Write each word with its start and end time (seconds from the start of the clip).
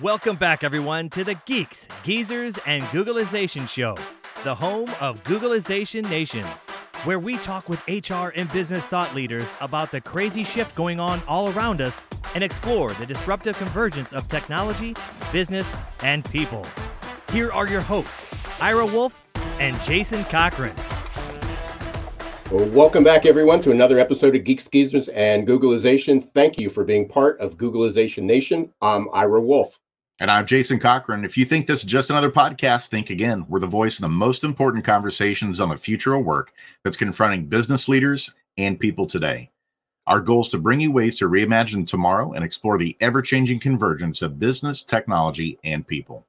Welcome 0.00 0.36
back, 0.36 0.64
everyone, 0.64 1.10
to 1.10 1.22
the 1.22 1.34
Geeks, 1.44 1.86
Geezers, 2.02 2.56
and 2.64 2.82
Googlization 2.84 3.68
Show, 3.68 3.94
the 4.42 4.54
home 4.54 4.88
of 5.02 5.22
Googlization 5.24 6.08
Nation, 6.08 6.46
where 7.04 7.18
we 7.18 7.36
talk 7.36 7.68
with 7.68 7.86
HR 7.86 8.28
and 8.34 8.50
business 8.54 8.86
thought 8.86 9.14
leaders 9.14 9.46
about 9.60 9.90
the 9.90 10.00
crazy 10.00 10.44
shift 10.44 10.74
going 10.76 10.98
on 10.98 11.20
all 11.28 11.50
around 11.52 11.82
us 11.82 12.00
and 12.34 12.42
explore 12.42 12.94
the 12.94 13.04
disruptive 13.04 13.58
convergence 13.58 14.14
of 14.14 14.26
technology, 14.28 14.96
business, 15.30 15.76
and 16.02 16.24
people. 16.24 16.66
Here 17.30 17.52
are 17.52 17.68
your 17.68 17.82
hosts, 17.82 18.18
Ira 18.62 18.86
Wolfe 18.86 19.14
and 19.60 19.78
Jason 19.82 20.24
Cochran. 20.24 20.74
Welcome 22.50 23.04
back, 23.04 23.26
everyone, 23.26 23.60
to 23.60 23.72
another 23.72 23.98
episode 23.98 24.34
of 24.36 24.44
Geeks, 24.44 24.68
Geezers, 24.68 25.08
and 25.10 25.46
Googlization. 25.46 26.32
Thank 26.32 26.58
you 26.58 26.70
for 26.70 26.82
being 26.82 27.06
part 27.06 27.38
of 27.40 27.58
Googlization 27.58 28.22
Nation. 28.22 28.72
I'm 28.80 29.08
Ira 29.12 29.40
Wolfe. 29.40 29.78
And 30.22 30.30
I'm 30.30 30.46
Jason 30.46 30.78
Cochran. 30.78 31.24
If 31.24 31.36
you 31.36 31.44
think 31.44 31.66
this 31.66 31.80
is 31.80 31.84
just 31.84 32.08
another 32.08 32.30
podcast, 32.30 32.86
think 32.86 33.10
again. 33.10 33.44
We're 33.48 33.58
the 33.58 33.66
voice 33.66 33.96
of 33.96 34.02
the 34.02 34.08
most 34.08 34.44
important 34.44 34.84
conversations 34.84 35.60
on 35.60 35.70
the 35.70 35.76
future 35.76 36.14
of 36.14 36.24
work 36.24 36.52
that's 36.84 36.96
confronting 36.96 37.46
business 37.46 37.88
leaders 37.88 38.32
and 38.56 38.78
people 38.78 39.04
today. 39.04 39.50
Our 40.06 40.20
goal 40.20 40.42
is 40.42 40.48
to 40.50 40.58
bring 40.58 40.80
you 40.80 40.92
ways 40.92 41.16
to 41.16 41.28
reimagine 41.28 41.88
tomorrow 41.88 42.34
and 42.34 42.44
explore 42.44 42.78
the 42.78 42.96
ever 43.00 43.20
changing 43.20 43.58
convergence 43.58 44.22
of 44.22 44.38
business, 44.38 44.84
technology, 44.84 45.58
and 45.64 45.84
people. 45.84 46.24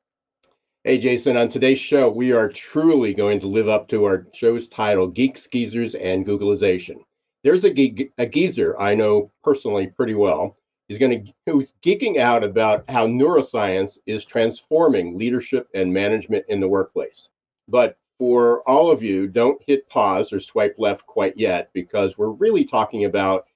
Hey, 0.83 0.97
Jason, 0.97 1.37
on 1.37 1.47
today's 1.47 1.77
show, 1.77 2.09
we 2.09 2.31
are 2.31 2.49
truly 2.49 3.13
going 3.13 3.39
to 3.41 3.47
live 3.47 3.69
up 3.69 3.87
to 3.89 4.05
our 4.05 4.25
show's 4.33 4.67
title 4.67 5.05
Geeks, 5.05 5.45
Geezers, 5.45 5.93
and 5.93 6.25
Googlization. 6.25 6.95
There's 7.43 7.63
a, 7.63 7.71
ge- 7.71 8.09
a 8.17 8.25
geezer 8.25 8.75
I 8.81 8.95
know 8.95 9.31
personally 9.43 9.85
pretty 9.85 10.15
well 10.15 10.57
He's 10.93 10.99
going 10.99 11.25
to 11.25 11.33
who's 11.47 11.73
geeking 11.83 12.19
out 12.19 12.43
about 12.43 12.87
how 12.87 13.07
neuroscience 13.07 13.97
is 14.05 14.25
transforming 14.25 15.17
leadership 15.17 15.67
and 15.73 15.91
management 15.91 16.45
in 16.49 16.59
the 16.59 16.67
workplace. 16.67 17.29
But 17.67 17.97
for 18.19 18.61
all 18.69 18.91
of 18.91 19.01
you, 19.01 19.27
don't 19.27 19.59
hit 19.65 19.89
pause 19.89 20.31
or 20.31 20.39
swipe 20.39 20.75
left 20.77 21.07
quite 21.07 21.35
yet 21.35 21.71
because 21.73 22.15
we're 22.15 22.29
really 22.29 22.63
talking 22.63 23.05
about 23.05 23.47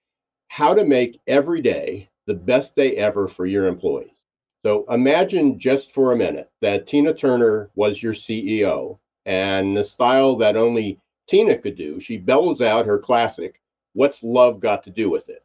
how 0.48 0.74
to 0.74 0.84
make 0.84 1.22
every 1.28 1.62
day 1.62 2.10
the 2.26 2.34
best 2.34 2.76
day 2.76 2.96
ever 2.96 3.28
for 3.28 3.46
your 3.46 3.68
employees. 3.68 4.18
So 4.66 4.86
imagine 4.90 5.60
just 5.60 5.92
for 5.92 6.14
a 6.14 6.18
minute 6.18 6.50
that 6.62 6.88
Tina 6.88 7.14
Turner 7.14 7.70
was 7.76 8.02
your 8.02 8.14
CEO 8.14 8.98
and 9.28 9.78
the 9.78 9.84
style 9.84 10.36
that 10.38 10.58
only 10.58 11.00
Tina 11.28 11.56
could 11.56 11.76
do, 11.76 12.00
she 12.00 12.18
bellows 12.18 12.64
out 12.64 12.88
her 12.88 12.98
classic, 12.98 13.62
What's 13.94 14.24
Love 14.24 14.60
Got 14.60 14.82
to 14.86 14.90
Do 14.90 15.12
with 15.12 15.30
It? 15.30 15.44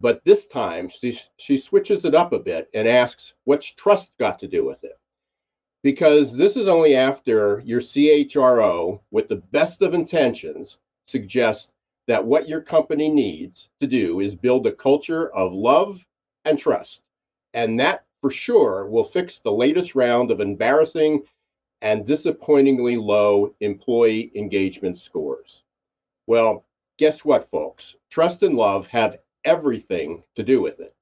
But 0.00 0.24
this 0.24 0.46
time 0.46 0.88
she, 0.88 1.18
she 1.36 1.56
switches 1.56 2.04
it 2.04 2.14
up 2.14 2.32
a 2.32 2.38
bit 2.38 2.68
and 2.74 2.86
asks, 2.86 3.34
What's 3.44 3.72
trust 3.72 4.12
got 4.18 4.38
to 4.40 4.48
do 4.48 4.64
with 4.64 4.84
it? 4.84 4.98
Because 5.82 6.32
this 6.32 6.56
is 6.56 6.68
only 6.68 6.94
after 6.94 7.62
your 7.64 7.80
CHRO, 7.80 9.00
with 9.10 9.28
the 9.28 9.36
best 9.36 9.82
of 9.82 9.94
intentions, 9.94 10.78
suggests 11.06 11.72
that 12.06 12.24
what 12.24 12.48
your 12.48 12.60
company 12.60 13.08
needs 13.08 13.70
to 13.80 13.86
do 13.86 14.20
is 14.20 14.34
build 14.34 14.66
a 14.66 14.72
culture 14.72 15.34
of 15.34 15.52
love 15.52 16.04
and 16.44 16.58
trust. 16.58 17.02
And 17.54 17.78
that 17.80 18.04
for 18.20 18.30
sure 18.30 18.86
will 18.88 19.04
fix 19.04 19.38
the 19.38 19.52
latest 19.52 19.94
round 19.94 20.30
of 20.30 20.40
embarrassing 20.40 21.22
and 21.82 22.06
disappointingly 22.06 22.96
low 22.96 23.54
employee 23.60 24.32
engagement 24.34 24.98
scores. 24.98 25.62
Well, 26.26 26.64
guess 26.98 27.24
what, 27.24 27.50
folks? 27.50 27.96
Trust 28.10 28.42
and 28.42 28.56
love 28.56 28.86
have 28.88 29.18
everything 29.46 30.22
to 30.34 30.42
do 30.42 30.60
with 30.60 30.80
it. 30.80 30.94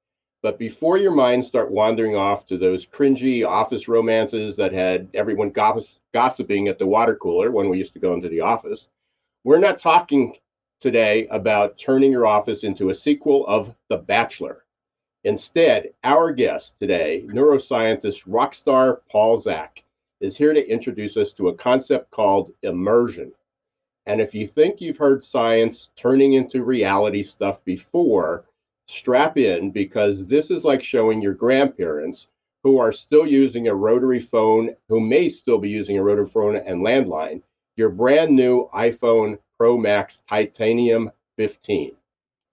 But 0.43 0.59
before 0.59 0.99
your 0.99 1.11
mind 1.11 1.45
start 1.45 1.71
wandering 1.71 2.15
off 2.15 2.47
to 2.49 2.59
those 2.59 2.87
cringy 2.87 3.49
office 3.49 3.89
romances 3.89 4.55
that 4.57 4.73
had 4.73 5.09
everyone 5.15 5.51
goss- 5.51 6.01
gossiping 6.13 6.69
at 6.69 6.79
the 6.79 6.87
water 6.87 7.17
cooler 7.17 7.51
when 7.51 7.71
we 7.71 7.79
used 7.79 7.95
to 7.95 7.99
go 7.99 8.13
into 8.13 8.29
the 8.29 8.43
office, 8.43 8.89
we're 9.43 9.59
not 9.59 9.79
talking 9.79 10.37
today 10.81 11.27
about 11.29 11.79
turning 11.79 12.13
your 12.13 12.27
office 12.27 12.63
into 12.63 12.91
a 12.91 12.95
sequel 12.95 13.47
of 13.47 13.75
The 13.89 13.97
Bachelor. 13.97 14.67
Instead, 15.25 15.95
our 16.05 16.31
guest 16.31 16.79
today, 16.79 17.25
neuroscientist 17.27 18.25
rock 18.27 18.53
star 18.53 19.01
Paul 19.11 19.39
Zak, 19.39 19.83
is 20.21 20.37
here 20.37 20.53
to 20.53 20.69
introduce 20.69 21.17
us 21.17 21.33
to 21.33 21.49
a 21.49 21.55
concept 21.55 22.11
called 22.11 22.53
immersion. 22.63 23.33
And 24.07 24.21
if 24.21 24.35
you 24.35 24.47
think 24.47 24.81
you've 24.81 24.99
heard 24.99 25.25
science 25.25 25.91
turning 25.97 26.35
into 26.35 26.63
reality 26.63 27.23
stuff 27.23 27.65
before, 27.65 28.45
strap 28.87 29.39
in 29.39 29.71
because 29.71 30.29
this 30.29 30.51
is 30.51 30.65
like 30.65 30.83
showing 30.83 31.23
your 31.23 31.35
grandparents 31.35 32.29
who 32.63 32.79
are 32.79 32.93
still 32.93 33.27
using 33.27 33.69
a 33.69 33.75
rotary 33.75 34.21
phone, 34.21 34.75
who 34.89 35.01
may 35.01 35.29
still 35.29 35.59
be 35.59 35.69
using 35.69 35.99
a 35.99 36.03
rotary 36.03 36.27
phone 36.27 36.57
and 36.57 36.81
landline, 36.81 37.43
your 37.77 37.91
brand 37.91 38.35
new 38.35 38.69
iPhone 38.75 39.39
Pro 39.59 39.77
Max 39.77 40.23
Titanium 40.29 41.11
15. 41.37 41.95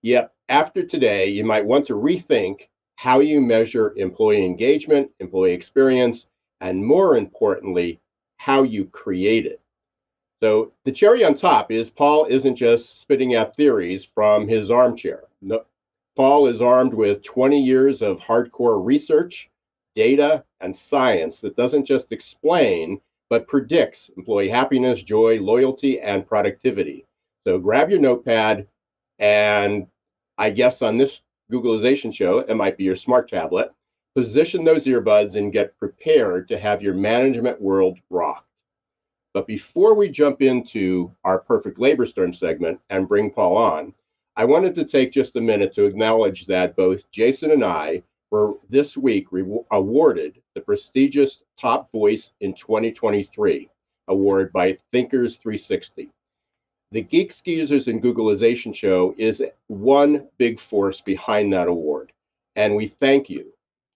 Yep, 0.04 0.34
after 0.50 0.84
today, 0.84 1.28
you 1.28 1.46
might 1.46 1.66
want 1.66 1.88
to 1.88 1.94
rethink 1.94 2.68
how 2.96 3.20
you 3.20 3.40
measure 3.40 3.94
employee 3.96 4.46
engagement, 4.46 5.10
employee 5.20 5.54
experience, 5.54 6.28
and 6.60 6.86
more 6.86 7.16
importantly, 7.16 8.00
how 8.38 8.64
you 8.64 8.86
create 8.86 9.46
it. 9.46 9.61
So 10.42 10.72
the 10.86 10.92
cherry 10.92 11.24
on 11.24 11.36
top 11.36 11.72
is 11.72 11.92
Paul 11.92 12.26
isn't 12.26 12.56
just 12.56 13.00
spitting 13.00 13.36
out 13.36 13.56
theories 13.56 14.04
from 14.04 14.48
his 14.48 14.72
armchair. 14.72 15.26
No, 15.42 15.66
Paul 16.16 16.48
is 16.48 16.62
armed 16.62 16.96
with 16.96 17.22
20 17.22 17.62
years 17.62 18.02
of 18.02 18.20
hardcore 18.20 18.84
research, 18.84 19.52
data, 19.94 20.44
and 20.60 20.76
science 20.76 21.42
that 21.42 21.56
doesn't 21.56 21.86
just 21.86 22.12
explain, 22.12 23.00
but 23.30 23.48
predicts 23.48 24.10
employee 24.18 24.50
happiness, 24.50 25.04
joy, 25.04 25.40
loyalty, 25.40 26.00
and 26.00 26.28
productivity. 26.28 27.06
So 27.46 27.60
grab 27.60 27.92
your 27.92 28.00
notepad, 28.00 28.68
and 29.20 29.86
I 30.40 30.50
guess 30.50 30.82
on 30.82 30.98
this 30.98 31.22
Googlization 31.52 32.14
show, 32.14 32.40
it 32.40 32.56
might 32.56 32.78
be 32.78 32.84
your 32.84 32.96
smart 32.96 33.30
tablet. 33.30 33.72
Position 34.16 34.66
those 34.66 34.86
earbuds 34.86 35.36
and 35.36 35.54
get 35.54 35.78
prepared 35.78 36.48
to 36.48 36.60
have 36.60 36.82
your 36.82 36.96
management 36.96 37.62
world 37.62 38.00
rock. 38.10 38.46
But 39.34 39.48
before 39.48 39.94
we 39.94 40.10
jump 40.10 40.42
into 40.42 41.16
our 41.24 41.40
perfect 41.40 41.80
labor 41.80 42.06
storm 42.06 42.34
segment 42.34 42.80
and 42.90 43.08
bring 43.08 43.32
Paul 43.32 43.56
on, 43.56 43.94
I 44.36 44.46
wanted 44.46 44.76
to 44.76 44.86
take 44.86 45.12
just 45.12 45.36
a 45.36 45.42
minute 45.42 45.74
to 45.76 45.86
acknowledge 45.86 46.46
that 46.48 46.76
both 46.76 47.10
Jason 47.12 47.52
and 47.52 47.64
I 47.64 48.04
were 48.30 48.56
this 48.70 48.98
week 48.98 49.32
re- 49.32 49.60
awarded 49.72 50.42
the 50.56 50.62
prestigious 50.62 51.44
Top 51.58 51.92
Voice 51.92 52.34
in 52.42 52.54
2023 52.54 53.70
award 54.08 54.52
by 54.52 54.78
Thinkers 54.92 55.38
360. 55.38 56.10
The 56.92 57.02
Geeks, 57.02 57.42
Geezers, 57.42 57.88
and 57.88 58.04
Googlization 58.04 58.76
show 58.76 59.16
is 59.18 59.42
one 59.68 60.28
big 60.38 60.60
force 60.60 61.00
behind 61.00 61.54
that 61.54 61.70
award. 61.70 62.12
And 62.58 62.76
we 62.76 62.88
thank 62.88 63.30
you 63.30 63.54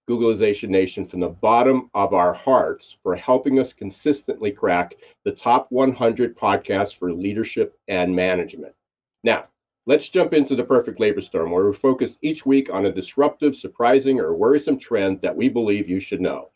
Googlization 0.07 0.69
Nation 0.69 1.03
from 1.03 1.19
the 1.19 1.29
bottom 1.29 1.89
of 1.95 2.13
our 2.13 2.31
hearts 2.31 2.95
for 3.01 3.16
helping 3.16 3.59
us 3.59 3.73
consistently 3.73 4.51
crack 4.51 4.93
the 5.23 5.31
top 5.31 5.66
100 5.71 6.38
podcasts 6.38 6.95
for 6.95 7.11
leadership 7.11 7.75
and 7.88 8.16
management. 8.16 8.75
Now, 9.23 9.45
let's 9.88 10.07
jump 10.09 10.33
into 10.33 10.55
the 10.55 10.63
perfect 10.63 10.99
labor 10.99 11.21
storm, 11.21 11.49
where 11.49 11.66
we 11.66 11.73
focus 11.73 12.19
each 12.21 12.45
week 12.45 12.71
on 12.71 12.85
a 12.85 12.91
disruptive, 12.91 13.55
surprising, 13.55 14.19
or 14.19 14.35
worrisome 14.35 14.77
trend 14.77 15.21
that 15.21 15.35
we 15.35 15.49
believe 15.49 15.89
you 15.89 15.99
should 15.99 16.22
know. 16.22 16.51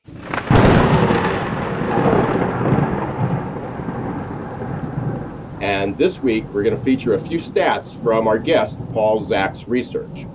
And 5.60 5.98
this 5.98 6.22
week, 6.22 6.46
we're 6.54 6.64
going 6.64 6.78
to 6.78 6.84
feature 6.84 7.16
a 7.16 7.20
few 7.20 7.40
stats 7.40 8.00
from 8.04 8.28
our 8.28 8.38
guest, 8.38 8.78
Paul 8.94 9.24
Zak's 9.24 9.68
research 9.68 10.28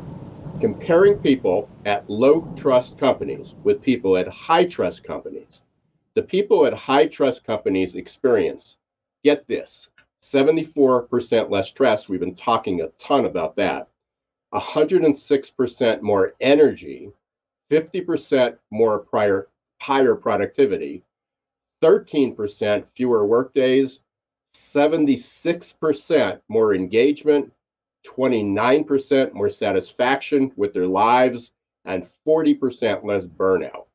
comparing 0.61 1.17
people 1.17 1.69
at 1.85 2.09
low 2.09 2.49
trust 2.57 2.97
companies 2.99 3.55
with 3.65 3.83
people 3.83 4.17
at 4.17 4.29
high 4.29 4.65
trust 4.65 5.05
companies. 5.05 5.63
The 6.15 6.23
people 6.23 6.65
at 6.67 6.75
high 6.75 7.07
trust 7.07 7.45
companies 7.45 7.97
experience, 7.97 8.79
get 9.25 9.47
this, 9.49 9.89
74% 10.23 11.51
less 11.51 11.69
stress. 11.69 12.09
We've 12.09 12.21
been 12.21 12.35
talking 12.35 12.81
a 12.81 12.89
ton 12.99 13.27
about 13.27 13.57
that. 13.57 13.89
106% 14.55 16.03
more 16.03 16.35
energy, 16.41 17.11
50% 17.71 18.57
more 18.71 19.01
prior, 19.01 19.49
higher 19.81 20.15
productivity, 20.15 21.03
13% 21.83 22.85
fewer 22.95 23.27
workdays, 23.27 24.01
76% 24.55 26.41
more 26.49 26.75
engagement, 26.75 27.53
29% 28.05 29.33
more 29.33 29.51
satisfaction 29.51 30.53
with 30.57 30.73
their 30.73 30.87
lives, 30.87 31.53
and 31.85 32.07
40% 32.27 33.05
less 33.05 33.27
burnout. 33.27 33.87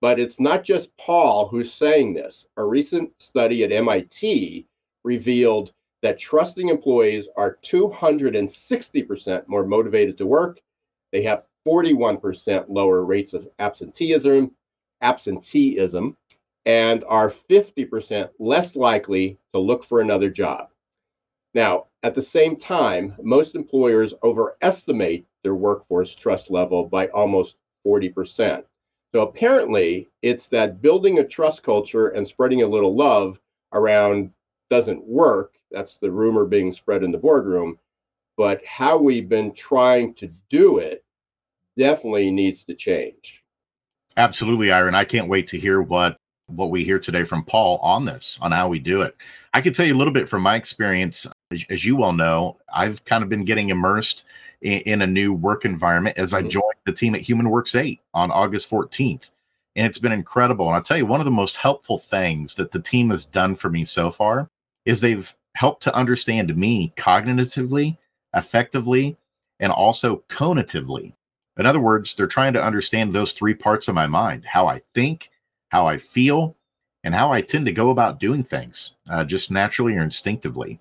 But 0.00 0.20
it's 0.20 0.38
not 0.38 0.64
just 0.64 0.96
Paul 0.96 1.48
who's 1.48 1.72
saying 1.72 2.14
this. 2.14 2.46
A 2.56 2.64
recent 2.64 3.10
study 3.20 3.64
at 3.64 3.72
MIT 3.72 4.66
revealed 5.04 5.72
that 6.02 6.18
trusting 6.18 6.68
employees 6.68 7.28
are 7.36 7.58
260% 7.64 9.48
more 9.48 9.66
motivated 9.66 10.16
to 10.18 10.26
work. 10.26 10.60
They 11.10 11.22
have 11.22 11.44
41% 11.66 12.66
lower 12.68 13.04
rates 13.04 13.34
of 13.34 13.48
absenteeism, 13.58 14.52
absenteeism 15.02 16.16
and 16.68 17.02
are 17.08 17.30
50% 17.30 18.28
less 18.38 18.76
likely 18.76 19.38
to 19.54 19.58
look 19.58 19.82
for 19.82 20.02
another 20.02 20.28
job. 20.28 20.68
Now, 21.54 21.86
at 22.02 22.14
the 22.14 22.22
same 22.22 22.56
time, 22.56 23.14
most 23.22 23.54
employers 23.54 24.14
overestimate 24.22 25.26
their 25.42 25.54
workforce 25.54 26.14
trust 26.14 26.50
level 26.50 26.84
by 26.84 27.08
almost 27.08 27.56
40%. 27.86 28.62
So 29.12 29.22
apparently, 29.22 30.08
it's 30.22 30.48
that 30.48 30.82
building 30.82 31.18
a 31.18 31.26
trust 31.26 31.62
culture 31.62 32.08
and 32.08 32.26
spreading 32.26 32.62
a 32.62 32.68
little 32.68 32.94
love 32.94 33.40
around 33.72 34.30
doesn't 34.70 35.02
work. 35.06 35.54
That's 35.70 35.96
the 35.96 36.10
rumor 36.10 36.44
being 36.44 36.72
spread 36.72 37.02
in 37.02 37.10
the 37.10 37.18
boardroom. 37.18 37.78
But 38.36 38.64
how 38.64 38.98
we've 38.98 39.28
been 39.28 39.52
trying 39.52 40.14
to 40.14 40.28
do 40.50 40.78
it 40.78 41.04
definitely 41.76 42.30
needs 42.30 42.64
to 42.64 42.74
change. 42.74 43.42
Absolutely, 44.16 44.70
Ira. 44.70 44.94
I 44.94 45.04
can't 45.04 45.28
wait 45.28 45.46
to 45.48 45.58
hear 45.58 45.80
what 45.80 46.16
what 46.46 46.70
we 46.70 46.82
hear 46.82 46.98
today 46.98 47.24
from 47.24 47.44
Paul 47.44 47.78
on 47.78 48.04
this, 48.06 48.38
on 48.40 48.52
how 48.52 48.68
we 48.68 48.78
do 48.78 49.02
it. 49.02 49.14
I 49.52 49.60
can 49.60 49.72
tell 49.72 49.86
you 49.86 49.94
a 49.94 49.98
little 49.98 50.12
bit 50.12 50.28
from 50.28 50.42
my 50.42 50.56
experience. 50.56 51.26
As, 51.50 51.64
as 51.70 51.84
you 51.84 51.96
well 51.96 52.12
know, 52.12 52.58
I've 52.74 53.04
kind 53.04 53.22
of 53.22 53.30
been 53.30 53.44
getting 53.44 53.70
immersed 53.70 54.24
in, 54.60 54.80
in 54.80 55.02
a 55.02 55.06
new 55.06 55.32
work 55.32 55.64
environment 55.64 56.18
as 56.18 56.34
I 56.34 56.40
mm-hmm. 56.40 56.48
joined 56.48 56.74
the 56.84 56.92
team 56.92 57.14
at 57.14 57.22
Human 57.22 57.48
Works 57.50 57.74
8 57.74 58.00
on 58.14 58.30
August 58.30 58.70
14th. 58.70 59.30
And 59.76 59.86
it's 59.86 59.98
been 59.98 60.12
incredible. 60.12 60.66
And 60.66 60.74
I'll 60.74 60.82
tell 60.82 60.96
you, 60.96 61.06
one 61.06 61.20
of 61.20 61.24
the 61.24 61.30
most 61.30 61.56
helpful 61.56 61.98
things 61.98 62.54
that 62.56 62.72
the 62.72 62.80
team 62.80 63.10
has 63.10 63.24
done 63.24 63.54
for 63.54 63.70
me 63.70 63.84
so 63.84 64.10
far 64.10 64.50
is 64.84 65.00
they've 65.00 65.34
helped 65.54 65.82
to 65.84 65.94
understand 65.94 66.54
me 66.56 66.92
cognitively, 66.96 67.96
affectively, 68.34 69.16
and 69.60 69.72
also 69.72 70.24
conatively. 70.28 71.14
In 71.56 71.66
other 71.66 71.80
words, 71.80 72.14
they're 72.14 72.26
trying 72.26 72.52
to 72.52 72.62
understand 72.62 73.12
those 73.12 73.32
three 73.32 73.54
parts 73.54 73.88
of 73.88 73.94
my 73.94 74.06
mind 74.06 74.44
how 74.44 74.66
I 74.66 74.80
think, 74.94 75.30
how 75.70 75.86
I 75.86 75.98
feel, 75.98 76.56
and 77.04 77.14
how 77.14 77.32
I 77.32 77.40
tend 77.40 77.66
to 77.66 77.72
go 77.72 77.90
about 77.90 78.20
doing 78.20 78.44
things, 78.44 78.96
uh, 79.10 79.24
just 79.24 79.50
naturally 79.50 79.96
or 79.96 80.02
instinctively. 80.02 80.80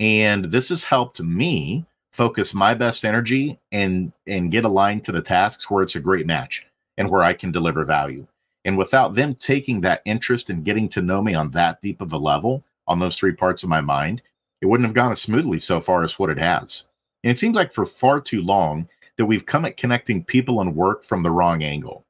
And 0.00 0.46
this 0.46 0.70
has 0.70 0.82
helped 0.82 1.20
me 1.20 1.84
focus 2.10 2.54
my 2.54 2.74
best 2.74 3.04
energy 3.04 3.60
and 3.70 4.12
and 4.26 4.50
get 4.50 4.64
aligned 4.64 5.04
to 5.04 5.12
the 5.12 5.22
tasks 5.22 5.70
where 5.70 5.82
it's 5.82 5.94
a 5.94 6.00
great 6.00 6.26
match 6.26 6.66
and 6.96 7.08
where 7.10 7.22
I 7.22 7.34
can 7.34 7.52
deliver 7.52 7.84
value. 7.84 8.26
And 8.64 8.76
without 8.76 9.14
them 9.14 9.34
taking 9.34 9.82
that 9.82 10.02
interest 10.04 10.50
and 10.50 10.64
getting 10.64 10.88
to 10.90 11.02
know 11.02 11.22
me 11.22 11.34
on 11.34 11.50
that 11.52 11.80
deep 11.82 12.00
of 12.00 12.12
a 12.12 12.18
level 12.18 12.64
on 12.88 12.98
those 12.98 13.16
three 13.16 13.32
parts 13.32 13.62
of 13.62 13.68
my 13.68 13.80
mind, 13.80 14.22
it 14.60 14.66
wouldn't 14.66 14.86
have 14.86 14.94
gone 14.94 15.12
as 15.12 15.20
smoothly 15.20 15.58
so 15.58 15.80
far 15.80 16.02
as 16.02 16.18
what 16.18 16.30
it 16.30 16.38
has. 16.38 16.84
And 17.22 17.30
it 17.30 17.38
seems 17.38 17.56
like 17.56 17.72
for 17.72 17.86
far 17.86 18.20
too 18.20 18.42
long 18.42 18.88
that 19.16 19.26
we've 19.26 19.46
come 19.46 19.64
at 19.64 19.76
connecting 19.76 20.24
people 20.24 20.60
and 20.60 20.74
work 20.74 21.04
from 21.04 21.22
the 21.22 21.30
wrong 21.30 21.62
angle, 21.62 22.04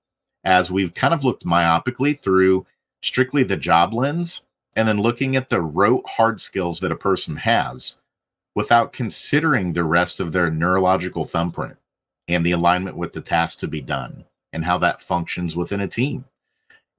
as 0.44 0.70
we've 0.70 0.94
kind 0.94 1.12
of 1.12 1.24
looked 1.24 1.44
myopically 1.44 2.18
through 2.18 2.66
strictly 3.02 3.42
the 3.42 3.56
job 3.56 3.92
lens 3.92 4.42
and 4.76 4.86
then 4.86 5.00
looking 5.00 5.36
at 5.36 5.50
the 5.50 5.60
rote 5.60 6.08
hard 6.08 6.40
skills 6.40 6.80
that 6.80 6.92
a 6.92 6.96
person 6.96 7.36
has 7.36 7.98
without 8.54 8.92
considering 8.92 9.72
the 9.72 9.84
rest 9.84 10.20
of 10.20 10.32
their 10.32 10.50
neurological 10.50 11.24
thumbprint 11.24 11.76
and 12.28 12.44
the 12.44 12.52
alignment 12.52 12.96
with 12.96 13.12
the 13.12 13.20
task 13.20 13.58
to 13.58 13.68
be 13.68 13.80
done 13.80 14.24
and 14.52 14.64
how 14.64 14.78
that 14.78 15.00
functions 15.00 15.56
within 15.56 15.80
a 15.80 15.88
team. 15.88 16.24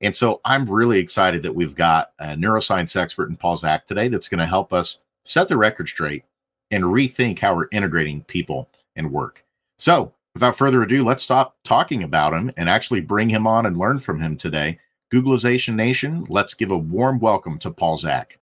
And 0.02 0.16
so 0.16 0.42
I'm 0.44 0.70
really 0.70 1.00
excited 1.00 1.44
that 1.44 1.56
we've 1.56 1.76
got 1.76 2.12
a 2.20 2.30
neuroscience 2.30 2.96
expert 2.96 3.30
in 3.30 3.38
Paul 3.38 3.58
Zak 3.58 3.86
today 3.86 4.08
that's 4.08 4.30
going 4.30 4.40
to 4.40 4.46
help 4.46 4.74
us 4.74 5.04
set 5.24 5.48
the 5.48 5.58
record 5.58 5.88
straight 5.88 6.24
and 6.72 6.84
rethink 6.84 7.40
how 7.40 7.56
we're 7.56 7.68
integrating 7.72 8.24
people 8.24 8.70
and 8.96 9.12
work. 9.12 9.44
So, 9.78 10.14
without 10.34 10.56
further 10.56 10.82
ado, 10.82 11.04
let's 11.04 11.24
stop 11.24 11.56
talking 11.64 12.04
about 12.04 12.34
him 12.34 12.52
and 12.58 12.70
actually 12.70 13.02
bring 13.02 13.30
him 13.30 13.46
on 13.46 13.66
and 13.66 13.78
learn 13.78 14.00
from 14.00 14.20
him 14.20 14.38
today. 14.38 14.80
Googlization 15.12 15.76
Nation, 15.76 16.26
let's 16.30 16.54
give 16.54 16.72
a 16.72 16.78
warm 16.78 17.20
welcome 17.20 17.60
to 17.60 17.70
Paul 17.70 17.98
Zak. 17.98 18.40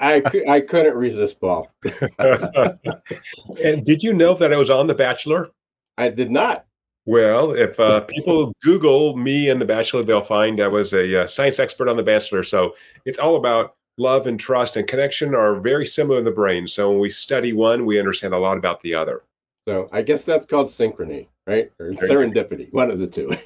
I, 0.00 0.20
I 0.48 0.60
couldn't 0.60 0.96
resist 0.96 1.40
Paul. 1.40 1.70
and 2.18 3.84
did 3.84 4.02
you 4.02 4.12
know 4.12 4.34
that 4.34 4.52
I 4.52 4.56
was 4.56 4.68
on 4.68 4.88
The 4.88 4.94
Bachelor? 4.94 5.50
I 5.96 6.08
did 6.10 6.30
not. 6.30 6.66
Well, 7.04 7.52
if 7.52 7.78
uh, 7.78 8.00
people 8.08 8.52
Google 8.64 9.16
me 9.16 9.48
and 9.48 9.60
The 9.60 9.64
Bachelor, 9.64 10.02
they'll 10.02 10.24
find 10.24 10.60
I 10.60 10.66
was 10.66 10.92
a 10.92 11.22
uh, 11.22 11.26
science 11.28 11.60
expert 11.60 11.88
on 11.88 11.96
The 11.96 12.02
Bachelor. 12.02 12.42
So 12.42 12.74
it's 13.04 13.20
all 13.20 13.36
about 13.36 13.76
love 13.96 14.26
and 14.26 14.40
trust 14.40 14.76
and 14.76 14.88
connection 14.88 15.36
are 15.36 15.60
very 15.60 15.86
similar 15.86 16.18
in 16.18 16.24
the 16.24 16.32
brain. 16.32 16.66
So 16.66 16.90
when 16.90 16.98
we 16.98 17.10
study 17.10 17.52
one, 17.52 17.86
we 17.86 18.00
understand 18.00 18.34
a 18.34 18.38
lot 18.38 18.58
about 18.58 18.80
the 18.80 18.92
other. 18.92 19.22
So 19.66 19.88
I 19.92 20.02
guess 20.02 20.22
that's 20.22 20.46
called 20.46 20.68
synchrony, 20.68 21.26
right? 21.46 21.70
Or 21.80 21.90
serendipity, 21.92 22.72
one 22.72 22.90
of 22.90 23.00
the 23.00 23.06
two, 23.06 23.36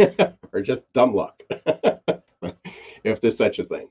or 0.53 0.61
just 0.61 0.83
dumb 0.93 1.15
luck, 1.15 1.43
if 3.05 3.21
there's 3.21 3.39
such 3.39 3.59
a 3.59 3.65
thing. 3.65 3.89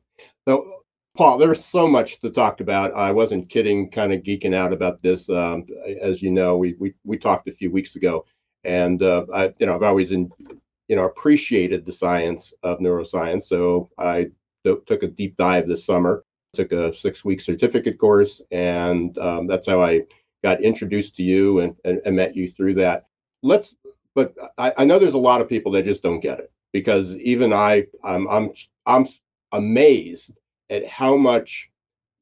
So 0.48 0.84
Paul, 1.18 1.38
there's 1.38 1.66
so 1.66 1.88
much 1.88 2.20
to 2.22 2.30
talk 2.30 2.62
about. 2.62 2.94
I 2.94 3.12
wasn't 3.12 3.50
kidding, 3.50 3.90
kind 3.90 4.14
of 4.14 4.22
geeking 4.22 4.54
out 4.54 4.72
about 4.72 5.02
this. 5.02 5.28
Um, 5.30 5.66
as 6.02 6.22
you 6.22 6.30
know, 6.30 6.56
we, 6.56 6.76
we 6.80 6.94
we 7.04 7.18
talked 7.18 7.50
a 7.50 7.54
few 7.54 7.72
weeks 7.72 7.96
ago, 7.96 8.26
and 8.64 9.02
uh, 9.02 9.26
I, 9.34 9.52
you 9.60 9.66
know, 9.66 9.76
I've 9.76 9.84
always 9.84 10.12
in, 10.12 10.32
you 10.88 10.96
know, 10.96 11.06
appreciated 11.06 11.84
the 11.84 11.92
science 11.92 12.54
of 12.62 12.80
neuroscience. 12.80 13.44
So 13.44 13.90
I 13.98 14.28
took 14.64 15.04
a 15.04 15.08
deep 15.08 15.36
dive 15.36 15.68
this 15.68 15.84
summer, 15.84 16.24
took 16.54 16.72
a 16.74 16.96
six-week 16.96 17.42
certificate 17.42 17.98
course, 17.98 18.40
and 18.52 19.18
um, 19.18 19.48
that's 19.48 19.68
how 19.68 19.82
I 19.82 20.04
got 20.44 20.62
introduced 20.62 21.16
to 21.18 21.24
you 21.24 21.60
and, 21.60 21.76
and, 21.86 22.02
and 22.06 22.16
met 22.16 22.36
you 22.36 22.48
through 22.48 22.76
that. 22.76 23.06
Let's, 23.44 23.76
but 24.16 24.34
I, 24.58 24.74
I 24.78 24.86
know 24.86 25.00
there's 25.00 25.14
a 25.14 25.18
lot 25.18 25.42
of 25.42 25.50
people 25.50 25.72
that 25.74 25.86
just 25.86 26.04
don't 26.04 26.20
get 26.20 26.40
it 26.40 26.52
because 26.74 27.16
even 27.16 27.54
I, 27.54 27.88
I'm 28.04 28.28
I'm 28.28 28.52
I'm 28.86 29.08
amazed 29.52 30.32
at 30.70 30.88
how 30.88 31.16
much 31.18 31.70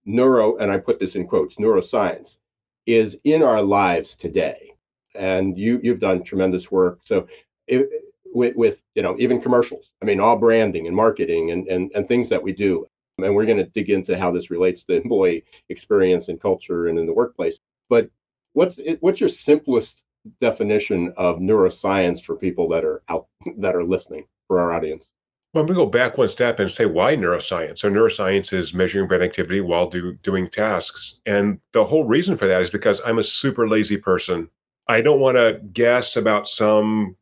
neuro, 0.06 0.58
and 0.58 0.72
I 0.72 0.78
put 0.78 1.00
this 1.00 1.16
in 1.16 1.28
quotes, 1.28 1.58
neuroscience 1.58 2.38
is 2.86 3.18
in 3.26 3.44
our 3.44 3.62
lives 3.62 4.16
today. 4.16 4.72
And 5.16 5.58
you 5.58 5.80
you've 5.84 6.00
done 6.00 6.24
tremendous 6.24 6.72
work. 6.72 7.00
So 7.04 7.28
it, 7.68 7.90
with, 8.34 8.56
with 8.56 8.84
you 8.96 9.02
know 9.02 9.16
even 9.20 9.42
commercials, 9.42 9.92
I 10.02 10.06
mean 10.06 10.20
all 10.20 10.38
branding 10.38 10.88
and 10.88 10.96
marketing 10.96 11.52
and 11.52 11.68
and, 11.68 11.92
and 11.96 12.08
things 12.08 12.30
that 12.30 12.42
we 12.42 12.54
do. 12.54 12.88
And 13.20 13.34
we're 13.34 13.46
going 13.46 13.58
to 13.58 13.66
dig 13.66 13.90
into 13.90 14.16
how 14.16 14.30
this 14.30 14.52
relates 14.52 14.84
to 14.84 14.96
employee 14.96 15.44
experience 15.70 16.30
and 16.30 16.40
culture 16.40 16.88
and 16.88 17.00
in 17.00 17.08
the 17.08 17.14
workplace. 17.14 17.60
But 17.90 18.10
what's 18.54 18.80
what's 19.00 19.20
your 19.20 19.30
simplest 19.30 20.02
definition 20.42 21.14
of 21.18 21.38
neuroscience 21.38 22.22
for 22.22 22.36
people 22.36 22.68
that 22.70 22.84
are 22.84 23.04
out 23.10 23.28
that 23.58 23.76
are 23.76 23.84
listening 23.84 24.26
for 24.48 24.60
our 24.60 24.74
audience? 24.74 25.08
Well, 25.54 25.66
to 25.66 25.74
go 25.74 25.86
back 25.86 26.18
one 26.18 26.28
step 26.28 26.60
and 26.60 26.70
say 26.70 26.86
why 26.86 27.16
neuroscience. 27.16 27.80
So, 27.80 27.90
neuroscience 27.90 28.54
is 28.54 28.74
measuring 28.74 29.08
brain 29.08 29.22
activity 29.22 29.62
while 29.62 29.90
do, 29.90 30.14
doing 30.22 30.50
tasks. 30.50 31.22
And 31.26 31.60
the 31.72 31.86
whole 31.86 32.04
reason 32.04 32.38
for 32.38 32.48
that 32.48 32.62
is 32.62 32.70
because 32.70 33.02
I'm 33.06 33.18
a 33.18 33.24
super 33.24 33.68
lazy 33.68 33.98
person. 33.98 34.50
I 34.88 35.02
don't 35.02 35.20
want 35.20 35.38
to 35.38 35.60
guess 35.74 36.16
about 36.16 36.48
some 36.48 37.16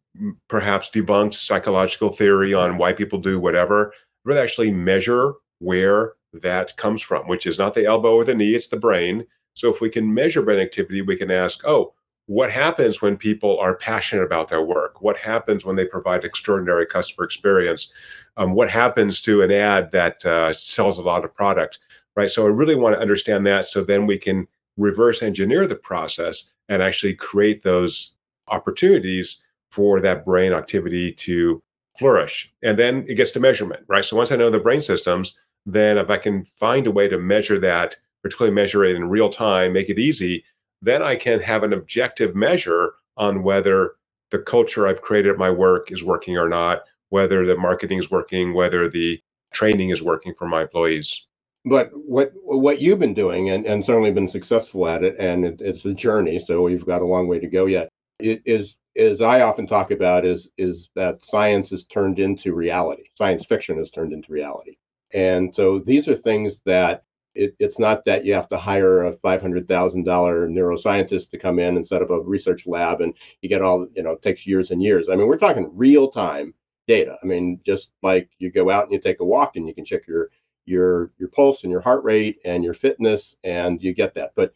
perhaps 0.50 0.89
debunked 0.89 1.34
psychological 1.34 2.10
theory 2.10 2.53
on 2.53 2.77
why 2.77 2.93
people 2.93 3.19
do 3.19 3.39
whatever. 3.39 3.93
I'd 3.93 4.29
rather 4.29 4.43
actually 4.43 4.72
measure 4.72 5.34
where 5.60 6.13
that 6.34 6.75
comes 6.77 7.01
from, 7.01 7.27
which 7.27 7.45
is 7.45 7.60
not 7.60 7.74
the 7.74 7.86
elbow 7.86 8.15
or 8.15 8.24
the 8.24 8.34
knee, 8.34 8.55
it's 8.55 8.67
the 8.67 8.77
brain. 8.77 9.25
So, 9.55 9.74
if 9.74 9.81
we 9.81 9.89
can 9.89 10.13
measure 10.13 10.41
brain 10.41 10.59
activity, 10.59 11.01
we 11.01 11.17
can 11.17 11.31
ask, 11.31 11.65
oh, 11.65 11.93
what 12.27 12.51
happens 12.51 13.01
when 13.01 13.17
people 13.17 13.59
are 13.59 13.75
passionate 13.75 14.24
about 14.24 14.50
their 14.50 14.63
work? 14.63 15.01
What 15.01 15.17
happens 15.17 15.63
when 15.63 15.75
they 15.75 15.85
provide 15.85 16.24
extraordinary 16.24 16.85
customer 16.85 17.24
experience? 17.25 17.93
Um, 18.38 18.53
what 18.53 18.69
happens 18.69 19.21
to 19.21 19.41
an 19.41 19.51
ad 19.51 19.91
that 19.91 20.25
uh, 20.25 20.51
sells 20.53 20.97
a 20.97 21.03
lot 21.03 21.24
of 21.24 21.33
product, 21.33 21.79
right? 22.15 22.29
So 22.29 22.45
I 22.45 22.50
really 22.50 22.75
want 22.75 22.95
to 22.95 23.01
understand 23.01 23.45
that 23.47 23.65
so 23.65 23.83
then 23.83 24.05
we 24.07 24.17
can 24.17 24.47
reverse 24.77 25.21
engineer 25.21 25.67
the 25.67 25.75
process 25.75 26.50
and 26.67 26.81
actually 26.81 27.13
create 27.13 27.63
those 27.63 28.15
opportunities 28.47 29.43
for 29.71 30.00
that 30.01 30.25
brain 30.25 30.51
activity 30.51 31.12
to 31.12 31.62
flourish. 31.97 32.51
And 32.63 32.77
then 32.77 33.05
it 33.07 33.15
gets 33.15 33.31
to 33.31 33.39
measurement, 33.39 33.83
right? 33.88 34.03
So 34.03 34.17
once 34.17 34.31
I 34.31 34.35
know 34.35 34.50
the 34.50 34.59
brain 34.59 34.81
systems, 34.81 35.39
then 35.65 35.97
if 35.97 36.09
I 36.09 36.17
can 36.17 36.45
find 36.57 36.88
a 36.88 36.91
way 36.91 37.07
to 37.07 37.17
measure 37.17 37.59
that, 37.59 37.95
particularly 38.25 38.55
measure 38.55 38.84
it 38.84 38.96
in 38.96 39.08
real 39.08 39.29
time, 39.29 39.72
make 39.72 39.88
it 39.88 40.00
easy, 40.00 40.44
then 40.82 41.03
I 41.03 41.15
can 41.15 41.39
have 41.41 41.62
an 41.62 41.74
objective 41.74 42.36
measure 42.36 42.96
on 43.17 43.44
whether 43.44 43.98
the 44.32 44.39
culture 44.39 44.88
I've 44.88 45.03
created 45.03 45.34
at 45.34 45.38
my 45.38 45.51
work 45.51 45.91
is 45.91 46.03
working 46.03 46.36
or 46.36 46.50
not, 46.50 46.86
whether 47.10 47.46
the 47.46 47.55
marketing 47.55 48.00
is 48.00 48.10
working, 48.10 48.55
whether 48.55 48.89
the 48.89 49.22
training 49.53 49.91
is 49.91 50.01
working 50.01 50.34
for 50.34 50.48
my 50.48 50.63
employees. 50.63 51.27
But 51.65 51.91
what 51.94 52.32
what 52.41 52.82
you've 52.82 52.98
been 52.98 53.13
doing, 53.13 53.51
and, 53.51 53.63
and 53.67 53.86
certainly 53.86 54.12
been 54.12 54.27
successful 54.27 54.88
at 54.88 55.03
it, 55.03 55.15
and 55.20 55.46
it, 55.46 55.62
it's 55.62 55.86
a 55.86 55.94
journey, 55.94 56.39
so 56.39 56.63
we've 56.63 56.84
got 56.84 57.03
a 57.03 57.05
long 57.05 57.27
way 57.27 57.38
to 57.38 57.48
go 57.48 57.67
yet. 57.67 57.89
It 58.20 58.41
is 58.44 58.75
as 58.98 59.22
I 59.22 59.41
often 59.41 59.67
talk 59.67 59.91
about 59.91 60.25
is 60.25 60.50
is 60.58 60.89
that 60.96 61.22
science 61.22 61.72
is 61.72 61.86
turned 61.86 62.17
into 62.17 62.55
reality. 62.55 63.03
Science 63.15 63.46
fiction 63.46 63.77
is 63.77 63.91
turned 63.91 64.13
into 64.13 64.34
reality. 64.34 64.77
And 65.13 65.53
so 65.53 65.77
these 65.77 66.08
are 66.08 66.15
things 66.15 66.63
that 66.65 67.03
It, 67.35 67.55
it's 67.59 67.79
not 67.79 68.03
that 68.05 68.25
you 68.25 68.33
have 68.33 68.49
to 68.49 68.57
hire 68.57 69.03
a 69.05 69.17
$500,000 69.17 69.65
neuroscientist 69.67 71.29
to 71.29 71.37
come 71.37 71.59
in 71.59 71.75
and 71.75 71.85
set 71.85 72.01
up 72.01 72.09
a 72.09 72.21
research 72.21 72.65
lab 72.65 73.01
and 73.01 73.13
you 73.41 73.49
get 73.49 73.61
all, 73.61 73.87
you 73.93 74.03
know, 74.03 74.11
it 74.11 74.21
takes 74.21 74.47
years 74.47 74.71
and 74.71 74.81
years. 74.81 75.09
I 75.09 75.15
mean, 75.15 75.27
we're 75.27 75.37
talking 75.37 75.69
real 75.73 76.09
time 76.09 76.53
data. 76.87 77.17
I 77.21 77.25
mean, 77.25 77.59
just 77.65 77.91
like 78.01 78.29
you 78.39 78.51
go 78.51 78.69
out 78.69 78.85
and 78.85 78.93
you 78.93 78.99
take 78.99 79.19
a 79.19 79.25
walk 79.25 79.55
and 79.55 79.67
you 79.67 79.73
can 79.73 79.85
check 79.85 80.07
your 80.07 80.29
your 80.65 81.11
your 81.19 81.29
pulse 81.29 81.63
and 81.63 81.71
your 81.71 81.81
heart 81.81 82.03
rate 82.03 82.39
and 82.45 82.63
your 82.63 82.73
fitness 82.73 83.35
and 83.43 83.81
you 83.81 83.93
get 83.93 84.13
that. 84.15 84.31
But 84.35 84.53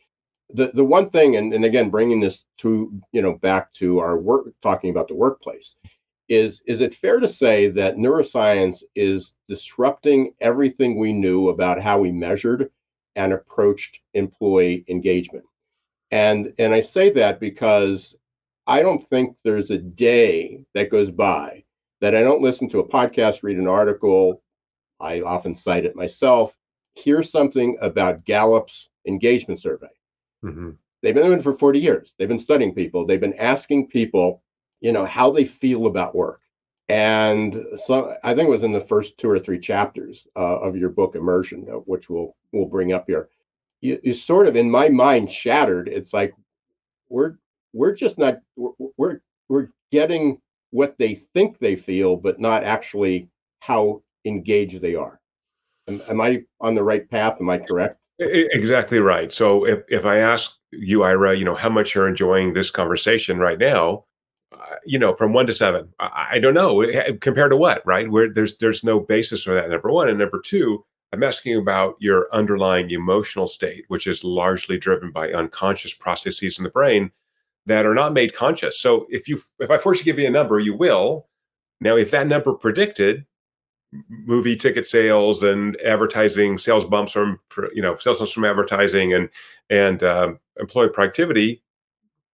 the 0.51 0.71
the 0.74 0.83
one 0.83 1.09
thing 1.09 1.36
and, 1.36 1.53
and 1.53 1.65
again 1.65 1.89
bringing 1.89 2.19
this 2.19 2.45
to 2.57 2.91
you 3.12 3.21
know 3.21 3.33
back 3.36 3.71
to 3.74 4.00
our 4.00 4.17
work 4.17 4.48
talking 4.62 4.89
about 4.89 5.07
the 5.07 5.15
workplace 5.15 5.75
is 6.29 6.62
is 6.65 6.81
it 6.81 6.93
fair 6.95 7.19
to 7.19 7.27
say 7.27 7.69
that 7.69 7.98
neuroscience 7.98 8.83
is 8.95 9.33
disrupting 9.48 10.33
everything 10.39 10.98
we 10.98 11.12
knew 11.12 11.50
about 11.50 11.81
how 11.81 12.00
we 12.00 12.12
measured 12.12 12.69
and 13.15 13.33
approached 13.33 14.00
employee 14.13 14.86
engagement? 14.88 15.45
And 16.12 16.53
and 16.57 16.74
i 16.74 16.81
say 16.81 17.09
that 17.12 17.39
because 17.39 18.15
i 18.65 18.81
don't 18.81 19.05
think 19.05 19.38
there's 19.43 19.69
a 19.69 19.77
day 19.77 20.63
that 20.74 20.89
goes 20.89 21.12
by 21.12 21.63
that 22.01 22.15
i 22.15 22.21
don't 22.21 22.41
listen 22.41 22.67
to 22.69 22.79
a 22.79 22.88
podcast 22.88 23.43
read 23.43 23.57
an 23.57 23.67
article 23.67 24.41
i 25.00 25.21
often 25.21 25.53
cite 25.53 25.86
it 25.86 25.95
myself 25.95 26.57
hear 26.93 27.24
something 27.24 27.77
about 27.81 28.25
gallup's 28.25 28.89
engagement 29.07 29.59
survey. 29.59 29.88
Mm-hmm. 30.43 30.71
they've 31.01 31.13
been 31.13 31.25
doing 31.25 31.39
it 31.39 31.43
for 31.43 31.53
40 31.53 31.79
years. 31.79 32.15
They've 32.17 32.29
been 32.29 32.39
studying 32.39 32.74
people. 32.74 33.05
They've 33.05 33.19
been 33.19 33.38
asking 33.38 33.88
people 33.88 34.41
you 34.81 34.91
know 34.91 35.05
how 35.05 35.31
they 35.31 35.45
feel 35.45 35.86
about 35.88 36.15
work. 36.15 36.41
And 36.88 37.63
so 37.86 38.15
i 38.24 38.33
think 38.33 38.48
it 38.48 38.51
was 38.51 38.63
in 38.63 38.71
the 38.71 38.81
first 38.81 39.17
two 39.19 39.29
or 39.29 39.39
three 39.39 39.59
chapters 39.59 40.27
uh, 40.36 40.59
of 40.59 40.75
your 40.75 40.89
book 40.89 41.15
immersion 41.15 41.67
uh, 41.69 41.75
which 41.75 42.09
we'll 42.09 42.36
we'll 42.51 42.65
bring 42.65 42.93
up 42.93 43.05
here 43.07 43.29
you, 43.81 44.00
you, 44.03 44.13
sort 44.13 44.48
of 44.48 44.55
in 44.55 44.69
my 44.69 44.89
mind 44.89 45.31
shattered. 45.31 45.88
It's 45.88 46.13
like 46.13 46.33
we're 47.09 47.36
we're 47.74 47.93
just 47.93 48.17
not 48.17 48.39
we're 48.55 49.21
we're 49.48 49.69
getting 49.91 50.39
what 50.71 50.95
they 50.98 51.15
think 51.15 51.57
they 51.57 51.75
feel 51.75 52.15
but 52.15 52.39
not 52.39 52.63
actually 52.63 53.29
how 53.59 54.01
engaged 54.25 54.81
they 54.81 54.95
are. 54.95 55.19
Am, 55.88 56.01
am 56.09 56.21
i 56.21 56.43
on 56.62 56.75
the 56.75 56.83
right 56.83 57.09
path? 57.09 57.38
Am 57.39 57.50
i 57.50 57.57
correct? 57.57 57.98
Exactly 58.19 59.00
right. 59.00 59.31
So 59.31 59.65
if, 59.65 59.79
if 59.88 60.05
i 60.05 60.17
ask 60.17 60.51
you 60.71 61.01
ira 61.03 61.36
you 61.36 61.45
know 61.45 61.55
how 61.55 61.69
much 61.69 61.95
you're 61.95 62.07
enjoying 62.07 62.53
this 62.53 62.69
conversation 62.69 63.39
right 63.39 63.57
now 63.57 64.05
Uh, 64.51 64.75
you 64.84 64.98
know, 64.98 65.13
from 65.13 65.32
one 65.32 65.46
to 65.46 65.53
seven, 65.53 65.88
I, 66.00 66.29
I, 66.32 66.39
don't 66.39 66.56
know 66.56 66.82
eh, 66.82 67.03
eh, 67.06 67.12
compared 67.22 67.51
to 67.51 67.58
what, 67.58 67.86
right? 67.86 68.10
Where 68.10 68.34
there's 68.34 68.58
there's 68.58 68.84
no 68.84 69.00
basis 69.00 69.44
for 69.44 69.53
that. 69.53 69.70
Number 69.70 69.91
one, 69.91 70.10
and 70.10 70.18
number 70.18 70.41
two, 70.44 70.84
I'm 71.13 71.22
asking 71.22 71.58
about 71.58 71.96
your 72.00 72.27
underlying 72.34 72.89
emotional 72.89 73.46
state, 73.46 73.86
which 73.89 74.08
is 74.08 74.24
largely 74.24 74.79
driven 74.79 75.12
by 75.12 75.32
unconscious 75.34 75.94
processes 75.94 76.58
in 76.58 76.63
the 76.63 76.72
brain 76.72 77.12
that 77.68 77.86
are 77.86 77.94
not 77.94 78.13
made 78.13 78.34
conscious. 78.34 78.79
So 78.79 79.06
if 79.10 79.27
you 79.27 79.41
if 79.60 79.70
I 79.70 79.77
force 79.77 80.00
you 80.00 80.06
give 80.06 80.18
me 80.18 80.25
a 80.25 80.32
number, 80.32 80.60
you 80.60 80.75
will. 80.75 81.27
Now, 81.79 81.96
if 81.96 82.10
that 82.12 82.27
number 82.27 82.53
predicted 82.53 83.25
movie 84.10 84.56
ticket 84.56 84.86
sales 84.86 85.41
and 85.41 85.79
advertising 85.82 86.58
sales 86.58 86.86
bumps 86.86 87.12
from 87.12 87.39
you 87.74 87.82
know 87.82 87.98
sales 87.98 88.20
bumps 88.20 88.34
from 88.34 88.46
advertising 88.46 89.13
and 89.13 89.29
and 89.70 90.03
um, 90.03 90.39
employee 90.60 90.89
productivity 90.89 91.62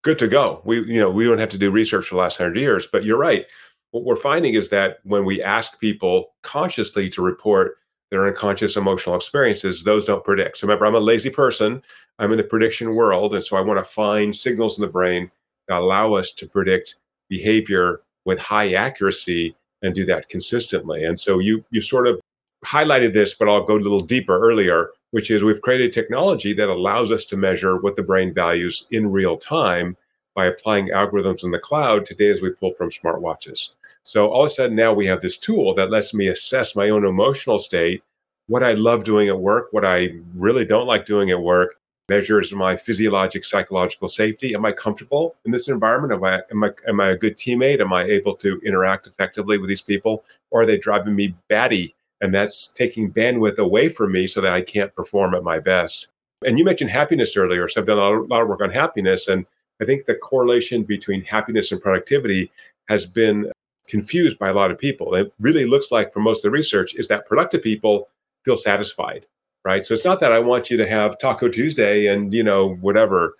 good 0.06 0.18
to 0.20 0.28
go. 0.28 0.62
We, 0.64 0.84
you 0.84 1.00
know, 1.00 1.10
we 1.10 1.24
don't 1.24 1.38
have 1.38 1.48
to 1.48 1.58
do 1.58 1.72
research 1.72 2.06
for 2.06 2.14
the 2.14 2.20
last 2.20 2.38
hundred 2.38 2.58
years. 2.58 2.86
But 2.86 3.04
you're 3.04 3.18
right. 3.18 3.44
What 3.90 4.04
we're 4.04 4.14
finding 4.14 4.54
is 4.54 4.68
that 4.68 4.98
when 5.02 5.24
we 5.24 5.42
ask 5.42 5.80
people 5.80 6.34
consciously 6.42 7.10
to 7.10 7.22
report 7.22 7.78
their 8.12 8.24
unconscious 8.28 8.76
emotional 8.76 9.16
experiences, 9.16 9.82
those 9.82 10.04
don't 10.04 10.22
predict. 10.22 10.58
So 10.58 10.66
remember, 10.68 10.86
I'm 10.86 10.94
a 10.94 11.00
lazy 11.00 11.28
person. 11.28 11.82
I'm 12.20 12.30
in 12.30 12.36
the 12.36 12.44
prediction 12.44 12.94
world, 12.94 13.34
and 13.34 13.42
so 13.42 13.56
I 13.56 13.60
want 13.60 13.78
to 13.78 13.84
find 13.84 14.34
signals 14.34 14.78
in 14.78 14.82
the 14.82 14.90
brain 14.90 15.28
that 15.66 15.78
allow 15.78 16.14
us 16.14 16.30
to 16.34 16.46
predict 16.46 16.94
behavior 17.28 18.02
with 18.24 18.38
high 18.38 18.74
accuracy 18.74 19.56
and 19.82 19.92
do 19.92 20.06
that 20.06 20.28
consistently. 20.28 21.04
And 21.04 21.18
so 21.18 21.40
you 21.40 21.64
you 21.70 21.80
sort 21.80 22.06
of 22.06 22.20
highlighted 22.64 23.12
this, 23.12 23.34
but 23.34 23.48
I'll 23.48 23.66
go 23.66 23.76
a 23.76 23.84
little 23.86 24.00
deeper 24.00 24.38
earlier 24.38 24.90
which 25.16 25.30
is 25.30 25.42
we've 25.42 25.62
created 25.62 25.94
technology 25.94 26.52
that 26.52 26.68
allows 26.68 27.10
us 27.10 27.24
to 27.24 27.38
measure 27.38 27.78
what 27.78 27.96
the 27.96 28.02
brain 28.02 28.34
values 28.34 28.86
in 28.90 29.10
real 29.10 29.34
time 29.38 29.96
by 30.34 30.44
applying 30.44 30.88
algorithms 30.88 31.42
in 31.42 31.50
the 31.50 31.58
cloud 31.58 32.04
to 32.04 32.14
data 32.14 32.38
we 32.42 32.50
pull 32.50 32.74
from 32.74 32.90
smartwatches. 32.90 33.70
So 34.02 34.28
all 34.28 34.42
of 34.42 34.48
a 34.48 34.50
sudden 34.50 34.76
now 34.76 34.92
we 34.92 35.06
have 35.06 35.22
this 35.22 35.38
tool 35.38 35.74
that 35.76 35.90
lets 35.90 36.12
me 36.12 36.28
assess 36.28 36.76
my 36.76 36.90
own 36.90 37.06
emotional 37.06 37.58
state, 37.58 38.02
what 38.48 38.62
I 38.62 38.74
love 38.74 39.04
doing 39.04 39.28
at 39.28 39.40
work, 39.40 39.68
what 39.70 39.86
I 39.86 40.10
really 40.34 40.66
don't 40.66 40.86
like 40.86 41.06
doing 41.06 41.30
at 41.30 41.40
work, 41.40 41.76
measures 42.10 42.52
my 42.52 42.76
physiologic, 42.76 43.42
psychological 43.42 44.08
safety. 44.08 44.54
Am 44.54 44.66
I 44.66 44.72
comfortable 44.72 45.34
in 45.46 45.50
this 45.50 45.68
environment? 45.68 46.12
Am 46.12 46.24
I, 46.24 46.42
am 46.50 46.62
I, 46.62 46.70
am 46.86 47.00
I 47.00 47.12
a 47.12 47.16
good 47.16 47.38
teammate? 47.38 47.80
Am 47.80 47.94
I 47.94 48.04
able 48.04 48.36
to 48.36 48.60
interact 48.66 49.06
effectively 49.06 49.56
with 49.56 49.70
these 49.70 49.80
people? 49.80 50.24
Or 50.50 50.60
are 50.60 50.66
they 50.66 50.76
driving 50.76 51.16
me 51.16 51.34
batty 51.48 51.94
and 52.20 52.34
that's 52.34 52.72
taking 52.72 53.12
bandwidth 53.12 53.58
away 53.58 53.88
from 53.88 54.12
me 54.12 54.26
so 54.26 54.40
that 54.40 54.52
I 54.52 54.62
can't 54.62 54.94
perform 54.94 55.34
at 55.34 55.42
my 55.42 55.58
best. 55.58 56.08
And 56.44 56.58
you 56.58 56.64
mentioned 56.64 56.90
happiness 56.90 57.36
earlier. 57.36 57.68
So 57.68 57.80
I've 57.80 57.86
done 57.86 57.98
a 57.98 58.20
lot 58.22 58.42
of 58.42 58.48
work 58.48 58.60
on 58.60 58.70
happiness. 58.70 59.28
And 59.28 59.46
I 59.80 59.84
think 59.84 60.04
the 60.04 60.14
correlation 60.14 60.84
between 60.84 61.22
happiness 61.24 61.72
and 61.72 61.80
productivity 61.80 62.50
has 62.88 63.06
been 63.06 63.50
confused 63.88 64.38
by 64.38 64.48
a 64.48 64.54
lot 64.54 64.70
of 64.70 64.78
people. 64.78 65.14
It 65.14 65.32
really 65.40 65.66
looks 65.66 65.90
like, 65.92 66.12
from 66.12 66.22
most 66.22 66.38
of 66.38 66.50
the 66.50 66.50
research, 66.50 66.94
is 66.94 67.08
that 67.08 67.26
productive 67.26 67.62
people 67.62 68.08
feel 68.44 68.56
satisfied, 68.56 69.26
right? 69.64 69.84
So 69.84 69.94
it's 69.94 70.04
not 70.04 70.20
that 70.20 70.32
I 70.32 70.38
want 70.38 70.70
you 70.70 70.76
to 70.76 70.88
have 70.88 71.18
Taco 71.18 71.48
Tuesday 71.48 72.06
and, 72.06 72.32
you 72.32 72.42
know, 72.42 72.74
whatever, 72.76 73.34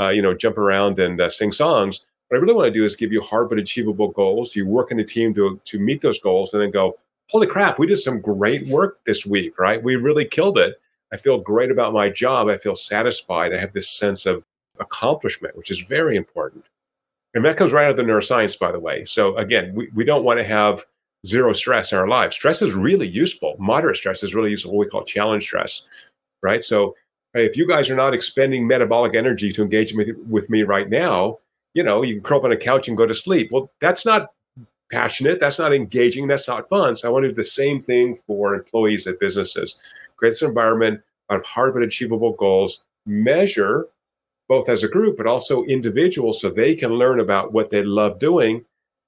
uh, 0.00 0.08
you 0.08 0.22
know, 0.22 0.34
jump 0.34 0.58
around 0.58 0.98
and 0.98 1.20
uh, 1.20 1.28
sing 1.28 1.52
songs. 1.52 2.06
What 2.28 2.38
I 2.38 2.40
really 2.40 2.54
want 2.54 2.66
to 2.66 2.78
do 2.78 2.84
is 2.84 2.96
give 2.96 3.12
you 3.12 3.20
hard 3.20 3.48
but 3.48 3.58
achievable 3.58 4.08
goals. 4.08 4.56
You 4.56 4.66
work 4.66 4.90
in 4.90 5.00
a 5.00 5.04
team 5.04 5.34
to, 5.34 5.60
to 5.64 5.78
meet 5.78 6.00
those 6.00 6.18
goals 6.18 6.54
and 6.54 6.62
then 6.62 6.70
go, 6.70 6.98
holy 7.32 7.46
crap, 7.46 7.78
we 7.78 7.86
did 7.86 7.96
some 7.96 8.20
great 8.20 8.68
work 8.68 9.02
this 9.06 9.24
week, 9.24 9.58
right? 9.58 9.82
We 9.82 9.96
really 9.96 10.26
killed 10.26 10.58
it. 10.58 10.76
I 11.12 11.16
feel 11.16 11.38
great 11.40 11.70
about 11.70 11.94
my 11.94 12.10
job. 12.10 12.48
I 12.48 12.58
feel 12.58 12.76
satisfied. 12.76 13.54
I 13.54 13.58
have 13.58 13.72
this 13.72 13.88
sense 13.88 14.26
of 14.26 14.44
accomplishment, 14.78 15.56
which 15.56 15.70
is 15.70 15.80
very 15.80 16.16
important. 16.16 16.66
And 17.34 17.42
that 17.46 17.56
comes 17.56 17.72
right 17.72 17.86
out 17.86 17.92
of 17.92 17.96
the 17.96 18.02
neuroscience, 18.02 18.58
by 18.58 18.70
the 18.70 18.78
way. 18.78 19.06
So 19.06 19.34
again, 19.38 19.74
we, 19.74 19.88
we 19.94 20.04
don't 20.04 20.24
want 20.24 20.38
to 20.40 20.44
have 20.44 20.84
zero 21.26 21.54
stress 21.54 21.92
in 21.92 21.98
our 21.98 22.06
lives. 22.06 22.36
Stress 22.36 22.60
is 22.60 22.74
really 22.74 23.08
useful. 23.08 23.56
Moderate 23.58 23.96
stress 23.96 24.22
is 24.22 24.34
really 24.34 24.50
useful, 24.50 24.72
what 24.72 24.86
we 24.86 24.90
call 24.90 25.04
challenge 25.04 25.44
stress, 25.44 25.82
right? 26.42 26.62
So 26.62 26.94
if 27.32 27.56
you 27.56 27.66
guys 27.66 27.88
are 27.88 27.96
not 27.96 28.12
expending 28.12 28.66
metabolic 28.66 29.14
energy 29.14 29.50
to 29.52 29.62
engage 29.62 29.94
with, 29.94 30.10
with 30.28 30.50
me 30.50 30.64
right 30.64 30.90
now, 30.90 31.38
you 31.72 31.82
know, 31.82 32.02
you 32.02 32.16
can 32.16 32.22
curl 32.22 32.38
up 32.38 32.44
on 32.44 32.52
a 32.52 32.56
couch 32.58 32.88
and 32.88 32.96
go 32.96 33.06
to 33.06 33.14
sleep. 33.14 33.50
Well, 33.50 33.70
that's 33.80 34.04
not 34.04 34.28
passionate. 34.92 35.40
That's 35.40 35.58
not 35.58 35.74
engaging. 35.74 36.26
That's 36.28 36.46
not 36.46 36.68
fun. 36.68 36.94
So 36.94 37.08
I 37.08 37.10
want 37.10 37.24
to 37.24 37.30
do 37.30 37.34
the 37.34 37.42
same 37.42 37.80
thing 37.80 38.16
for 38.26 38.54
employees 38.54 39.06
at 39.06 39.18
businesses. 39.18 39.80
Create 40.16 40.32
this 40.32 40.42
environment 40.42 41.00
of 41.30 41.44
hard 41.44 41.74
but 41.74 41.82
achievable 41.82 42.34
goals. 42.34 42.84
Measure 43.06 43.88
both 44.48 44.68
as 44.68 44.84
a 44.84 44.88
group, 44.88 45.16
but 45.16 45.26
also 45.26 45.64
individuals 45.64 46.40
so 46.40 46.50
they 46.50 46.74
can 46.74 46.90
learn 46.90 47.20
about 47.20 47.52
what 47.52 47.70
they 47.70 47.82
love 47.82 48.18
doing. 48.18 48.56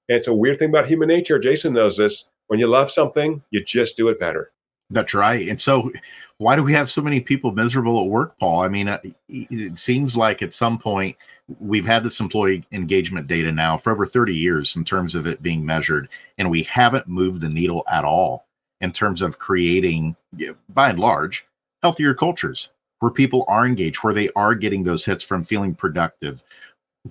And 0.09 0.17
it's 0.17 0.27
a 0.27 0.33
weird 0.33 0.59
thing 0.59 0.69
about 0.69 0.87
human 0.87 1.07
nature. 1.07 1.39
Jason 1.39 1.73
knows 1.73 1.97
this. 1.97 2.29
When 2.47 2.59
you 2.59 2.67
love 2.67 2.91
something, 2.91 3.41
you 3.51 3.63
just 3.63 3.95
do 3.95 4.09
it 4.09 4.19
better. 4.19 4.51
That's 4.91 5.13
right. 5.13 5.47
And 5.47 5.59
so, 5.59 5.91
why 6.37 6.55
do 6.55 6.63
we 6.63 6.73
have 6.73 6.89
so 6.89 7.01
many 7.01 7.19
people 7.21 7.51
miserable 7.51 8.01
at 8.01 8.09
work, 8.09 8.37
Paul? 8.39 8.61
I 8.61 8.67
mean, 8.67 8.87
uh, 8.87 8.99
it 9.29 9.79
seems 9.79 10.15
like 10.15 10.41
at 10.41 10.53
some 10.53 10.77
point 10.77 11.15
we've 11.59 11.85
had 11.85 12.03
this 12.03 12.19
employee 12.19 12.63
engagement 12.71 13.27
data 13.27 13.51
now 13.51 13.77
for 13.77 13.91
over 13.91 14.05
30 14.05 14.35
years 14.35 14.75
in 14.75 14.83
terms 14.83 15.15
of 15.15 15.25
it 15.25 15.41
being 15.41 15.65
measured, 15.65 16.09
and 16.37 16.51
we 16.51 16.63
haven't 16.63 17.07
moved 17.07 17.41
the 17.41 17.49
needle 17.49 17.83
at 17.91 18.05
all 18.05 18.45
in 18.81 18.91
terms 18.91 19.21
of 19.21 19.39
creating, 19.39 20.15
by 20.69 20.89
and 20.89 20.99
large, 20.99 21.47
healthier 21.81 22.13
cultures 22.13 22.69
where 22.99 23.11
people 23.11 23.45
are 23.47 23.65
engaged, 23.65 23.97
where 23.97 24.13
they 24.13 24.29
are 24.35 24.55
getting 24.55 24.83
those 24.83 25.05
hits 25.05 25.23
from 25.23 25.43
feeling 25.43 25.73
productive. 25.73 26.43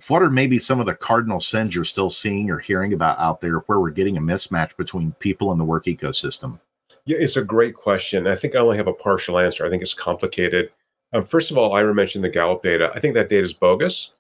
What 0.09 0.23
are 0.23 0.31
maybe 0.31 0.59
some 0.59 0.81
of 0.81 0.87
the 0.87 0.95
cardinal 0.95 1.41
sins 1.41 1.75
you're 1.75 1.85
still 1.85 2.11
seeing 2.11 2.51
or 2.51 2.59
hearing 2.59 2.93
about 2.93 3.19
out 3.19 3.41
there 3.41 3.59
where 3.61 3.81
we're 3.81 3.91
getting 3.91 4.17
a 4.17 4.21
mismatch 4.21 4.77
between 4.77 5.13
people 5.21 5.51
and 5.53 5.61
the 5.61 5.65
work 5.65 5.87
ecosystem? 5.87 6.59
Yeah, 7.07 7.19
it's 7.19 7.37
a 7.37 7.45
great 7.45 7.75
question. 7.75 8.27
I 8.27 8.37
think 8.37 8.55
I 8.55 8.59
only 8.59 8.77
have 8.77 8.87
a 8.87 8.93
partial 8.93 9.39
answer. 9.39 9.67
I 9.67 9.71
think 9.71 9.83
it's 9.83 9.95
complicated. 9.95 10.71
Um, 11.13 11.25
first 11.25 11.51
of 11.51 11.59
all, 11.59 11.75
Ira 11.75 11.95
mentioned 11.95 12.25
the 12.25 12.29
Gallup 12.29 12.63
data. 12.63 12.91
I 12.95 13.01
think 13.01 13.15
that 13.15 13.29
data 13.29 13.45
is 13.45 13.53
bogus 13.53 14.15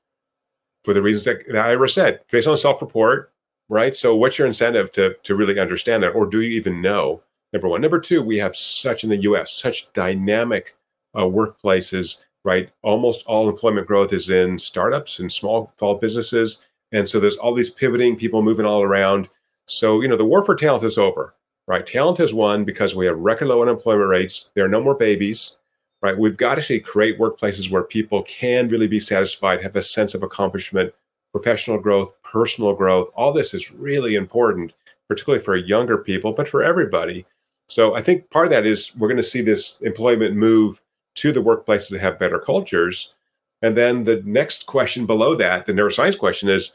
for 0.84 0.94
the 0.94 1.02
reasons 1.02 1.24
that, 1.24 1.52
that 1.52 1.66
Ira 1.66 1.88
said, 1.88 2.20
based 2.30 2.46
on 2.46 2.56
self-report, 2.56 3.32
right? 3.68 3.96
So, 3.96 4.14
what's 4.14 4.38
your 4.38 4.46
incentive 4.46 4.92
to 4.92 5.14
to 5.22 5.34
really 5.34 5.58
understand 5.58 6.02
that, 6.02 6.10
or 6.10 6.26
do 6.26 6.40
you 6.40 6.50
even 6.50 6.80
know? 6.80 7.22
Number 7.52 7.68
one. 7.68 7.80
Number 7.80 8.00
two, 8.00 8.20
we 8.22 8.38
have 8.38 8.56
such 8.56 9.04
in 9.04 9.10
the 9.10 9.16
U.S. 9.18 9.52
such 9.52 9.92
dynamic 9.92 10.74
uh, 11.14 11.20
workplaces, 11.20 12.24
right? 12.44 12.68
Almost 12.82 13.24
all 13.26 13.48
employment 13.48 13.86
growth 13.86 14.12
is 14.12 14.30
in 14.30 14.58
startups 14.58 15.20
and 15.20 15.30
small 15.30 15.72
small 15.78 15.96
businesses, 15.96 16.64
and 16.92 17.08
so 17.08 17.18
there's 17.20 17.36
all 17.36 17.54
these 17.54 17.70
pivoting, 17.70 18.16
people 18.16 18.42
moving 18.42 18.66
all 18.66 18.82
around. 18.82 19.28
So, 19.66 20.00
you 20.00 20.08
know, 20.08 20.16
the 20.16 20.24
war 20.24 20.44
for 20.44 20.54
talent 20.54 20.84
is 20.84 20.98
over 20.98 21.34
right? 21.66 21.86
Talent 21.86 22.18
has 22.18 22.34
won 22.34 22.64
because 22.64 22.94
we 22.94 23.06
have 23.06 23.18
record 23.18 23.48
low 23.48 23.62
unemployment 23.62 24.08
rates. 24.08 24.50
There 24.54 24.64
are 24.64 24.68
no 24.68 24.82
more 24.82 24.94
babies, 24.94 25.58
right? 26.02 26.16
We've 26.16 26.36
got 26.36 26.56
to 26.56 26.60
actually 26.60 26.80
create 26.80 27.18
workplaces 27.18 27.70
where 27.70 27.84
people 27.84 28.22
can 28.24 28.68
really 28.68 28.86
be 28.86 29.00
satisfied, 29.00 29.62
have 29.62 29.76
a 29.76 29.82
sense 29.82 30.14
of 30.14 30.22
accomplishment, 30.22 30.92
professional 31.32 31.78
growth, 31.78 32.12
personal 32.22 32.74
growth. 32.74 33.08
All 33.14 33.32
this 33.32 33.54
is 33.54 33.72
really 33.72 34.14
important, 34.14 34.72
particularly 35.08 35.44
for 35.44 35.56
younger 35.56 35.98
people, 35.98 36.32
but 36.32 36.48
for 36.48 36.62
everybody. 36.62 37.24
So 37.68 37.94
I 37.94 38.02
think 38.02 38.28
part 38.30 38.46
of 38.46 38.50
that 38.50 38.66
is 38.66 38.94
we're 38.96 39.08
going 39.08 39.16
to 39.16 39.22
see 39.22 39.40
this 39.40 39.80
employment 39.80 40.36
move 40.36 40.80
to 41.16 41.32
the 41.32 41.42
workplaces 41.42 41.88
that 41.90 42.00
have 42.00 42.18
better 42.18 42.38
cultures. 42.38 43.14
And 43.62 43.76
then 43.76 44.04
the 44.04 44.22
next 44.26 44.66
question 44.66 45.06
below 45.06 45.34
that, 45.36 45.64
the 45.64 45.72
neuroscience 45.72 46.18
question 46.18 46.50
is, 46.50 46.72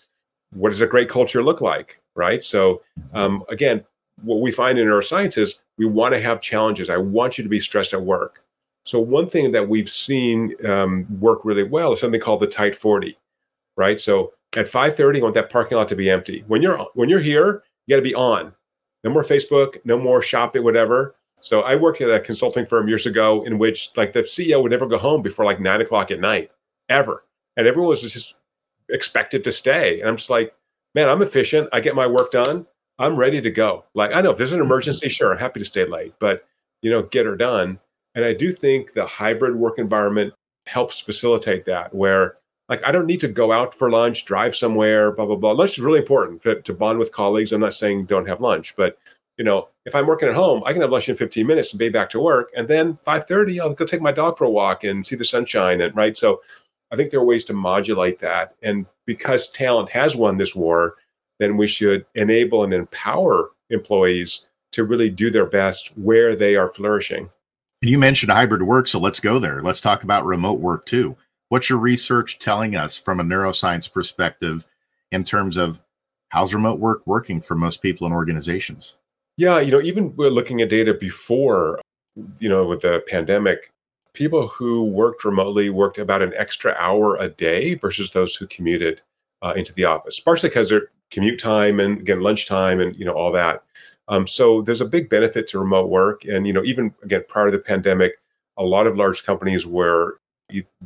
what 0.53 0.71
does 0.71 0.81
a 0.81 0.87
great 0.87 1.09
culture 1.09 1.43
look 1.43 1.61
like? 1.61 2.01
Right. 2.15 2.43
So 2.43 2.81
um, 3.13 3.43
again, 3.49 3.85
what 4.23 4.41
we 4.41 4.51
find 4.51 4.77
in 4.77 4.87
neuroscience 4.87 5.37
is 5.37 5.61
we 5.77 5.85
want 5.85 6.13
to 6.13 6.21
have 6.21 6.41
challenges. 6.41 6.89
I 6.89 6.97
want 6.97 7.37
you 7.37 7.43
to 7.43 7.49
be 7.49 7.59
stressed 7.59 7.93
at 7.93 8.01
work. 8.01 8.43
So 8.83 8.99
one 8.99 9.29
thing 9.29 9.51
that 9.51 9.67
we've 9.67 9.89
seen 9.89 10.55
um, 10.67 11.05
work 11.19 11.43
really 11.43 11.63
well 11.63 11.93
is 11.93 11.99
something 11.99 12.21
called 12.21 12.41
the 12.41 12.47
tight 12.47 12.75
40, 12.75 13.17
right? 13.77 13.99
So 13.99 14.33
at 14.55 14.67
5:30, 14.67 15.17
you 15.17 15.23
want 15.23 15.35
that 15.35 15.49
parking 15.49 15.77
lot 15.77 15.87
to 15.89 15.95
be 15.95 16.09
empty. 16.09 16.43
When 16.47 16.61
you're 16.61 16.77
when 16.95 17.09
you're 17.09 17.19
here, 17.19 17.63
you 17.85 17.95
got 17.95 17.97
to 17.97 18.01
be 18.01 18.15
on. 18.15 18.53
No 19.03 19.11
more 19.11 19.23
Facebook, 19.23 19.77
no 19.85 19.97
more 19.97 20.21
shopping, 20.21 20.63
whatever. 20.63 21.15
So 21.41 21.61
I 21.61 21.75
worked 21.75 22.01
at 22.01 22.09
a 22.09 22.19
consulting 22.19 22.65
firm 22.65 22.87
years 22.87 23.05
ago 23.05 23.45
in 23.45 23.57
which 23.57 23.91
like 23.95 24.11
the 24.11 24.23
CEO 24.23 24.61
would 24.61 24.71
never 24.71 24.87
go 24.87 24.97
home 24.97 25.21
before 25.21 25.45
like 25.45 25.59
nine 25.59 25.81
o'clock 25.81 26.11
at 26.11 26.19
night, 26.19 26.51
ever. 26.89 27.23
And 27.55 27.65
everyone 27.65 27.89
was 27.89 28.01
just 28.01 28.35
expected 28.89 29.43
to 29.43 29.51
stay. 29.51 30.01
And 30.01 30.09
I'm 30.09 30.17
just 30.17 30.29
like, 30.29 30.53
man, 30.95 31.09
I'm 31.09 31.21
efficient. 31.21 31.69
I 31.71 31.79
get 31.79 31.95
my 31.95 32.07
work 32.07 32.31
done. 32.31 32.65
I'm 32.99 33.15
ready 33.15 33.41
to 33.41 33.49
go. 33.49 33.85
Like, 33.95 34.13
I 34.13 34.21
know 34.21 34.31
if 34.31 34.37
there's 34.37 34.51
an 34.51 34.61
emergency, 34.61 35.07
mm-hmm. 35.07 35.11
sure, 35.11 35.31
I'm 35.31 35.39
happy 35.39 35.59
to 35.59 35.65
stay 35.65 35.85
late, 35.85 36.13
but 36.19 36.45
you 36.81 36.91
know, 36.91 37.03
get 37.03 37.25
her 37.25 37.35
done. 37.35 37.79
And 38.15 38.25
I 38.25 38.33
do 38.33 38.51
think 38.51 38.93
the 38.93 39.05
hybrid 39.05 39.55
work 39.55 39.79
environment 39.79 40.33
helps 40.65 40.99
facilitate 40.99 41.65
that 41.65 41.93
where 41.93 42.35
like 42.67 42.83
I 42.85 42.91
don't 42.91 43.07
need 43.07 43.19
to 43.21 43.27
go 43.27 43.51
out 43.51 43.73
for 43.73 43.89
lunch, 43.89 44.25
drive 44.25 44.55
somewhere, 44.55 45.11
blah, 45.11 45.25
blah, 45.25 45.35
blah. 45.35 45.51
Lunch 45.51 45.71
is 45.71 45.79
really 45.79 45.99
important 45.99 46.43
to, 46.43 46.61
to 46.61 46.73
bond 46.73 46.99
with 46.99 47.11
colleagues. 47.11 47.51
I'm 47.51 47.61
not 47.61 47.73
saying 47.73 48.05
don't 48.05 48.27
have 48.27 48.41
lunch, 48.41 48.75
but 48.75 48.97
you 49.37 49.45
know, 49.45 49.69
if 49.85 49.95
I'm 49.95 50.05
working 50.05 50.27
at 50.27 50.35
home, 50.35 50.61
I 50.65 50.73
can 50.73 50.81
have 50.81 50.91
lunch 50.91 51.09
in 51.09 51.15
15 51.15 51.47
minutes 51.47 51.71
and 51.71 51.79
be 51.79 51.89
back 51.89 52.09
to 52.11 52.19
work. 52.19 52.51
And 52.55 52.67
then 52.67 52.95
5:30, 52.95 53.59
I'll 53.59 53.73
go 53.73 53.85
take 53.85 54.01
my 54.01 54.11
dog 54.11 54.37
for 54.37 54.43
a 54.43 54.49
walk 54.49 54.83
and 54.83 55.05
see 55.05 55.15
the 55.15 55.25
sunshine. 55.25 55.81
And 55.81 55.95
right. 55.95 56.15
So 56.15 56.41
I 56.91 56.95
think 56.95 57.09
there 57.09 57.19
are 57.19 57.25
ways 57.25 57.45
to 57.45 57.53
modulate 57.53 58.19
that. 58.19 58.55
And 58.61 58.85
because 59.05 59.49
talent 59.51 59.89
has 59.89 60.15
won 60.15 60.37
this 60.37 60.55
war, 60.55 60.95
then 61.39 61.57
we 61.57 61.67
should 61.67 62.05
enable 62.15 62.63
and 62.63 62.73
empower 62.73 63.51
employees 63.69 64.47
to 64.71 64.83
really 64.83 65.09
do 65.09 65.29
their 65.29 65.45
best 65.45 65.97
where 65.97 66.35
they 66.35 66.55
are 66.55 66.69
flourishing. 66.69 67.29
You 67.81 67.97
mentioned 67.97 68.31
hybrid 68.31 68.63
work, 68.63 68.87
so 68.87 68.99
let's 68.99 69.19
go 69.19 69.39
there. 69.39 69.61
Let's 69.61 69.81
talk 69.81 70.03
about 70.03 70.25
remote 70.25 70.59
work 70.59 70.85
too. 70.85 71.15
What's 71.47 71.69
your 71.69 71.79
research 71.79 72.39
telling 72.39 72.75
us 72.75 72.97
from 72.97 73.19
a 73.19 73.23
neuroscience 73.23 73.91
perspective 73.91 74.65
in 75.11 75.23
terms 75.23 75.57
of 75.57 75.79
how's 76.29 76.53
remote 76.53 76.79
work 76.79 77.01
working 77.05 77.41
for 77.41 77.55
most 77.55 77.81
people 77.81 78.05
and 78.05 78.13
organizations? 78.13 78.97
Yeah, 79.37 79.59
you 79.59 79.71
know, 79.71 79.81
even 79.81 80.15
we're 80.15 80.29
looking 80.29 80.61
at 80.61 80.69
data 80.69 80.93
before, 80.93 81.79
you 82.39 82.49
know, 82.49 82.67
with 82.67 82.81
the 82.81 83.01
pandemic, 83.07 83.71
people 84.13 84.47
who 84.47 84.83
worked 84.83 85.23
remotely 85.23 85.69
worked 85.69 85.97
about 85.97 86.21
an 86.21 86.33
extra 86.35 86.75
hour 86.77 87.15
a 87.15 87.29
day 87.29 87.75
versus 87.75 88.11
those 88.11 88.35
who 88.35 88.45
commuted 88.47 89.01
uh, 89.41 89.53
into 89.55 89.73
the 89.73 89.85
office, 89.85 90.19
partially 90.19 90.49
because 90.49 90.69
their 90.69 90.89
commute 91.11 91.39
time 91.39 91.79
and 91.79 92.01
again 92.01 92.21
lunchtime 92.21 92.79
and 92.79 92.95
you 92.95 93.05
know 93.05 93.13
all 93.13 93.31
that. 93.31 93.63
Um, 94.07 94.25
so 94.25 94.61
there's 94.61 94.81
a 94.81 94.85
big 94.85 95.09
benefit 95.09 95.47
to 95.49 95.59
remote 95.59 95.89
work, 95.89 96.25
and 96.25 96.47
you 96.47 96.53
know 96.53 96.63
even 96.63 96.93
again 97.03 97.23
prior 97.27 97.45
to 97.45 97.51
the 97.51 97.59
pandemic, 97.59 98.13
a 98.57 98.63
lot 98.63 98.87
of 98.87 98.97
large 98.97 99.23
companies 99.23 99.65
were 99.65 100.19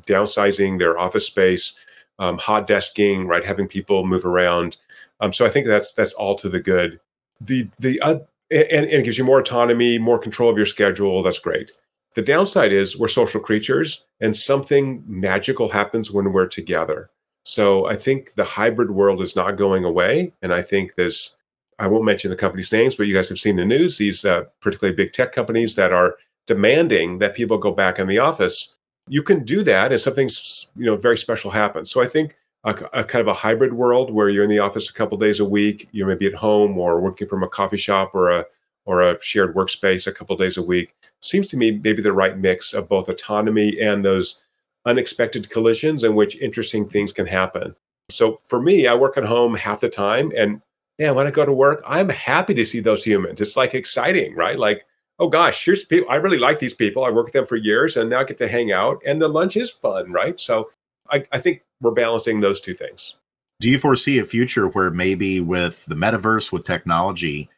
downsizing 0.05 0.79
their 0.79 0.97
office 0.99 1.25
space, 1.25 1.73
um, 2.19 2.37
hot 2.37 2.67
desking, 2.67 3.27
right, 3.27 3.45
having 3.45 3.67
people 3.67 4.05
move 4.05 4.25
around. 4.25 4.77
Um, 5.19 5.31
so 5.31 5.45
I 5.45 5.49
think 5.49 5.67
that's 5.67 5.93
that's 5.93 6.13
all 6.13 6.35
to 6.35 6.49
the 6.49 6.59
good. 6.59 6.99
The 7.41 7.67
the 7.79 7.99
uh, 8.01 8.19
and, 8.51 8.85
and 8.85 8.85
it 8.87 9.03
gives 9.03 9.17
you 9.17 9.23
more 9.23 9.39
autonomy, 9.39 9.97
more 9.97 10.19
control 10.19 10.49
of 10.49 10.57
your 10.57 10.65
schedule. 10.65 11.23
That's 11.23 11.39
great. 11.39 11.71
The 12.15 12.21
downside 12.21 12.71
is 12.71 12.97
we're 12.97 13.07
social 13.07 13.41
creatures, 13.41 14.05
and 14.21 14.35
something 14.35 15.03
magical 15.07 15.69
happens 15.69 16.11
when 16.11 16.31
we're 16.31 16.47
together. 16.47 17.09
So 17.43 17.87
I 17.87 17.95
think 17.95 18.33
the 18.35 18.43
hybrid 18.43 18.91
world 18.91 19.21
is 19.21 19.35
not 19.35 19.57
going 19.57 19.83
away, 19.83 20.33
and 20.41 20.53
I 20.53 20.61
think 20.61 20.95
this. 20.95 21.35
I 21.79 21.87
won't 21.87 22.05
mention 22.05 22.29
the 22.29 22.37
company's 22.37 22.71
names, 22.71 22.95
but 22.95 23.07
you 23.07 23.15
guys 23.15 23.29
have 23.29 23.39
seen 23.39 23.55
the 23.55 23.65
news. 23.65 23.97
These 23.97 24.25
uh, 24.25 24.43
particularly 24.61 24.95
big 24.95 25.11
tech 25.11 25.31
companies 25.31 25.75
that 25.75 25.91
are 25.91 26.17
demanding 26.45 27.17
that 27.17 27.33
people 27.33 27.57
go 27.57 27.71
back 27.71 27.97
in 27.97 28.07
the 28.07 28.19
office. 28.19 28.75
You 29.09 29.23
can 29.23 29.43
do 29.43 29.63
that, 29.63 29.91
and 29.91 29.99
something 29.99 30.29
you 30.75 30.85
know 30.85 30.95
very 30.95 31.17
special 31.17 31.51
happens. 31.51 31.89
So 31.89 32.01
I 32.01 32.07
think 32.07 32.35
a, 32.63 32.71
a, 32.93 33.03
kind 33.03 33.21
of 33.21 33.27
a 33.27 33.33
hybrid 33.33 33.73
world 33.73 34.11
where 34.11 34.29
you're 34.29 34.43
in 34.43 34.49
the 34.49 34.59
office 34.59 34.89
a 34.89 34.93
couple 34.93 35.17
days 35.17 35.39
a 35.39 35.45
week, 35.45 35.89
you're 35.91 36.07
maybe 36.07 36.27
at 36.27 36.35
home 36.35 36.77
or 36.77 37.01
working 37.01 37.27
from 37.27 37.43
a 37.43 37.49
coffee 37.49 37.77
shop 37.77 38.11
or 38.13 38.29
a 38.29 38.45
or 38.85 39.01
a 39.01 39.21
shared 39.21 39.55
workspace 39.55 40.07
a 40.07 40.11
couple 40.11 40.35
days 40.35 40.57
a 40.57 40.63
week 40.63 40.93
seems 41.21 41.47
to 41.47 41.57
me 41.57 41.71
maybe 41.71 42.01
the 42.01 42.13
right 42.13 42.37
mix 42.37 42.73
of 42.73 42.89
both 42.89 43.09
autonomy 43.09 43.79
and 43.79 44.03
those 44.03 44.43
unexpected 44.85 45.49
collisions 45.49 46.03
in 46.03 46.15
which 46.15 46.37
interesting 46.37 46.87
things 46.87 47.13
can 47.13 47.25
happen. 47.25 47.75
So 48.09 48.39
for 48.45 48.61
me, 48.61 48.87
I 48.87 48.93
work 48.93 49.17
at 49.17 49.23
home 49.23 49.55
half 49.55 49.79
the 49.81 49.89
time 49.89 50.31
and 50.37 50.61
yeah, 50.99 51.11
when 51.11 51.25
I 51.25 51.31
go 51.31 51.45
to 51.45 51.51
work, 51.51 51.81
I'm 51.87 52.09
happy 52.09 52.53
to 52.53 52.65
see 52.65 52.79
those 52.79 53.03
humans. 53.03 53.41
It's 53.41 53.57
like 53.57 53.73
exciting, 53.73 54.35
right? 54.35 54.59
Like, 54.59 54.85
oh 55.17 55.27
gosh, 55.27 55.65
here's 55.65 55.85
people. 55.85 56.09
I 56.09 56.17
really 56.17 56.37
like 56.37 56.59
these 56.59 56.73
people. 56.73 57.03
I 57.03 57.09
work 57.09 57.25
with 57.25 57.33
them 57.33 57.47
for 57.47 57.55
years 57.55 57.97
and 57.97 58.09
now 58.09 58.19
I 58.19 58.23
get 58.25 58.37
to 58.39 58.47
hang 58.47 58.71
out 58.71 59.01
and 59.05 59.21
the 59.21 59.27
lunch 59.27 59.57
is 59.57 59.71
fun, 59.71 60.11
right? 60.11 60.39
So 60.39 60.69
I, 61.09 61.25
I 61.31 61.39
think 61.39 61.63
we're 61.81 61.91
balancing 61.91 62.41
those 62.41 62.61
two 62.61 62.73
things. 62.73 63.15
Do 63.59 63.69
you 63.69 63.79
foresee 63.79 64.19
a 64.19 64.25
future 64.25 64.67
where 64.67 64.91
maybe 64.91 65.39
with 65.39 65.85
the 65.85 65.95
metaverse, 65.95 66.51
with 66.51 66.65
technology, 66.65 67.49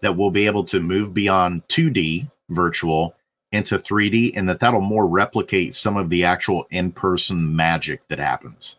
that 0.00 0.16
we'll 0.16 0.30
be 0.30 0.46
able 0.46 0.64
to 0.64 0.80
move 0.80 1.12
beyond 1.12 1.66
2D 1.68 2.30
virtual 2.50 3.14
into 3.52 3.78
3D 3.78 4.36
and 4.36 4.48
that 4.48 4.60
that'll 4.60 4.80
more 4.80 5.06
replicate 5.06 5.74
some 5.74 5.96
of 5.96 6.10
the 6.10 6.24
actual 6.24 6.66
in 6.70 6.92
person 6.92 7.54
magic 7.54 8.06
that 8.08 8.18
happens? 8.18 8.78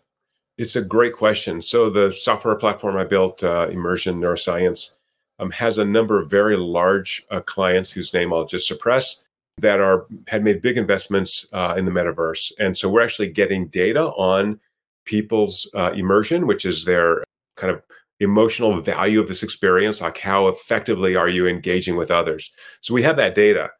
It's 0.58 0.76
a 0.76 0.82
great 0.82 1.16
question. 1.16 1.62
So, 1.62 1.90
the 1.90 2.12
software 2.12 2.56
platform 2.56 2.98
I 2.98 3.04
built, 3.04 3.44
uh, 3.44 3.68
Immersion 3.72 4.20
Neuroscience, 4.20 4.94
um, 5.40 5.50
has 5.52 5.78
a 5.78 5.86
number 5.86 6.22
of 6.22 6.30
very 6.30 6.56
large 6.56 7.26
uh, 7.32 7.42
clients 7.42 7.92
whose 7.92 8.14
name 8.14 8.32
I'll 8.32 8.46
just 8.46 8.68
suppress 8.68 9.24
that 9.58 9.80
are 9.80 10.06
had 10.28 10.44
made 10.44 10.62
big 10.62 10.78
investments 10.78 11.48
uh, 11.54 11.76
in 11.78 11.86
the 11.86 11.92
metaverse, 11.92 12.52
and 12.60 12.78
so 12.78 12.90
we're 12.90 13.02
actually 13.04 13.30
getting 13.30 13.68
data 13.68 14.06
on 14.12 14.60
people's 15.06 15.70
uh, 15.76 15.92
immersion, 15.94 16.48
which 16.48 16.66
is 16.66 16.86
their 16.86 17.24
kind 17.58 17.74
of 17.74 17.82
emotional 18.20 18.80
value 18.80 19.20
of 19.20 19.28
this 19.28 19.44
experience, 19.44 20.00
like 20.00 20.18
how 20.18 20.48
effectively 20.48 21.16
are 21.16 21.28
you 21.28 21.48
engaging 21.48 21.96
with 21.96 22.12
others. 22.12 22.52
So 22.82 22.94
we 22.94 23.02
have 23.02 23.18
that 23.18 23.34
data, 23.34 23.72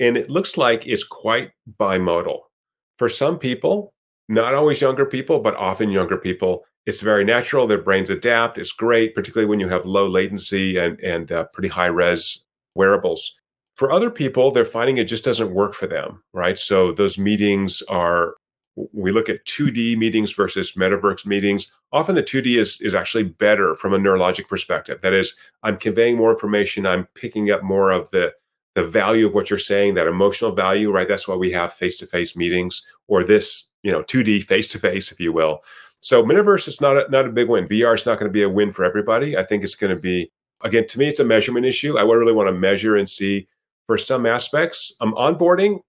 and 0.00 0.16
it 0.16 0.30
looks 0.30 0.56
like 0.56 0.86
it's 0.86 1.04
quite 1.04 1.50
bimodal. 1.78 2.40
For 2.98 3.08
some 3.08 3.38
people, 3.38 3.92
not 4.28 4.54
always 4.54 4.80
younger 4.80 5.06
people, 5.06 5.40
but 5.40 5.54
often 5.56 5.90
younger 5.90 6.16
people, 6.16 6.64
it's 6.86 7.00
very 7.00 7.24
natural. 7.24 7.66
Their 7.66 7.82
brains 7.82 8.10
adapt. 8.10 8.58
It's 8.58 8.72
great, 8.72 9.14
particularly 9.14 9.48
when 9.48 9.60
you 9.60 9.68
have 9.68 9.84
low 9.84 10.08
latency 10.08 10.78
and 10.78 10.98
and 11.00 11.30
uh, 11.30 11.44
pretty 11.52 11.68
high 11.68 11.86
res 11.86 12.44
wearables. 12.74 13.36
For 13.76 13.92
other 13.92 14.10
people, 14.10 14.50
they're 14.50 14.64
finding 14.64 14.98
it 14.98 15.04
just 15.04 15.24
doesn't 15.24 15.54
work 15.54 15.74
for 15.74 15.86
them, 15.86 16.22
right? 16.32 16.58
So 16.58 16.92
those 16.92 17.18
meetings 17.18 17.82
are 17.88 18.34
we 18.92 19.12
look 19.12 19.28
at 19.28 19.44
2D 19.46 19.96
meetings 19.96 20.32
versus 20.32 20.72
metaverse 20.72 21.26
meetings. 21.26 21.72
Often 21.92 22.14
the 22.14 22.22
2D 22.22 22.58
is, 22.58 22.80
is 22.80 22.94
actually 22.94 23.24
better 23.24 23.74
from 23.74 23.92
a 23.92 23.98
neurologic 23.98 24.48
perspective. 24.48 25.00
That 25.02 25.12
is, 25.12 25.34
I'm 25.62 25.76
conveying 25.76 26.16
more 26.16 26.32
information, 26.32 26.86
I'm 26.86 27.06
picking 27.14 27.50
up 27.50 27.62
more 27.62 27.90
of 27.90 28.10
the, 28.10 28.32
the 28.74 28.84
value 28.84 29.26
of 29.26 29.34
what 29.34 29.50
you're 29.50 29.58
saying, 29.58 29.94
that 29.94 30.06
emotional 30.06 30.52
value, 30.52 30.90
right? 30.90 31.08
That's 31.08 31.26
why 31.26 31.34
we 31.34 31.50
have 31.52 31.72
face-to-face 31.72 32.36
meetings 32.36 32.86
or 33.08 33.24
this, 33.24 33.68
you 33.82 33.90
know, 33.90 34.02
2D 34.02 34.44
face-to-face, 34.44 35.10
if 35.10 35.18
you 35.20 35.32
will. 35.32 35.60
So 36.00 36.22
metaverse 36.22 36.68
is 36.68 36.80
not 36.80 36.96
a, 36.96 37.10
not 37.10 37.26
a 37.26 37.30
big 37.30 37.48
win. 37.48 37.68
VR 37.68 37.94
is 37.94 38.06
not 38.06 38.18
going 38.18 38.28
to 38.28 38.32
be 38.32 38.42
a 38.42 38.48
win 38.48 38.72
for 38.72 38.84
everybody. 38.84 39.36
I 39.36 39.44
think 39.44 39.64
it's 39.64 39.74
going 39.74 39.94
to 39.94 40.00
be, 40.00 40.30
again, 40.62 40.86
to 40.86 40.98
me, 40.98 41.08
it's 41.08 41.20
a 41.20 41.24
measurement 41.24 41.66
issue. 41.66 41.98
I 41.98 42.04
would 42.04 42.14
really 42.14 42.32
want 42.32 42.48
to 42.48 42.52
measure 42.52 42.96
and 42.96 43.08
see 43.08 43.48
for 43.86 43.98
some 43.98 44.24
aspects. 44.24 44.94
Um, 45.00 45.14
onboarding, 45.14 45.80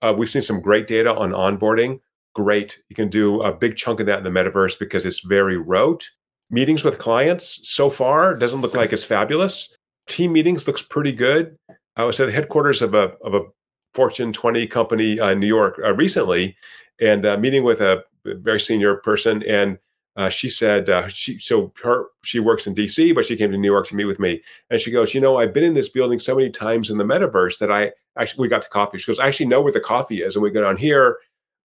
uh, 0.00 0.14
we've 0.16 0.30
seen 0.30 0.42
some 0.42 0.60
great 0.60 0.86
data 0.86 1.14
on 1.14 1.32
onboarding 1.32 2.00
great. 2.38 2.80
You 2.88 2.94
can 2.94 3.08
do 3.08 3.42
a 3.42 3.52
big 3.52 3.76
chunk 3.76 3.98
of 3.98 4.06
that 4.06 4.18
in 4.18 4.24
the 4.24 4.30
metaverse 4.30 4.78
because 4.78 5.04
it's 5.04 5.20
very 5.20 5.56
rote. 5.56 6.08
Meetings 6.50 6.84
with 6.84 6.98
clients 6.98 7.68
so 7.68 7.90
far 7.90 8.34
doesn't 8.34 8.60
look 8.60 8.74
like 8.74 8.92
it's 8.92 9.04
fabulous. 9.04 9.76
Team 10.06 10.32
meetings 10.32 10.66
looks 10.66 10.80
pretty 10.80 11.12
good. 11.12 11.56
I 11.98 12.04
was 12.04 12.18
at 12.20 12.26
the 12.26 12.32
headquarters 12.32 12.80
of 12.80 12.94
a 12.94 13.12
of 13.22 13.34
a 13.34 13.42
Fortune 13.92 14.32
20 14.32 14.66
company 14.68 15.18
uh, 15.18 15.30
in 15.30 15.40
New 15.40 15.46
York 15.46 15.80
uh, 15.84 15.92
recently, 15.92 16.56
and 17.00 17.26
uh, 17.26 17.36
meeting 17.36 17.64
with 17.64 17.80
a 17.80 18.04
very 18.24 18.60
senior 18.60 18.96
person, 18.96 19.42
and 19.42 19.78
uh, 20.16 20.28
she 20.28 20.48
said 20.48 20.88
uh, 20.88 21.08
she 21.08 21.38
so 21.38 21.72
her 21.82 22.06
she 22.22 22.38
works 22.38 22.66
in 22.66 22.74
DC, 22.74 23.14
but 23.14 23.24
she 23.24 23.36
came 23.36 23.50
to 23.50 23.58
New 23.58 23.70
York 23.70 23.88
to 23.88 23.96
meet 23.96 24.04
with 24.04 24.20
me, 24.20 24.40
and 24.70 24.80
she 24.80 24.92
goes, 24.92 25.12
you 25.12 25.20
know, 25.20 25.38
I've 25.38 25.52
been 25.52 25.64
in 25.64 25.74
this 25.74 25.88
building 25.88 26.18
so 26.18 26.36
many 26.36 26.50
times 26.50 26.88
in 26.88 26.98
the 26.98 27.04
metaverse 27.04 27.58
that 27.58 27.72
I 27.72 27.92
actually 28.16 28.42
we 28.42 28.48
got 28.48 28.62
to 28.62 28.68
coffee. 28.68 28.98
She 28.98 29.10
goes, 29.10 29.18
I 29.18 29.26
actually 29.26 29.46
know 29.46 29.60
where 29.60 29.72
the 29.72 29.80
coffee 29.80 30.22
is, 30.22 30.36
and 30.36 30.42
we 30.42 30.50
go 30.50 30.62
down 30.62 30.76
here, 30.76 31.18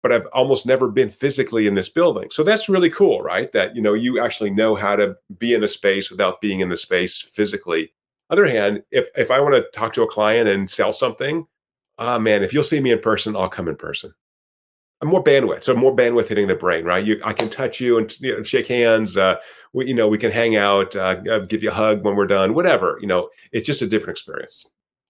but 0.02 0.13
I've 0.13 0.28
almost 0.28 0.65
never 0.65 0.88
been 0.88 1.10
physically 1.10 1.67
in 1.67 1.76
this 1.76 1.89
building. 1.89 2.30
So 2.32 2.44
that's 2.44 2.70
really 2.70 2.89
cool, 2.89 3.22
right? 3.22 3.52
That 3.52 3.76
you 3.76 3.82
know 3.82 3.94
you 3.94 4.22
actually 4.22 4.52
know 4.52 4.76
how 4.76 4.96
to 4.96 5.15
be 5.38 5.54
in 5.54 5.63
a 5.63 5.67
space 5.67 6.10
without 6.10 6.39
being 6.39 6.62
in 6.62 6.70
the 6.70 6.78
space 6.78 7.22
physically. 7.22 7.91
Other 8.32 8.48
hand, 8.48 8.82
if 8.91 9.08
if 9.15 9.30
I 9.30 9.39
want 9.39 9.54
to 9.56 9.65
talk 9.78 9.94
to 9.94 10.04
a 10.04 10.08
client 10.08 10.50
and 10.50 10.70
sell 10.70 10.91
something, 10.91 11.46
ah 12.00 12.17
man, 12.17 12.44
if 12.44 12.54
you'll 12.54 12.63
see 12.63 12.80
me 12.80 12.91
in 12.91 13.00
person, 13.00 13.36
I'll 13.36 13.50
come 13.50 13.67
in 13.67 13.76
person 13.76 14.13
I'm 15.02 15.08
more 15.08 15.24
bandwidth. 15.24 15.63
So 15.63 15.76
more 15.76 15.96
bandwidth 15.96 16.28
hitting 16.28 16.48
the 16.48 16.56
brain, 16.56 16.86
right? 16.86 17.04
You, 17.04 17.20
I 17.24 17.34
can 17.34 17.50
touch 17.50 17.80
you 17.80 17.98
and 17.98 18.20
you 18.20 18.38
know, 18.38 18.44
shake 18.44 18.67
hands. 18.67 19.17
Uh, 19.17 19.38
we, 19.74 19.88
you 19.88 19.96
know, 19.96 20.08
we 20.08 20.20
can 20.20 20.32
hang 20.32 20.58
out, 20.58 20.96
uh, 20.96 21.39
give 21.46 21.63
you 21.63 21.72
a 21.72 21.74
hug 21.74 22.04
when 22.04 22.15
we're 22.15 22.28
done, 22.28 22.54
whatever. 22.54 23.00
You 23.02 23.08
know, 23.08 23.30
it's 23.52 23.65
just 23.65 23.82
a 23.82 23.88
different 23.88 24.17
experience. 24.17 24.65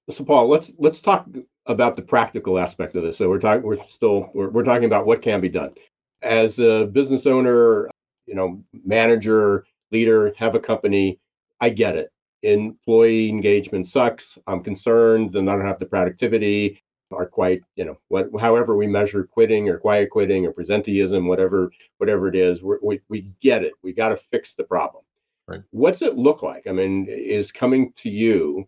So 0.09 0.23
Paul, 0.23 0.47
let's 0.47 0.71
let's 0.77 1.01
talk 1.01 1.27
about 1.65 1.95
the 1.95 2.01
practical 2.01 2.57
aspect 2.57 2.95
of 2.95 3.03
this. 3.03 3.17
So 3.17 3.29
we're 3.29 3.39
talking, 3.39 3.63
we're 3.63 3.85
still 3.85 4.29
we're, 4.33 4.49
we're 4.49 4.63
talking 4.63 4.85
about 4.85 5.05
what 5.05 5.21
can 5.21 5.41
be 5.41 5.49
done 5.49 5.73
as 6.21 6.57
a 6.59 6.85
business 6.85 7.25
owner, 7.25 7.89
you 8.25 8.35
know, 8.35 8.63
manager, 8.85 9.65
leader, 9.91 10.33
have 10.37 10.55
a 10.55 10.59
company. 10.59 11.19
I 11.59 11.69
get 11.69 11.97
it. 11.97 12.11
Employee 12.43 13.29
engagement 13.29 13.87
sucks. 13.87 14.37
I'm 14.47 14.63
concerned, 14.63 15.35
and 15.35 15.49
I 15.49 15.55
don't 15.55 15.65
have 15.65 15.79
the 15.79 15.85
productivity 15.85 16.81
are 17.13 17.27
quite, 17.27 17.61
you 17.75 17.85
know, 17.85 17.97
what, 18.07 18.29
however 18.39 18.75
we 18.75 18.87
measure 18.87 19.23
quitting 19.23 19.69
or 19.69 19.77
quiet 19.77 20.09
quitting 20.09 20.45
or 20.45 20.53
presenteeism, 20.53 21.27
whatever, 21.27 21.71
whatever 21.97 22.27
it 22.27 22.35
is, 22.35 22.63
we 22.63 23.01
we 23.09 23.27
get 23.41 23.63
it. 23.63 23.73
We 23.83 23.93
got 23.93 24.09
to 24.09 24.15
fix 24.17 24.53
the 24.53 24.63
problem. 24.63 25.03
Right. 25.47 25.61
What's 25.71 26.01
it 26.01 26.17
look 26.17 26.43
like? 26.43 26.67
I 26.67 26.71
mean, 26.71 27.07
is 27.09 27.51
coming 27.51 27.91
to 27.97 28.09
you. 28.09 28.67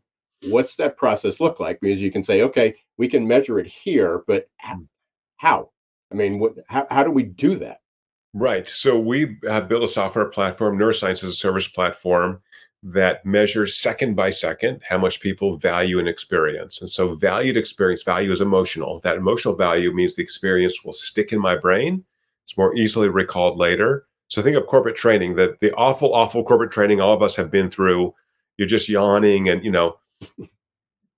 What's 0.49 0.75
that 0.75 0.97
process 0.97 1.39
look 1.39 1.59
like? 1.59 1.79
Because 1.79 2.01
you 2.01 2.11
can 2.11 2.23
say, 2.23 2.41
okay, 2.41 2.73
we 2.97 3.07
can 3.07 3.25
measure 3.25 3.59
it 3.59 3.67
here, 3.67 4.23
but 4.27 4.47
hmm. 4.59 4.81
how? 5.37 5.69
I 6.11 6.15
mean, 6.15 6.39
what? 6.39 6.53
How, 6.67 6.85
how 6.91 7.03
do 7.03 7.11
we 7.11 7.23
do 7.23 7.55
that? 7.55 7.79
Right. 8.33 8.67
So 8.67 8.99
we 8.99 9.37
have 9.47 9.69
built 9.69 9.83
a 9.83 9.87
software 9.87 10.25
platform, 10.25 10.77
neuroscience 10.77 11.23
as 11.23 11.31
a 11.31 11.31
service 11.33 11.67
platform, 11.67 12.41
that 12.83 13.25
measures 13.25 13.77
second 13.77 14.15
by 14.15 14.29
second 14.29 14.81
how 14.87 14.97
much 14.97 15.21
people 15.21 15.57
value 15.57 15.99
an 15.99 16.07
experience. 16.07 16.81
And 16.81 16.89
so, 16.89 17.15
valued 17.15 17.55
experience 17.55 18.03
value 18.03 18.31
is 18.31 18.41
emotional. 18.41 18.99
That 19.01 19.15
emotional 19.15 19.55
value 19.55 19.93
means 19.93 20.15
the 20.15 20.23
experience 20.23 20.83
will 20.83 20.93
stick 20.93 21.31
in 21.31 21.39
my 21.39 21.55
brain. 21.55 22.03
It's 22.43 22.57
more 22.57 22.75
easily 22.75 23.07
recalled 23.07 23.57
later. 23.57 24.05
So, 24.27 24.41
think 24.41 24.57
of 24.57 24.67
corporate 24.67 24.97
training, 24.97 25.35
that 25.35 25.61
the 25.61 25.73
awful, 25.75 26.13
awful 26.13 26.43
corporate 26.43 26.71
training 26.71 26.99
all 26.99 27.13
of 27.13 27.21
us 27.21 27.35
have 27.37 27.49
been 27.49 27.69
through. 27.69 28.13
You're 28.57 28.67
just 28.67 28.89
yawning, 28.89 29.47
and 29.47 29.63
you 29.63 29.71
know, 29.71 29.97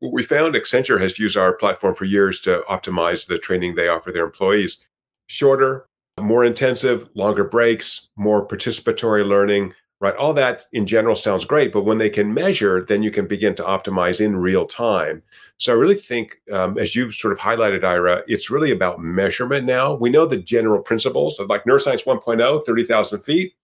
we 0.01 0.23
found 0.23 0.55
Accenture 0.55 1.01
has 1.01 1.17
used 1.17 1.35
our 1.35 1.53
platform 1.53 1.95
for 1.95 2.05
years 2.05 2.39
to 2.41 2.63
optimize 2.69 3.27
the 3.27 3.37
training 3.37 3.75
they 3.75 3.87
offer 3.87 4.11
their 4.11 4.25
employees. 4.25 4.85
Shorter, 5.27 5.87
more 6.19 6.45
intensive, 6.45 7.09
longer 7.15 7.43
breaks, 7.43 8.09
more 8.15 8.47
participatory 8.47 9.27
learning, 9.27 9.73
right? 10.05 10.15
All 10.15 10.33
that 10.33 10.65
in 10.71 10.85
general 10.85 11.15
sounds 11.15 11.45
great, 11.45 11.73
but 11.73 11.83
when 11.83 11.97
they 11.97 12.09
can 12.09 12.33
measure, 12.33 12.85
then 12.87 13.01
you 13.01 13.09
can 13.09 13.27
begin 13.27 13.55
to 13.55 13.63
optimize 13.63 14.23
in 14.23 14.35
real 14.35 14.65
time. 14.65 15.23
So 15.57 15.73
I 15.73 15.75
really 15.75 15.95
think, 15.95 16.37
um, 16.53 16.77
as 16.77 16.95
you've 16.95 17.15
sort 17.15 17.33
of 17.33 17.39
highlighted, 17.39 17.83
Ira, 17.83 18.21
it's 18.27 18.51
really 18.51 18.71
about 18.71 19.01
measurement 19.01 19.65
now. 19.65 19.95
We 19.95 20.11
know 20.11 20.27
the 20.27 20.37
general 20.37 20.81
principles 20.81 21.39
of 21.39 21.49
like 21.49 21.63
neuroscience 21.63 22.05
1.0, 22.05 22.65
30,000 22.65 23.19
feet. 23.21 23.55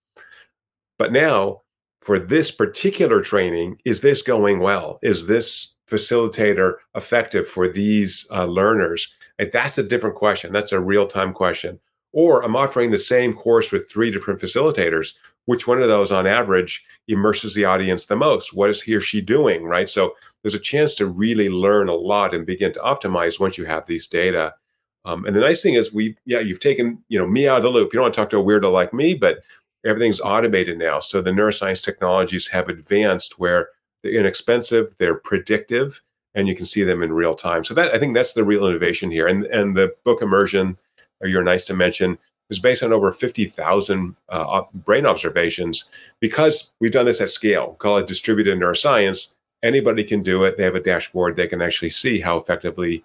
But 0.98 1.12
now, 1.12 1.62
for 2.02 2.18
this 2.18 2.50
particular 2.50 3.22
training, 3.22 3.78
is 3.86 4.02
this 4.02 4.24
going 4.24 4.60
well? 4.60 4.98
Is 5.04 5.28
this 5.28 5.76
facilitator 5.88 6.76
effective 6.96 7.48
for 7.48 7.68
these 7.68 8.26
uh, 8.32 8.46
learners? 8.46 9.14
And 9.38 9.52
that's 9.52 9.78
a 9.78 9.84
different 9.84 10.16
question. 10.16 10.52
That's 10.52 10.72
a 10.72 10.80
real 10.80 11.06
time 11.06 11.34
question. 11.34 11.80
Or 12.14 12.44
I'm 12.44 12.56
offering 12.56 12.92
the 12.92 12.98
same 12.98 13.34
course 13.34 13.72
with 13.72 13.90
three 13.90 14.12
different 14.12 14.42
facilitators 14.42 15.14
which 15.46 15.68
one 15.68 15.82
of 15.82 15.88
those 15.88 16.12
on 16.12 16.28
average 16.28 16.86
immerses 17.08 17.54
the 17.54 17.66
audience 17.66 18.06
the 18.06 18.16
most? 18.16 18.54
What 18.54 18.70
is 18.70 18.82
he 18.82 18.96
or 18.96 19.02
she 19.02 19.22
doing 19.22 19.64
right? 19.64 19.90
So 19.90 20.14
there's 20.44 20.56
a 20.56 20.60
chance 20.60 20.96
to 20.96 21.06
really 21.06 21.50
learn 21.50 21.90
a 21.90 21.94
lot 21.94 22.34
and 22.34 22.46
begin 22.46 22.72
to 22.74 22.80
optimize 22.80 23.40
once 23.40 23.58
you 23.58 23.66
have 23.66 23.86
these 23.86 24.08
data. 24.08 24.54
Um, 25.06 25.26
and 25.26 25.36
the 25.36 25.42
nice 25.42 25.62
thing 25.62 25.76
is 25.76 25.94
we 25.94 26.16
yeah 26.26 26.40
you've 26.40 26.60
taken 26.60 27.04
you 27.10 27.20
know 27.20 27.28
me 27.28 27.48
out 27.48 27.58
of 27.58 27.64
the 27.64 27.70
loop. 27.70 27.94
You 27.94 27.98
don't 27.98 28.06
want 28.06 28.14
to 28.14 28.22
talk 28.22 28.30
to 28.32 28.40
a 28.40 28.44
weirdo 28.44 28.72
like 28.72 28.94
me 28.94 29.14
but 29.14 29.40
everything's 29.86 30.20
automated 30.20 30.78
now. 30.78 31.00
So 31.00 31.22
the 31.22 31.32
neuroscience 31.32 31.84
technologies 31.84 32.48
have 32.48 32.70
advanced 32.70 33.40
where 33.40 33.70
they're 34.04 34.14
inexpensive 34.14 34.96
they're 34.98 35.16
predictive 35.16 36.02
and 36.34 36.48
you 36.48 36.56
can 36.56 36.66
see 36.66 36.84
them 36.84 37.04
in 37.04 37.12
real 37.14 37.36
time. 37.36 37.64
So 37.64 37.74
that 37.74 37.94
i 37.94 38.00
think 38.00 38.14
that's 38.14 38.34
the 38.34 38.44
real 38.44 38.68
innovation 38.68 39.10
here. 39.10 39.28
And 39.28 39.46
and 39.46 39.76
the 39.76 39.94
book 40.06 40.22
immersion 40.22 40.78
or 41.22 41.28
you're 41.28 41.44
nice 41.44 41.66
to 41.66 41.74
mention 41.74 42.18
is 42.52 42.60
based 42.60 42.84
on 42.84 42.94
over 42.94 43.12
50,000 43.12 44.16
uh, 44.30 44.62
brain 44.86 45.08
observations. 45.08 45.86
Because 46.20 46.74
we've 46.80 46.92
done 46.92 47.06
this 47.06 47.22
at 47.22 47.30
scale, 47.30 47.76
call 47.80 47.98
it 47.98 48.06
distributed 48.06 48.60
neuroscience, 48.60 49.34
anybody 49.64 50.04
can 50.04 50.22
do 50.22 50.44
it. 50.44 50.58
They 50.58 50.64
have 50.64 50.76
a 50.76 50.80
dashboard. 50.80 51.36
They 51.36 51.48
can 51.48 51.62
actually 51.62 51.90
see 51.90 52.20
how 52.20 52.38
effectively, 52.38 53.04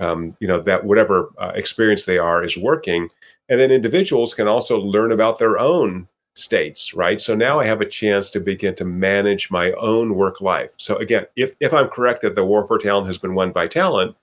um, 0.00 0.36
you 0.40 0.48
know, 0.48 0.60
that 0.62 0.84
whatever 0.84 1.30
uh, 1.38 1.52
experience 1.54 2.06
they 2.06 2.18
are 2.18 2.42
is 2.42 2.56
working. 2.56 3.08
And 3.48 3.60
then 3.60 3.70
individuals 3.70 4.34
can 4.34 4.48
also 4.48 4.80
learn 4.80 5.12
about 5.12 5.38
their 5.38 5.58
own 5.58 6.08
states, 6.34 6.92
right? 6.94 7.20
So 7.20 7.34
now 7.34 7.60
I 7.60 7.64
have 7.64 7.80
a 7.80 7.88
chance 7.88 8.28
to 8.30 8.40
begin 8.40 8.74
to 8.76 8.84
manage 8.84 9.50
my 9.50 9.72
own 9.72 10.14
work 10.14 10.40
life. 10.40 10.70
So 10.78 10.96
again, 10.96 11.26
if 11.36 11.54
if 11.60 11.72
I'm 11.72 11.88
correct 11.88 12.22
that 12.22 12.34
the 12.34 12.44
war 12.44 12.66
for 12.66 12.78
talent 12.78 13.06
has 13.06 13.18
been 13.18 13.34
won 13.34 13.52
by 13.52 13.68
talent, 13.68 14.16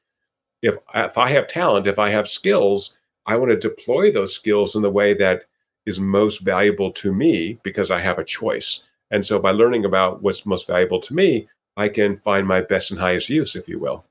if 0.61 0.75
if 0.93 1.17
I 1.17 1.29
have 1.29 1.47
talent, 1.47 1.87
if 1.87 1.99
I 1.99 2.09
have 2.09 2.27
skills, 2.27 2.97
I 3.25 3.37
want 3.37 3.51
to 3.51 3.57
deploy 3.57 4.11
those 4.11 4.35
skills 4.35 4.75
in 4.75 4.81
the 4.81 4.89
way 4.89 5.13
that 5.15 5.45
is 5.85 5.99
most 5.99 6.41
valuable 6.41 6.91
to 6.91 7.13
me 7.13 7.59
because 7.63 7.91
I 7.91 7.99
have 7.99 8.19
a 8.19 8.23
choice. 8.23 8.83
And 9.11 9.25
so 9.25 9.39
by 9.39 9.51
learning 9.51 9.85
about 9.85 10.21
what's 10.21 10.45
most 10.45 10.67
valuable 10.67 10.99
to 11.01 11.13
me, 11.13 11.47
I 11.77 11.89
can 11.89 12.17
find 12.17 12.47
my 12.47 12.61
best 12.61 12.91
and 12.91 12.99
highest 12.99 13.29
use, 13.29 13.55
if 13.55 13.67
you 13.67 13.79
will. 13.79 14.05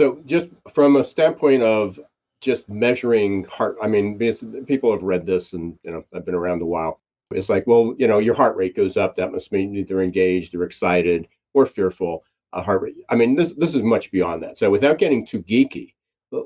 So 0.00 0.20
just 0.26 0.46
from 0.72 0.96
a 0.96 1.04
standpoint 1.04 1.62
of 1.62 2.00
just 2.40 2.68
measuring 2.68 3.44
heart, 3.44 3.76
I 3.82 3.86
mean, 3.86 4.18
people 4.66 4.92
have 4.92 5.02
read 5.02 5.24
this 5.24 5.52
and, 5.52 5.78
you 5.82 5.92
know, 5.92 6.04
I've 6.14 6.26
been 6.26 6.34
around 6.34 6.62
a 6.62 6.66
while. 6.66 7.00
It's 7.30 7.48
like, 7.48 7.66
well, 7.66 7.94
you 7.98 8.06
know, 8.06 8.18
your 8.18 8.34
heart 8.34 8.56
rate 8.56 8.76
goes 8.76 8.96
up. 8.96 9.16
That 9.16 9.32
must 9.32 9.50
mean 9.50 9.84
they're 9.86 10.02
engaged, 10.02 10.52
they're 10.52 10.62
excited, 10.62 11.26
or 11.54 11.66
fearful. 11.66 12.24
A 12.52 12.62
heart 12.62 12.82
rate. 12.82 12.94
I 13.08 13.16
mean, 13.16 13.34
this 13.34 13.52
this 13.54 13.74
is 13.74 13.82
much 13.82 14.12
beyond 14.12 14.40
that. 14.44 14.58
So 14.58 14.70
without 14.70 14.98
getting 14.98 15.26
too 15.26 15.42
geeky, 15.42 15.93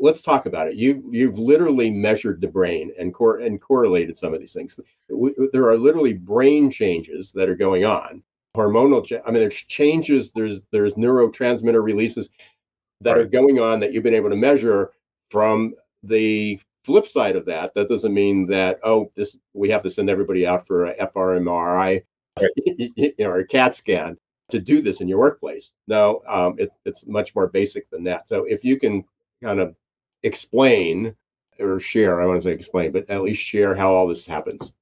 let's 0.01 0.23
talk 0.23 0.47
about 0.47 0.69
it. 0.69 0.75
You 0.75 1.03
you've 1.11 1.39
literally 1.39 1.91
measured 1.91 2.41
the 2.41 2.49
brain 2.49 2.93
and 2.99 3.13
cor- 3.13 3.39
and 3.39 3.61
correlated 3.61 4.17
some 4.17 4.35
of 4.35 4.41
these 4.41 4.53
things. 4.53 4.79
there 5.53 5.69
are 5.69 5.77
literally 5.77 6.15
brain 6.15 6.71
changes 6.71 7.33
that 7.33 7.49
are 7.49 7.57
going 7.57 7.85
on. 7.85 8.23
Hormonal, 8.57 9.05
cha- 9.05 9.23
I 9.27 9.31
mean, 9.31 9.41
there's 9.41 9.55
changes. 9.55 10.31
There's 10.35 10.61
there's 10.73 10.95
neurotransmitter 10.95 11.83
releases 11.83 12.29
that 13.01 13.13
right. 13.13 13.21
are 13.21 13.29
going 13.29 13.59
on 13.59 13.81
that 13.81 13.93
you've 13.93 14.03
been 14.03 14.15
able 14.15 14.31
to 14.31 14.37
measure. 14.37 14.93
From 15.31 15.75
the 16.03 16.59
flip 16.85 17.07
side 17.07 17.37
of 17.37 17.45
that, 17.45 17.75
that 17.75 17.89
doesn't 17.89 18.15
mean 18.15 18.47
that 18.47 18.81
oh, 18.83 19.11
this 19.15 19.37
we 19.53 19.69
have 19.71 19.83
to 19.83 19.91
send 19.91 20.09
everybody 20.09 20.47
out 20.47 20.67
for 20.67 20.87
a 20.87 21.07
fMRI, 21.07 22.03
right. 22.41 22.51
you 22.57 23.13
know, 23.19 23.31
or 23.31 23.41
a 23.41 23.47
CAT 23.47 23.75
scan 23.75 24.17
to 24.51 24.59
do 24.59 24.81
this 24.81 25.01
in 25.01 25.09
your 25.09 25.19
workplace. 25.19 25.73
No, 25.87 26.23
um, 26.27 26.57
it, 26.59 26.71
it's 26.87 27.07
much 27.07 27.35
more 27.35 27.49
basic 27.49 27.89
than 27.91 28.03
that. 28.05 28.27
So 28.27 28.45
if 28.45 28.65
you 28.65 28.79
can 28.79 29.05
kind 29.43 29.61
of 29.61 29.75
explain 30.23 31.15
or 31.61 31.81
share, 31.81 32.21
I 32.21 32.27
want 32.27 32.43
to 32.43 32.49
say 32.49 32.55
explain, 32.55 32.93
but 32.93 33.09
at 33.11 33.23
least 33.23 33.43
share 33.43 33.75
how 33.75 33.93
all 33.93 34.07
this 34.07 34.27
happens. 34.27 34.73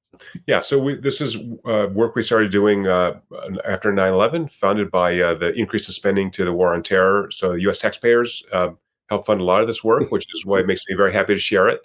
Yeah, 0.47 0.61
so 0.61 0.79
we, 0.79 0.95
this 0.95 1.21
is 1.21 1.37
uh, 1.67 1.89
work 1.93 2.15
we 2.15 2.23
started 2.23 2.51
doing 2.51 2.87
uh, 2.87 3.21
after 3.67 3.93
9/11, 3.93 4.51
funded 4.51 4.91
by 4.91 5.19
uh, 5.19 5.35
the 5.35 5.53
increase 5.53 5.89
in 5.89 5.93
spending 5.93 6.31
to 6.33 6.45
the 6.45 6.53
war 6.53 6.75
on 6.75 6.83
terror. 6.83 7.31
So 7.31 7.53
U.S. 7.53 7.79
taxpayers 7.79 8.43
uh, 8.53 8.71
help 9.09 9.27
fund 9.27 9.41
a 9.41 9.45
lot 9.45 9.61
of 9.61 9.67
this 9.67 9.85
work, 9.85 10.11
which 10.13 10.27
is 10.35 10.47
why 10.47 10.61
it 10.61 10.67
makes 10.67 10.83
me 10.89 10.97
very 10.97 11.13
happy 11.13 11.35
to 11.35 11.41
share 11.41 11.69
it. 11.69 11.81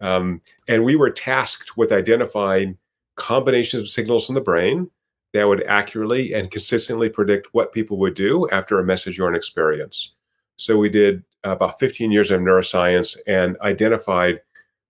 Um, 0.00 0.40
and 0.66 0.84
we 0.84 0.96
were 0.96 1.10
tasked 1.10 1.76
with 1.76 1.92
identifying 1.92 2.78
combinations 3.16 3.82
of 3.82 3.88
signals 3.88 4.28
in 4.28 4.34
the 4.34 4.40
brain 4.40 4.90
that 5.32 5.46
would 5.46 5.62
accurately 5.64 6.32
and 6.32 6.50
consistently 6.50 7.08
predict 7.08 7.48
what 7.52 7.72
people 7.72 7.98
would 7.98 8.14
do 8.14 8.48
after 8.50 8.78
a 8.78 8.84
message 8.84 9.20
or 9.20 9.28
an 9.28 9.36
experience. 9.36 10.14
So 10.56 10.76
we 10.76 10.88
did 10.88 11.22
about 11.44 11.78
15 11.78 12.10
years 12.10 12.30
of 12.30 12.40
neuroscience 12.40 13.16
and 13.26 13.56
identified 13.62 14.40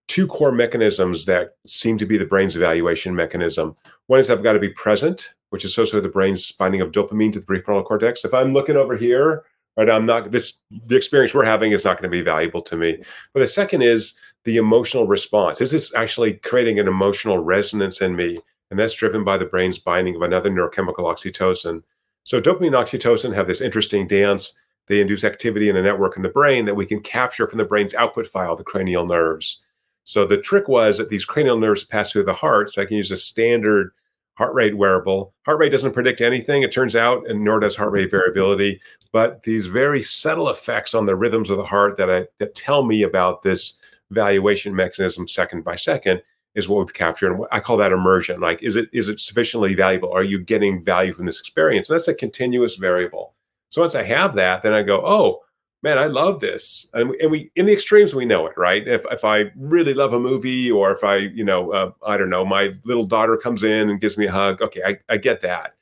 two 0.08 0.26
core 0.26 0.52
mechanisms 0.52 1.24
that 1.26 1.56
seem 1.66 1.96
to 1.98 2.06
be 2.06 2.16
the 2.16 2.24
brain's 2.24 2.56
evaluation 2.56 3.14
mechanism. 3.14 3.76
One 4.08 4.18
is 4.18 4.30
I've 4.30 4.42
got 4.42 4.54
to 4.54 4.58
be 4.58 4.70
present, 4.70 5.32
which 5.50 5.64
is 5.64 5.70
associated 5.70 5.98
with 5.98 6.04
the 6.04 6.10
brain's 6.10 6.50
binding 6.52 6.80
of 6.80 6.90
dopamine 6.90 7.32
to 7.34 7.40
the 7.40 7.46
prefrontal 7.46 7.84
cortex. 7.84 8.24
If 8.24 8.34
I'm 8.34 8.52
looking 8.52 8.76
over 8.76 8.96
here, 8.96 9.44
right, 9.76 9.88
I'm 9.88 10.06
not 10.06 10.32
this 10.32 10.62
the 10.86 10.96
experience 10.96 11.32
we're 11.32 11.44
having 11.44 11.72
is 11.72 11.84
not 11.84 11.96
going 11.96 12.10
to 12.10 12.16
be 12.16 12.22
valuable 12.22 12.62
to 12.62 12.76
me. 12.76 13.02
But 13.32 13.40
the 13.40 13.48
second 13.48 13.82
is 13.82 14.18
the 14.44 14.56
emotional 14.56 15.06
response. 15.06 15.60
This 15.60 15.72
is 15.72 15.90
this 15.90 15.94
actually 15.94 16.34
creating 16.34 16.80
an 16.80 16.88
emotional 16.88 17.38
resonance 17.38 18.00
in 18.00 18.16
me 18.16 18.40
and 18.70 18.78
that's 18.78 18.94
driven 18.94 19.24
by 19.24 19.36
the 19.36 19.44
brain's 19.44 19.78
binding 19.78 20.16
of 20.16 20.22
another 20.22 20.50
neurochemical 20.50 21.00
oxytocin. 21.00 21.82
So 22.24 22.40
dopamine 22.40 22.68
and 22.68 22.76
oxytocin 22.76 23.34
have 23.34 23.48
this 23.48 23.60
interesting 23.60 24.06
dance. 24.06 24.58
They 24.90 25.00
induce 25.00 25.22
activity 25.22 25.68
in 25.68 25.76
a 25.76 25.82
network 25.82 26.16
in 26.16 26.24
the 26.24 26.28
brain 26.28 26.64
that 26.64 26.74
we 26.74 26.84
can 26.84 26.98
capture 26.98 27.46
from 27.46 27.58
the 27.58 27.64
brain's 27.64 27.94
output 27.94 28.26
file, 28.26 28.56
the 28.56 28.64
cranial 28.64 29.06
nerves. 29.06 29.60
So 30.02 30.26
the 30.26 30.38
trick 30.38 30.66
was 30.66 30.98
that 30.98 31.10
these 31.10 31.24
cranial 31.24 31.56
nerves 31.56 31.84
pass 31.84 32.10
through 32.10 32.24
the 32.24 32.34
heart. 32.34 32.70
So 32.72 32.82
I 32.82 32.86
can 32.86 32.96
use 32.96 33.12
a 33.12 33.16
standard 33.16 33.92
heart 34.34 34.52
rate 34.52 34.76
wearable. 34.76 35.32
Heart 35.46 35.60
rate 35.60 35.68
doesn't 35.70 35.92
predict 35.92 36.20
anything, 36.20 36.64
it 36.64 36.72
turns 36.72 36.96
out, 36.96 37.22
and 37.28 37.44
nor 37.44 37.60
does 37.60 37.76
heart 37.76 37.92
rate 37.92 38.08
mm-hmm. 38.08 38.16
variability. 38.16 38.80
But 39.12 39.44
these 39.44 39.68
very 39.68 40.02
subtle 40.02 40.48
effects 40.48 40.92
on 40.92 41.06
the 41.06 41.14
rhythms 41.14 41.50
of 41.50 41.58
the 41.58 41.64
heart 41.64 41.96
that 41.96 42.10
I, 42.10 42.26
that 42.38 42.56
tell 42.56 42.84
me 42.84 43.04
about 43.04 43.44
this 43.44 43.78
valuation 44.10 44.74
mechanism 44.74 45.28
second 45.28 45.62
by 45.62 45.76
second 45.76 46.20
is 46.56 46.68
what 46.68 46.80
we've 46.80 46.94
captured. 46.94 47.32
And 47.32 47.44
I 47.52 47.60
call 47.60 47.76
that 47.76 47.92
immersion. 47.92 48.40
Like, 48.40 48.60
is 48.60 48.74
it 48.74 48.88
is 48.92 49.08
it 49.08 49.20
sufficiently 49.20 49.76
valuable? 49.76 50.12
Are 50.12 50.24
you 50.24 50.40
getting 50.40 50.84
value 50.84 51.12
from 51.12 51.26
this 51.26 51.38
experience? 51.38 51.88
And 51.88 51.94
that's 51.94 52.08
a 52.08 52.14
continuous 52.14 52.74
variable. 52.74 53.34
So 53.70 53.80
once 53.80 53.94
I 53.94 54.02
have 54.02 54.34
that, 54.34 54.62
then 54.62 54.72
I 54.72 54.82
go, 54.82 55.02
oh 55.04 55.40
man, 55.82 55.98
I 55.98 56.06
love 56.06 56.40
this. 56.40 56.90
And 56.92 57.10
we, 57.10 57.20
and 57.20 57.30
we 57.30 57.50
in 57.56 57.66
the 57.66 57.72
extremes 57.72 58.14
we 58.14 58.24
know 58.24 58.46
it, 58.46 58.54
right? 58.56 58.86
If 58.86 59.04
if 59.10 59.24
I 59.24 59.50
really 59.56 59.94
love 59.94 60.12
a 60.12 60.20
movie, 60.20 60.70
or 60.70 60.92
if 60.92 61.02
I 61.04 61.16
you 61.16 61.44
know 61.44 61.72
uh, 61.72 61.90
I 62.06 62.16
don't 62.16 62.30
know, 62.30 62.44
my 62.44 62.72
little 62.84 63.06
daughter 63.06 63.36
comes 63.36 63.62
in 63.62 63.90
and 63.90 64.00
gives 64.00 64.18
me 64.18 64.26
a 64.26 64.32
hug. 64.32 64.60
Okay, 64.62 64.82
I, 64.84 64.98
I 65.08 65.16
get 65.16 65.40
that. 65.42 65.74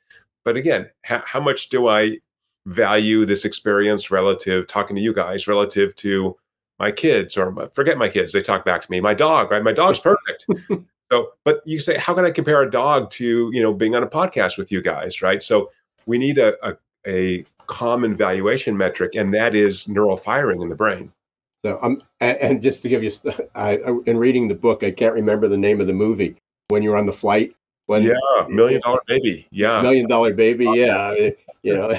But 0.45 0.55
again, 0.55 0.89
ha- 1.05 1.23
how 1.25 1.39
much 1.39 1.69
do 1.69 1.87
I 1.87 2.19
value 2.65 3.25
this 3.25 3.45
experience 3.45 4.11
relative 4.11 4.67
talking 4.67 4.95
to 4.95 5.01
you 5.01 5.13
guys 5.13 5.47
relative 5.47 5.95
to 5.95 6.37
my 6.77 6.91
kids 6.91 7.35
or 7.35 7.69
forget 7.73 7.97
my 7.97 8.07
kids 8.07 8.31
they 8.31 8.41
talk 8.41 8.63
back 8.63 8.81
to 8.81 8.91
me 8.91 8.99
my 8.99 9.13
dog 9.13 9.49
right 9.49 9.63
my 9.63 9.71
dog's 9.71 9.99
perfect 9.99 10.45
so 11.11 11.29
but 11.45 11.61
you 11.65 11.79
say 11.79 11.97
how 11.97 12.13
can 12.13 12.25
i 12.25 12.29
compare 12.29 12.61
a 12.61 12.69
dog 12.69 13.09
to 13.09 13.49
you 13.53 13.61
know 13.61 13.73
being 13.73 13.95
on 13.95 14.03
a 14.03 14.07
podcast 14.07 14.57
with 14.57 14.71
you 14.71 14.81
guys 14.81 15.21
right 15.21 15.41
so 15.41 15.71
we 16.05 16.17
need 16.17 16.37
a, 16.37 16.53
a, 16.67 16.75
a 17.07 17.43
common 17.69 18.17
valuation 18.17 18.75
metric 18.75 19.15
and 19.15 19.33
that 19.33 19.55
is 19.55 19.87
neural 19.87 20.17
firing 20.17 20.61
in 20.61 20.69
the 20.69 20.75
brain. 20.75 21.11
So 21.63 21.79
um 21.81 22.01
and, 22.19 22.37
and 22.37 22.61
just 22.61 22.81
to 22.81 22.89
give 22.89 23.03
you 23.03 23.11
I, 23.55 23.79
in 24.05 24.17
reading 24.17 24.47
the 24.47 24.55
book 24.55 24.83
i 24.83 24.91
can't 24.91 25.13
remember 25.13 25.47
the 25.47 25.57
name 25.57 25.79
of 25.79 25.87
the 25.87 25.93
movie. 25.93 26.35
When 26.67 26.83
you're 26.83 26.97
on 26.97 27.05
the 27.05 27.13
flight 27.13 27.55
when 27.85 28.03
yeah 28.03 28.47
million 28.49 28.81
dollar 28.81 28.99
baby 29.07 29.47
yeah. 29.51 29.81
Million 29.81 30.07
dollar 30.07 30.33
baby 30.33 30.65
yeah 30.65 31.13
you 31.63 31.75
know 31.75 31.97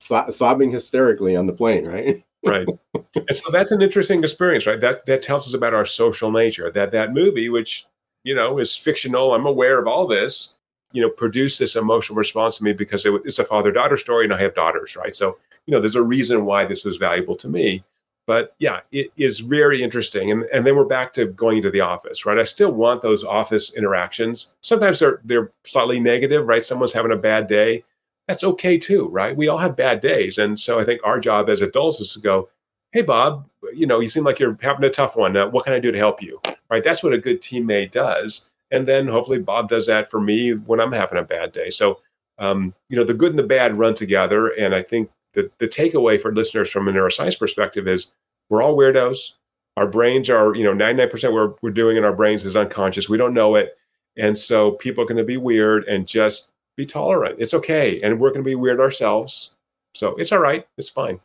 sobbing 0.30 0.70
hysterically 0.70 1.36
on 1.36 1.46
the 1.46 1.52
plane 1.52 1.84
right? 1.84 2.24
Right. 2.44 2.68
And 2.94 3.34
so 3.34 3.50
that's 3.50 3.72
an 3.72 3.82
interesting 3.82 4.22
experience 4.22 4.66
right? 4.66 4.80
That 4.80 5.06
that 5.06 5.22
tells 5.22 5.46
us 5.48 5.54
about 5.54 5.74
our 5.74 5.84
social 5.84 6.30
nature. 6.30 6.70
That 6.70 6.92
that 6.92 7.12
movie 7.12 7.48
which 7.48 7.86
you 8.24 8.34
know 8.34 8.58
is 8.58 8.76
fictional 8.76 9.34
i'm 9.34 9.46
aware 9.46 9.78
of 9.78 9.86
all 9.86 10.06
this 10.06 10.54
you 10.92 11.02
know 11.02 11.10
produce 11.10 11.58
this 11.58 11.76
emotional 11.76 12.16
response 12.16 12.58
to 12.58 12.64
me 12.64 12.72
because 12.72 13.04
it, 13.06 13.14
it's 13.24 13.38
a 13.38 13.44
father 13.44 13.72
daughter 13.72 13.96
story 13.96 14.24
and 14.24 14.34
i 14.34 14.40
have 14.40 14.54
daughters 14.54 14.96
right 14.96 15.14
so 15.14 15.38
you 15.66 15.72
know 15.72 15.80
there's 15.80 15.94
a 15.94 16.02
reason 16.02 16.44
why 16.44 16.64
this 16.64 16.84
was 16.84 16.96
valuable 16.96 17.36
to 17.36 17.48
me 17.48 17.84
but 18.26 18.54
yeah 18.58 18.80
it 18.92 19.10
is 19.16 19.40
very 19.40 19.82
interesting 19.82 20.30
and, 20.30 20.44
and 20.52 20.66
then 20.66 20.76
we're 20.76 20.84
back 20.84 21.12
to 21.12 21.26
going 21.26 21.58
into 21.58 21.70
the 21.70 21.80
office 21.80 22.24
right 22.24 22.38
i 22.38 22.44
still 22.44 22.72
want 22.72 23.02
those 23.02 23.24
office 23.24 23.74
interactions 23.74 24.54
sometimes 24.60 24.98
they're 24.98 25.20
they're 25.24 25.52
slightly 25.64 26.00
negative 26.00 26.46
right 26.46 26.64
someone's 26.64 26.92
having 26.92 27.12
a 27.12 27.16
bad 27.16 27.46
day 27.46 27.82
that's 28.28 28.44
okay 28.44 28.78
too, 28.78 29.08
right? 29.08 29.34
We 29.34 29.48
all 29.48 29.56
have 29.56 29.74
bad 29.74 30.02
days. 30.02 30.36
And 30.36 30.60
so 30.60 30.78
I 30.78 30.84
think 30.84 31.00
our 31.02 31.18
job 31.18 31.48
as 31.48 31.62
adults 31.62 31.98
is 31.98 32.12
to 32.12 32.20
go, 32.20 32.50
hey, 32.92 33.00
Bob, 33.00 33.48
you 33.74 33.86
know, 33.86 34.00
you 34.00 34.08
seem 34.08 34.22
like 34.22 34.38
you're 34.38 34.58
having 34.60 34.84
a 34.84 34.90
tough 34.90 35.16
one. 35.16 35.36
Uh, 35.36 35.48
what 35.48 35.64
can 35.64 35.72
I 35.72 35.78
do 35.78 35.90
to 35.90 35.98
help 35.98 36.22
you? 36.22 36.38
Right. 36.70 36.84
That's 36.84 37.02
what 37.02 37.14
a 37.14 37.18
good 37.18 37.40
teammate 37.40 37.90
does. 37.90 38.50
And 38.70 38.86
then 38.86 39.06
hopefully 39.06 39.38
Bob 39.38 39.68
does 39.68 39.86
that 39.86 40.10
for 40.10 40.20
me 40.20 40.52
when 40.52 40.80
I'm 40.80 40.92
having 40.92 41.18
a 41.18 41.22
bad 41.22 41.52
day. 41.52 41.70
So, 41.70 42.00
um, 42.38 42.74
you 42.88 42.96
know, 42.96 43.04
the 43.04 43.14
good 43.14 43.30
and 43.30 43.38
the 43.38 43.44
bad 43.44 43.78
run 43.78 43.94
together. 43.94 44.48
And 44.48 44.74
I 44.74 44.82
think 44.82 45.10
the, 45.34 45.50
the 45.58 45.68
takeaway 45.68 46.20
for 46.20 46.34
listeners 46.34 46.70
from 46.70 46.88
a 46.88 46.92
neuroscience 46.92 47.38
perspective 47.38 47.88
is 47.88 48.08
we're 48.48 48.62
all 48.62 48.76
weirdos. 48.76 49.32
Our 49.76 49.86
brains 49.86 50.28
are, 50.28 50.54
you 50.54 50.64
know, 50.64 50.72
99% 50.72 51.32
what 51.32 51.62
we're 51.62 51.70
doing 51.70 51.96
in 51.96 52.04
our 52.04 52.12
brains 52.12 52.44
is 52.44 52.56
unconscious. 52.56 53.08
We 53.08 53.18
don't 53.18 53.34
know 53.34 53.54
it. 53.54 53.76
And 54.16 54.36
so 54.36 54.72
people 54.72 55.04
are 55.04 55.06
going 55.06 55.18
to 55.18 55.24
be 55.24 55.36
weird 55.36 55.84
and 55.84 56.06
just 56.06 56.52
be 56.76 56.84
tolerant. 56.84 57.36
It's 57.38 57.54
okay. 57.54 58.00
And 58.02 58.18
we're 58.18 58.30
going 58.30 58.42
to 58.42 58.48
be 58.48 58.56
weird 58.56 58.80
ourselves. 58.80 59.54
So 59.94 60.16
it's 60.16 60.32
all 60.32 60.40
right. 60.40 60.66
It's 60.76 60.88
fine. 60.88 61.20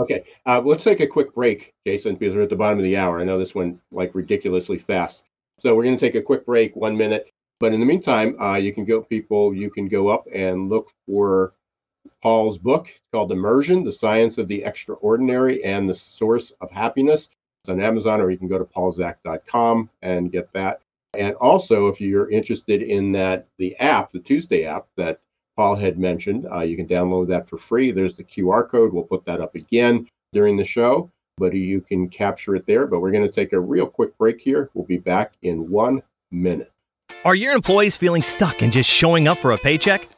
Okay. 0.00 0.24
Uh, 0.46 0.62
let's 0.64 0.84
take 0.84 1.00
a 1.00 1.06
quick 1.06 1.34
break, 1.34 1.74
Jason, 1.86 2.14
because 2.14 2.34
we're 2.34 2.42
at 2.42 2.50
the 2.50 2.56
bottom 2.56 2.78
of 2.78 2.84
the 2.84 2.96
hour. 2.96 3.20
I 3.20 3.24
know 3.24 3.38
this 3.38 3.54
went 3.54 3.78
like 3.90 4.14
ridiculously 4.14 4.78
fast. 4.78 5.24
So 5.60 5.74
we're 5.74 5.84
going 5.84 5.98
to 5.98 6.00
take 6.00 6.14
a 6.14 6.22
quick 6.22 6.46
break, 6.46 6.76
one 6.76 6.96
minute. 6.96 7.30
But 7.60 7.72
in 7.72 7.80
the 7.80 7.86
meantime, 7.86 8.40
uh, 8.40 8.56
you 8.56 8.72
can 8.72 8.84
go, 8.84 9.02
people, 9.02 9.52
you 9.52 9.70
can 9.70 9.88
go 9.88 10.08
up 10.08 10.26
and 10.32 10.68
look 10.68 10.92
for 11.06 11.54
Paul's 12.22 12.58
book 12.58 12.88
it's 12.88 13.00
called 13.12 13.32
Immersion 13.32 13.84
The 13.84 13.92
Science 13.92 14.38
of 14.38 14.48
the 14.48 14.64
Extraordinary 14.64 15.62
and 15.64 15.88
the 15.88 15.94
Source 15.94 16.52
of 16.60 16.70
Happiness. 16.70 17.28
It's 17.62 17.70
on 17.70 17.80
Amazon, 17.80 18.20
or 18.20 18.30
you 18.30 18.38
can 18.38 18.48
go 18.48 18.58
to 18.58 18.64
paulzak.com 18.64 19.90
and 20.02 20.32
get 20.32 20.52
that. 20.52 20.80
And 21.14 21.34
also, 21.36 21.88
if 21.88 22.00
you're 22.00 22.30
interested 22.30 22.82
in 22.82 23.12
that, 23.12 23.46
the 23.58 23.76
app, 23.76 24.10
the 24.10 24.20
Tuesday 24.20 24.64
app 24.64 24.86
that 24.96 25.20
Paul 25.56 25.74
had 25.74 25.98
mentioned, 25.98 26.46
uh, 26.52 26.60
you 26.60 26.76
can 26.76 26.86
download 26.86 27.28
that 27.28 27.48
for 27.48 27.58
free. 27.58 27.90
There's 27.90 28.14
the 28.14 28.24
QR 28.24 28.68
code. 28.68 28.92
We'll 28.92 29.04
put 29.04 29.24
that 29.24 29.40
up 29.40 29.54
again 29.54 30.08
during 30.32 30.56
the 30.56 30.64
show, 30.64 31.10
but 31.38 31.54
you 31.54 31.80
can 31.80 32.08
capture 32.08 32.54
it 32.56 32.66
there. 32.66 32.86
But 32.86 33.00
we're 33.00 33.10
going 33.10 33.26
to 33.26 33.32
take 33.32 33.52
a 33.52 33.60
real 33.60 33.86
quick 33.86 34.16
break 34.18 34.40
here. 34.40 34.70
We'll 34.74 34.86
be 34.86 34.98
back 34.98 35.34
in 35.42 35.70
one 35.70 36.02
minute. 36.30 36.72
Are 37.24 37.34
your 37.34 37.54
employees 37.54 37.96
feeling 37.96 38.22
stuck 38.22 38.62
and 38.62 38.72
just 38.72 38.88
showing 38.88 39.28
up 39.28 39.38
for 39.38 39.52
a 39.52 39.58
paycheck? 39.58 40.08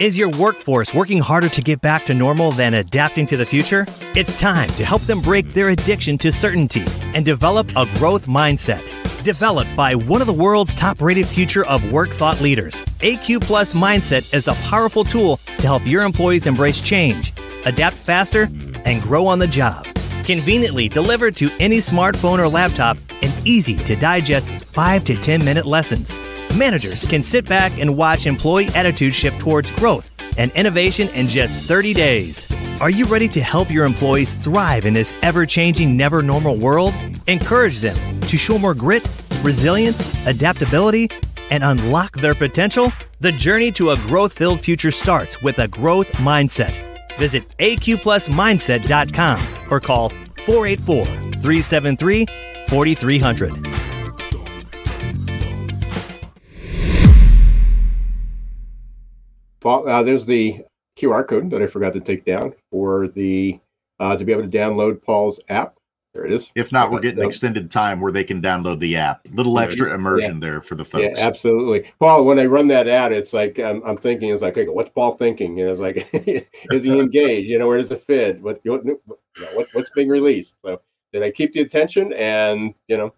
Is 0.00 0.16
your 0.16 0.30
workforce 0.30 0.94
working 0.94 1.18
harder 1.18 1.48
to 1.48 1.60
get 1.60 1.80
back 1.80 2.06
to 2.06 2.14
normal 2.14 2.52
than 2.52 2.74
adapting 2.74 3.26
to 3.26 3.36
the 3.36 3.44
future? 3.44 3.86
It's 4.14 4.34
time 4.34 4.70
to 4.70 4.84
help 4.84 5.02
them 5.02 5.20
break 5.20 5.52
their 5.52 5.70
addiction 5.70 6.18
to 6.18 6.32
certainty 6.32 6.84
and 7.14 7.24
develop 7.24 7.68
a 7.76 7.86
growth 7.98 8.26
mindset 8.26 8.94
developed 9.28 9.74
by 9.76 9.94
one 9.94 10.20
of 10.20 10.26
the 10.26 10.32
world's 10.32 10.74
top 10.74 11.02
rated 11.02 11.26
future 11.26 11.64
of 11.66 11.92
work 11.92 12.08
thought 12.08 12.40
leaders. 12.40 12.74
AQ 13.00 13.42
Plus 13.42 13.74
Mindset 13.74 14.32
is 14.32 14.48
a 14.48 14.54
powerful 14.70 15.04
tool 15.04 15.38
to 15.58 15.66
help 15.66 15.86
your 15.86 16.02
employees 16.02 16.46
embrace 16.46 16.80
change, 16.80 17.32
adapt 17.66 17.96
faster, 17.96 18.48
and 18.84 19.02
grow 19.02 19.26
on 19.26 19.38
the 19.38 19.46
job. 19.46 19.86
Conveniently 20.28 20.90
delivered 20.90 21.34
to 21.36 21.50
any 21.58 21.78
smartphone 21.78 22.38
or 22.38 22.48
laptop 22.48 22.98
in 23.22 23.32
easy 23.46 23.76
to 23.76 23.96
digest 23.96 24.46
5 24.46 25.04
to 25.04 25.18
10 25.18 25.42
minute 25.42 25.64
lessons. 25.64 26.18
Managers 26.54 27.06
can 27.06 27.22
sit 27.22 27.48
back 27.48 27.72
and 27.78 27.96
watch 27.96 28.26
employee 28.26 28.68
attitude 28.74 29.14
shift 29.14 29.40
towards 29.40 29.70
growth 29.70 30.10
and 30.36 30.50
innovation 30.50 31.08
in 31.14 31.28
just 31.28 31.66
30 31.66 31.94
days. 31.94 32.46
Are 32.78 32.90
you 32.90 33.06
ready 33.06 33.26
to 33.28 33.40
help 33.40 33.70
your 33.70 33.86
employees 33.86 34.34
thrive 34.34 34.84
in 34.84 34.92
this 34.92 35.14
ever 35.22 35.46
changing, 35.46 35.96
never 35.96 36.20
normal 36.22 36.56
world? 36.58 36.92
Encourage 37.26 37.78
them 37.78 38.20
to 38.20 38.36
show 38.36 38.58
more 38.58 38.74
grit, 38.74 39.08
resilience, 39.42 40.14
adaptability, 40.26 41.10
and 41.50 41.64
unlock 41.64 42.18
their 42.18 42.34
potential? 42.34 42.92
The 43.20 43.32
journey 43.32 43.72
to 43.72 43.92
a 43.92 43.96
growth 43.96 44.34
filled 44.34 44.60
future 44.60 44.90
starts 44.90 45.40
with 45.40 45.58
a 45.58 45.68
growth 45.68 46.12
mindset. 46.18 46.87
Visit 47.18 47.44
aqplusmindset.com 47.58 49.40
or 49.70 49.80
call 49.80 50.08
484 50.46 51.04
373 51.04 52.26
4300. 52.68 53.68
Paul, 59.60 59.88
uh, 59.88 60.02
there's 60.02 60.24
the 60.24 60.64
QR 60.98 61.26
code 61.26 61.50
that 61.50 61.62
I 61.62 61.66
forgot 61.66 61.92
to 61.94 62.00
take 62.00 62.24
down 62.24 62.54
for 62.70 63.08
the 63.08 63.60
uh, 64.00 64.16
to 64.16 64.24
be 64.24 64.32
able 64.32 64.48
to 64.48 64.48
download 64.48 65.02
Paul's 65.02 65.40
app. 65.48 65.77
There 66.18 66.26
it 66.26 66.32
is. 66.32 66.50
If 66.56 66.72
not, 66.72 66.90
we're 66.90 66.98
getting 66.98 67.22
extended 67.22 67.70
time 67.70 68.00
where 68.00 68.10
they 68.10 68.24
can 68.24 68.42
download 68.42 68.80
the 68.80 68.96
app. 68.96 69.20
Little 69.30 69.56
extra 69.60 69.94
immersion 69.94 70.34
yeah. 70.34 70.40
there 70.40 70.60
for 70.60 70.74
the 70.74 70.84
folks. 70.84 71.04
Yeah, 71.04 71.24
absolutely. 71.24 71.92
Paul, 72.00 72.24
when 72.24 72.40
I 72.40 72.46
run 72.46 72.66
that 72.68 72.88
ad, 72.88 73.12
it's 73.12 73.32
like 73.32 73.60
I'm, 73.60 73.80
I'm 73.84 73.96
thinking, 73.96 74.30
it's 74.30 74.42
like, 74.42 74.58
okay, 74.58 74.68
what's 74.68 74.90
Paul 74.90 75.12
thinking? 75.12 75.56
You 75.56 75.66
know, 75.66 75.70
it's 75.70 75.80
like, 75.80 76.08
is 76.72 76.82
he 76.82 76.90
engaged? 76.90 77.48
You 77.48 77.60
know, 77.60 77.68
where 77.68 77.78
does 77.78 77.92
it 77.92 78.00
fit? 78.00 78.42
What, 78.42 78.58
what, 78.64 78.84
what 79.54 79.68
what's 79.72 79.90
being 79.90 80.08
released? 80.08 80.56
So 80.64 80.80
did 81.12 81.22
I 81.22 81.30
keep 81.30 81.52
the 81.52 81.60
attention? 81.60 82.12
And 82.14 82.74
you 82.88 82.96
know, 82.96 83.14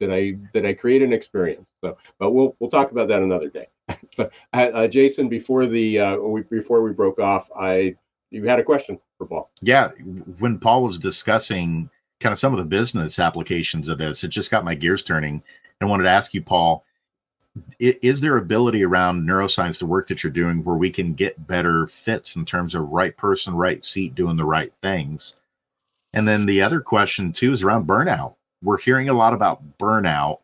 did 0.00 0.10
I 0.10 0.32
did 0.52 0.66
I 0.66 0.74
create 0.74 1.02
an 1.02 1.12
experience? 1.12 1.68
So, 1.84 1.96
but 2.18 2.32
we'll 2.32 2.56
we'll 2.58 2.70
talk 2.70 2.90
about 2.90 3.06
that 3.08 3.22
another 3.22 3.48
day. 3.48 3.68
so, 4.12 4.28
uh, 4.54 4.88
Jason, 4.88 5.28
before 5.28 5.68
the 5.68 6.00
uh, 6.00 6.16
we, 6.16 6.42
before 6.42 6.82
we 6.82 6.90
broke 6.90 7.20
off, 7.20 7.48
I 7.56 7.94
you 8.30 8.44
had 8.44 8.58
a 8.58 8.64
question 8.64 8.98
for 9.18 9.26
Paul. 9.28 9.52
Yeah, 9.62 9.90
when 10.38 10.58
Paul 10.58 10.82
was 10.82 10.98
discussing 10.98 11.90
kind 12.20 12.32
of 12.32 12.38
some 12.38 12.52
of 12.52 12.58
the 12.58 12.64
business 12.64 13.18
applications 13.18 13.88
of 13.88 13.98
this, 13.98 14.24
it 14.24 14.28
just 14.28 14.50
got 14.50 14.64
my 14.64 14.74
gears 14.74 15.02
turning. 15.02 15.42
And 15.80 15.88
wanted 15.88 16.04
to 16.04 16.10
ask 16.10 16.34
you, 16.34 16.42
Paul, 16.42 16.84
is 17.78 18.20
there 18.20 18.36
ability 18.36 18.84
around 18.84 19.26
neuroscience, 19.26 19.78
the 19.78 19.86
work 19.86 20.06
that 20.08 20.22
you're 20.22 20.30
doing, 20.30 20.62
where 20.62 20.76
we 20.76 20.90
can 20.90 21.14
get 21.14 21.46
better 21.46 21.86
fits 21.86 22.36
in 22.36 22.44
terms 22.44 22.74
of 22.74 22.88
right 22.90 23.16
person, 23.16 23.54
right 23.54 23.82
seat, 23.84 24.14
doing 24.14 24.36
the 24.36 24.44
right 24.44 24.72
things? 24.82 25.36
And 26.12 26.28
then 26.28 26.46
the 26.46 26.62
other 26.62 26.80
question 26.80 27.32
too 27.32 27.52
is 27.52 27.62
around 27.62 27.86
burnout. 27.86 28.34
We're 28.62 28.78
hearing 28.78 29.08
a 29.08 29.14
lot 29.14 29.32
about 29.32 29.78
burnout 29.78 30.40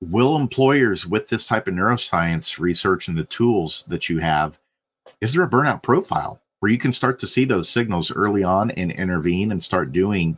will 0.00 0.36
employers 0.36 1.06
with 1.06 1.28
this 1.28 1.44
type 1.44 1.66
of 1.66 1.74
neuroscience 1.74 2.58
research 2.58 3.08
and 3.08 3.16
the 3.16 3.24
tools 3.24 3.84
that 3.88 4.08
you 4.08 4.18
have 4.18 4.58
is 5.20 5.32
there 5.32 5.42
a 5.42 5.48
burnout 5.48 5.82
profile 5.82 6.40
where 6.60 6.70
you 6.72 6.78
can 6.78 6.92
start 6.92 7.18
to 7.18 7.26
see 7.26 7.44
those 7.44 7.68
signals 7.68 8.12
early 8.12 8.42
on 8.42 8.70
and 8.72 8.90
intervene 8.92 9.52
and 9.52 9.62
start 9.62 9.92
doing 9.92 10.36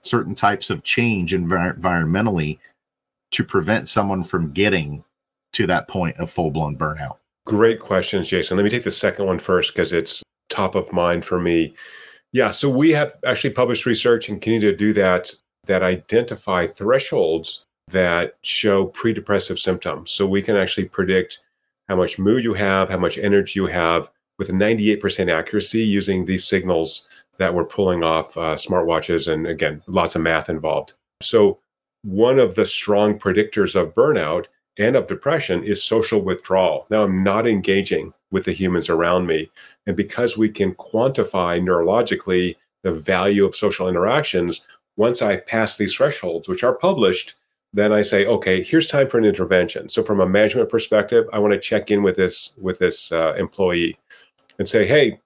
certain 0.00 0.34
types 0.34 0.70
of 0.70 0.82
change 0.82 1.32
envir- 1.32 1.78
environmentally 1.78 2.58
to 3.32 3.44
prevent 3.44 3.88
someone 3.88 4.22
from 4.22 4.52
getting 4.52 5.04
to 5.52 5.66
that 5.66 5.88
point 5.88 6.16
of 6.18 6.30
full-blown 6.30 6.76
burnout? 6.76 7.16
Great 7.46 7.80
questions 7.80 8.28
jason. 8.28 8.56
Let 8.56 8.64
me 8.64 8.70
take 8.70 8.84
the 8.84 8.90
second 8.90 9.26
one 9.26 9.38
first 9.38 9.72
because 9.72 9.92
it's 9.92 10.22
top 10.50 10.74
of 10.74 10.92
mind 10.92 11.24
for 11.24 11.40
me. 11.40 11.74
Yeah 12.32 12.50
so 12.50 12.68
we 12.68 12.90
have 12.92 13.14
actually 13.26 13.50
published 13.50 13.86
research 13.86 14.28
and 14.28 14.40
continue 14.40 14.70
to 14.70 14.76
do 14.76 14.92
that 14.94 15.32
that 15.66 15.82
identify 15.82 16.66
thresholds 16.66 17.64
that 17.90 18.34
show 18.42 18.86
pre-depressive 18.86 19.58
symptoms. 19.58 20.10
So 20.10 20.26
we 20.26 20.42
can 20.42 20.56
actually 20.56 20.86
predict 20.86 21.40
how 21.88 21.96
much 21.96 22.18
mood 22.18 22.44
you 22.44 22.54
have, 22.54 22.88
how 22.88 22.98
much 22.98 23.18
energy 23.18 23.60
you 23.60 23.66
have 23.66 24.10
with 24.38 24.50
a 24.50 24.52
98% 24.52 25.32
accuracy 25.32 25.82
using 25.82 26.24
these 26.24 26.46
signals 26.46 27.08
that 27.38 27.54
we're 27.54 27.64
pulling 27.64 28.02
off 28.02 28.36
uh, 28.36 28.54
smartwatches. 28.54 29.32
And 29.32 29.46
again, 29.46 29.82
lots 29.86 30.14
of 30.14 30.22
math 30.22 30.48
involved. 30.48 30.92
So 31.22 31.58
one 32.02 32.38
of 32.38 32.54
the 32.54 32.66
strong 32.66 33.18
predictors 33.18 33.74
of 33.74 33.94
burnout 33.94 34.46
and 34.78 34.96
of 34.96 35.06
depression 35.06 35.64
is 35.64 35.82
social 35.82 36.22
withdrawal. 36.22 36.86
Now 36.90 37.04
I'm 37.04 37.22
not 37.24 37.46
engaging 37.46 38.12
with 38.30 38.44
the 38.44 38.52
humans 38.52 38.88
around 38.88 39.26
me. 39.26 39.50
And 39.86 39.96
because 39.96 40.36
we 40.36 40.48
can 40.48 40.74
quantify 40.74 41.60
neurologically 41.60 42.56
the 42.84 42.92
value 42.92 43.44
of 43.44 43.56
social 43.56 43.88
interactions, 43.88 44.60
once 44.96 45.22
I 45.22 45.38
pass 45.38 45.76
these 45.76 45.94
thresholds, 45.94 46.48
which 46.48 46.62
are 46.62 46.74
published, 46.74 47.34
then 47.72 47.92
I 47.92 48.02
say, 48.02 48.26
okay, 48.26 48.62
here's 48.62 48.86
time 48.86 49.08
for 49.08 49.18
an 49.18 49.24
intervention. 49.24 49.88
So 49.88 50.02
from 50.02 50.20
a 50.20 50.28
management 50.28 50.70
perspective, 50.70 51.26
I 51.32 51.38
want 51.38 51.52
to 51.52 51.60
check 51.60 51.90
in 51.90 52.02
with 52.02 52.16
this 52.16 52.54
with 52.58 52.78
this 52.78 53.12
uh, 53.12 53.34
employee 53.34 53.96
and 54.58 54.68
say, 54.68 54.86
hey, 54.86 55.20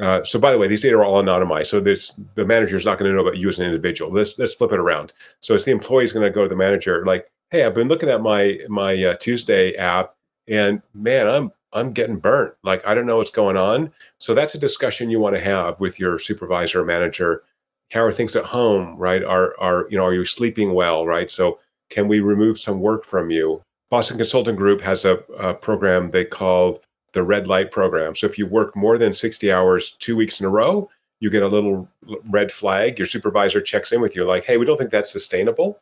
uh, 0.00 0.24
so 0.24 0.38
by 0.38 0.52
the 0.52 0.58
way, 0.58 0.68
these 0.68 0.82
data 0.82 0.96
are 0.96 1.04
all 1.04 1.22
anonymized. 1.22 1.66
So 1.66 1.80
this 1.80 2.12
the 2.34 2.44
manager 2.44 2.76
is 2.76 2.84
not 2.84 2.98
going 2.98 3.10
to 3.10 3.14
know 3.14 3.22
about 3.22 3.38
you 3.38 3.48
as 3.48 3.58
an 3.58 3.66
individual. 3.66 4.12
Let's 4.12 4.38
let's 4.38 4.54
flip 4.54 4.72
it 4.72 4.78
around. 4.78 5.12
So 5.40 5.54
it's 5.54 5.64
the 5.64 5.72
employee 5.72 6.04
is 6.04 6.12
going 6.12 6.24
to 6.24 6.34
go 6.34 6.42
to 6.42 6.48
the 6.48 6.56
manager 6.56 7.04
like, 7.04 7.30
hey, 7.50 7.64
I've 7.64 7.74
been 7.74 7.88
looking 7.88 8.08
at 8.08 8.20
my 8.20 8.58
my 8.68 9.02
uh, 9.02 9.14
Tuesday 9.16 9.74
app, 9.74 10.14
and 10.46 10.80
man, 10.94 11.28
I'm 11.28 11.52
I'm 11.72 11.92
getting 11.92 12.18
burnt. 12.18 12.54
Like 12.62 12.86
I 12.86 12.94
don't 12.94 13.06
know 13.06 13.16
what's 13.16 13.30
going 13.30 13.56
on. 13.56 13.92
So 14.18 14.34
that's 14.34 14.54
a 14.54 14.58
discussion 14.58 15.10
you 15.10 15.20
want 15.20 15.34
to 15.34 15.40
have 15.40 15.80
with 15.80 15.98
your 15.98 16.18
supervisor 16.18 16.82
or 16.82 16.84
manager. 16.84 17.42
How 17.90 18.02
are 18.02 18.12
things 18.12 18.36
at 18.36 18.44
home? 18.44 18.96
Right? 18.96 19.24
Are 19.24 19.58
are 19.58 19.86
you 19.90 19.98
know 19.98 20.04
are 20.04 20.14
you 20.14 20.24
sleeping 20.24 20.72
well? 20.72 21.06
Right? 21.06 21.30
So 21.30 21.58
can 21.90 22.06
we 22.06 22.20
remove 22.20 22.58
some 22.58 22.80
work 22.80 23.04
from 23.04 23.30
you? 23.30 23.62
Boston 23.90 24.18
Consulting 24.18 24.54
Group 24.54 24.80
has 24.82 25.04
a, 25.04 25.14
a 25.36 25.52
program 25.52 26.10
they 26.10 26.24
call 26.24 26.80
the 27.12 27.22
red 27.22 27.46
light 27.48 27.70
program. 27.72 28.14
So 28.14 28.26
if 28.26 28.38
you 28.38 28.46
work 28.46 28.76
more 28.76 28.98
than 28.98 29.12
60 29.12 29.50
hours 29.50 29.92
two 29.98 30.16
weeks 30.16 30.40
in 30.40 30.46
a 30.46 30.50
row, 30.50 30.88
you 31.20 31.30
get 31.30 31.42
a 31.42 31.48
little 31.48 31.88
red 32.30 32.50
flag. 32.50 32.98
Your 32.98 33.06
supervisor 33.06 33.60
checks 33.60 33.92
in 33.92 34.00
with 34.00 34.16
you, 34.16 34.24
like, 34.24 34.44
hey, 34.44 34.56
we 34.56 34.66
don't 34.66 34.76
think 34.76 34.90
that's 34.90 35.12
sustainable. 35.12 35.78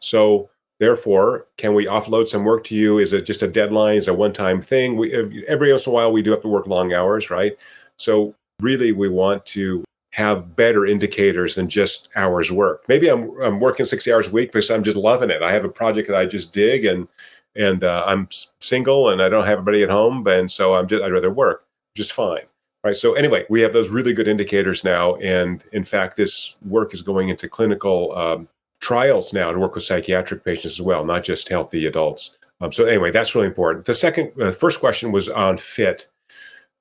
So 0.00 0.50
therefore, 0.78 1.46
can 1.56 1.74
we 1.74 1.86
offload 1.86 2.28
some 2.28 2.44
work 2.44 2.64
to 2.64 2.74
you? 2.74 2.98
Is 2.98 3.12
it 3.12 3.26
just 3.26 3.42
a 3.42 3.48
deadline? 3.48 3.96
Is 3.96 4.08
a 4.08 4.14
one-time 4.14 4.60
thing? 4.60 4.96
We 4.96 5.46
every 5.46 5.70
once 5.70 5.86
in 5.86 5.92
a 5.92 5.94
while 5.94 6.12
we 6.12 6.22
do 6.22 6.30
have 6.30 6.42
to 6.42 6.48
work 6.48 6.66
long 6.66 6.92
hours, 6.92 7.30
right? 7.30 7.56
So 7.98 8.34
really, 8.60 8.92
we 8.92 9.08
want 9.08 9.46
to 9.46 9.84
have 10.10 10.54
better 10.54 10.86
indicators 10.86 11.56
than 11.56 11.68
just 11.68 12.08
hours 12.14 12.52
worked. 12.52 12.88
Maybe 12.88 13.08
I'm 13.08 13.30
I'm 13.42 13.60
working 13.60 13.86
60 13.86 14.12
hours 14.12 14.28
a 14.28 14.30
week 14.30 14.52
because 14.52 14.70
I'm 14.70 14.84
just 14.84 14.96
loving 14.96 15.30
it. 15.30 15.42
I 15.42 15.52
have 15.52 15.64
a 15.64 15.68
project 15.68 16.08
that 16.08 16.16
I 16.16 16.26
just 16.26 16.52
dig 16.52 16.84
and 16.84 17.08
and 17.56 17.84
uh, 17.84 18.04
I'm 18.06 18.28
single 18.60 19.10
and 19.10 19.22
I 19.22 19.28
don't 19.28 19.44
have 19.44 19.58
anybody 19.58 19.82
at 19.82 19.90
home 19.90 20.26
and 20.26 20.50
so 20.50 20.74
I'm 20.74 20.86
just 20.86 21.02
I'd 21.02 21.12
rather 21.12 21.30
work 21.30 21.66
just 21.94 22.12
fine. 22.12 22.42
Right. 22.82 22.96
So 22.96 23.14
anyway, 23.14 23.46
we 23.48 23.62
have 23.62 23.72
those 23.72 23.88
really 23.88 24.12
good 24.12 24.28
indicators 24.28 24.84
now, 24.84 25.14
and 25.16 25.64
in 25.72 25.84
fact, 25.84 26.18
this 26.18 26.56
work 26.66 26.92
is 26.92 27.00
going 27.00 27.30
into 27.30 27.48
clinical 27.48 28.14
um, 28.14 28.46
trials 28.80 29.32
now 29.32 29.50
to 29.50 29.58
work 29.58 29.74
with 29.74 29.84
psychiatric 29.84 30.44
patients 30.44 30.74
as 30.74 30.82
well, 30.82 31.02
not 31.02 31.24
just 31.24 31.48
healthy 31.48 31.86
adults. 31.86 32.36
Um, 32.60 32.72
so 32.72 32.84
anyway, 32.84 33.10
that's 33.10 33.34
really 33.34 33.46
important. 33.46 33.86
The 33.86 33.94
second, 33.94 34.32
uh, 34.38 34.52
first 34.52 34.80
question 34.80 35.12
was 35.12 35.30
on 35.30 35.56
fit, 35.56 36.08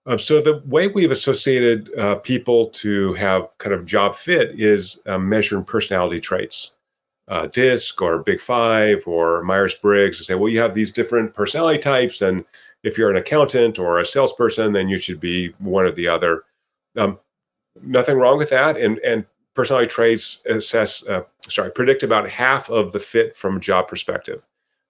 um, 0.05 0.19
so 0.19 0.41
the 0.41 0.61
way 0.65 0.87
we've 0.87 1.11
associated 1.11 1.97
uh, 1.97 2.15
people 2.15 2.67
to 2.71 3.13
have 3.13 3.47
kind 3.57 3.73
of 3.73 3.85
job 3.85 4.15
fit 4.17 4.59
is 4.59 4.99
uh, 5.05 5.17
measuring 5.17 5.63
personality 5.63 6.19
traits, 6.19 6.75
uh, 7.27 7.47
DISC 7.47 8.01
or 8.01 8.19
Big 8.19 8.41
Five 8.41 9.03
or 9.07 9.43
Myers 9.43 9.75
Briggs, 9.75 10.17
and 10.17 10.25
say, 10.25 10.35
well, 10.35 10.51
you 10.51 10.59
have 10.59 10.73
these 10.73 10.91
different 10.91 11.33
personality 11.33 11.79
types, 11.79 12.21
and 12.21 12.43
if 12.83 12.97
you're 12.97 13.09
an 13.09 13.17
accountant 13.17 13.79
or 13.79 13.99
a 13.99 14.05
salesperson, 14.05 14.73
then 14.73 14.89
you 14.89 14.97
should 14.97 15.19
be 15.19 15.53
one 15.59 15.85
or 15.85 15.91
the 15.91 16.07
other. 16.07 16.43
Um, 16.97 17.19
nothing 17.81 18.17
wrong 18.17 18.37
with 18.37 18.49
that, 18.49 18.77
and 18.77 18.99
and 18.99 19.25
personality 19.53 19.89
traits 19.89 20.41
assess, 20.45 21.05
uh, 21.07 21.23
sorry, 21.47 21.71
predict 21.71 22.03
about 22.03 22.27
half 22.29 22.69
of 22.69 22.91
the 22.91 22.99
fit 22.99 23.35
from 23.35 23.57
a 23.57 23.59
job 23.59 23.87
perspective. 23.87 24.41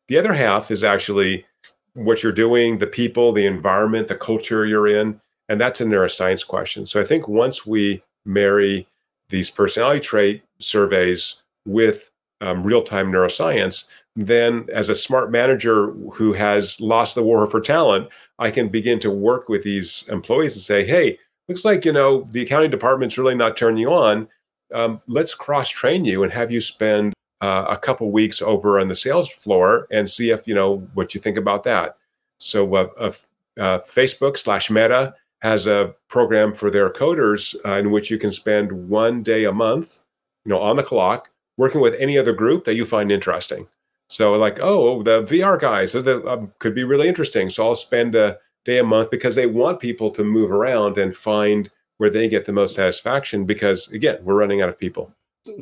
The 0.08 0.18
other 0.18 0.34
half 0.34 0.72
is 0.72 0.84
actually 0.84 1.46
what 1.94 2.24
you're 2.24 2.32
doing, 2.32 2.78
the 2.78 2.88
people, 2.88 3.32
the 3.32 3.46
environment, 3.46 4.08
the 4.08 4.16
culture 4.16 4.66
you're 4.66 4.88
in. 4.88 5.20
And 5.50 5.60
that's 5.60 5.82
a 5.82 5.86
neuroscience 5.86 6.46
question. 6.46 6.86
So 6.86 7.02
I 7.02 7.06
think 7.06 7.28
once 7.28 7.66
we 7.66 8.02
marry 8.26 8.88
these 9.30 9.50
personality 9.50 10.00
trait 10.00 10.44
surveys 10.60 11.44
with 11.66 12.10
um, 12.44 12.64
real 12.64 12.84
time 12.84 13.12
neuroscience, 13.12 13.86
then 14.16 14.68
as 14.74 14.90
a 14.90 14.96
smart 14.96 15.32
manager 15.32 15.92
who 16.14 16.34
has 16.34 16.80
lost 16.80 17.16
the 17.16 17.24
war 17.24 17.48
for 17.48 17.62
talent, 17.62 18.10
I 18.38 18.52
can 18.52 18.68
begin 18.70 19.00
to 19.00 19.10
work 19.10 19.50
with 19.50 19.64
these 19.64 20.06
employees 20.10 20.56
and 20.56 20.64
say, 20.64 20.86
hey, 20.86 21.18
looks 21.48 21.66
like, 21.66 21.86
you 21.86 21.94
know, 21.94 22.24
the 22.32 22.42
accounting 22.42 22.70
department's 22.70 23.18
really 23.18 23.36
not 23.36 23.58
turning 23.58 23.80
you 23.80 23.92
on. 23.92 24.28
Um, 24.74 25.02
let's 25.08 25.34
cross 25.34 25.70
train 25.70 26.04
you 26.04 26.24
and 26.24 26.34
have 26.34 26.52
you 26.52 26.60
spend 26.60 27.14
uh, 27.42 27.66
a 27.70 27.78
couple 27.78 28.12
weeks 28.12 28.42
over 28.42 28.80
on 28.80 28.88
the 28.88 28.96
sales 28.96 29.30
floor 29.30 29.88
and 29.92 30.10
see 30.10 30.30
if 30.30 30.48
you 30.48 30.54
know 30.54 30.88
what 30.94 31.14
you 31.14 31.22
think 31.22 31.38
about 31.38 31.64
that. 31.64 31.98
So, 32.40 32.76
uh, 32.76 32.88
uh, 32.98 33.12
uh 33.60 33.80
Facebook 33.82 34.38
slash 34.38 34.70
Meta 34.70 35.14
has 35.42 35.68
a 35.68 35.94
program 36.08 36.54
for 36.54 36.72
their 36.72 36.90
coders 36.90 37.56
uh, 37.66 37.78
in 37.80 37.92
which 37.92 38.10
you 38.10 38.18
can 38.18 38.32
spend 38.32 38.72
one 38.72 39.22
day 39.22 39.46
a 39.46 39.52
month, 39.52 40.00
you 40.46 40.50
know, 40.50 40.60
on 40.60 40.76
the 40.76 40.84
clock 40.84 41.30
working 41.58 41.82
with 41.82 41.96
any 42.00 42.18
other 42.18 42.34
group 42.34 42.66
that 42.66 42.76
you 42.76 42.86
find 42.86 43.12
interesting. 43.12 43.68
So, 44.10 44.34
like, 44.34 44.60
oh, 44.60 45.02
the 45.04 45.24
VR 45.24 45.60
guys 45.60 45.92
so 45.92 46.02
that 46.02 46.28
um, 46.28 46.52
could 46.60 46.76
be 46.76 46.84
really 46.84 47.08
interesting. 47.08 47.50
So, 47.50 47.68
I'll 47.68 47.76
spend 47.76 48.16
a 48.16 48.38
day 48.66 48.80
a 48.80 48.84
month 48.84 49.10
because 49.10 49.36
they 49.36 49.48
want 49.48 49.80
people 49.80 50.12
to 50.12 50.24
move 50.24 50.52
around 50.52 50.98
and 50.98 51.16
find 51.16 51.70
where 51.98 52.10
they 52.10 52.28
get 52.28 52.46
the 52.46 52.52
most 52.52 52.76
satisfaction. 52.76 53.46
Because 53.46 53.88
again, 53.90 54.20
we're 54.24 54.36
running 54.36 54.62
out 54.62 54.70
of 54.70 54.78
people. 54.78 55.12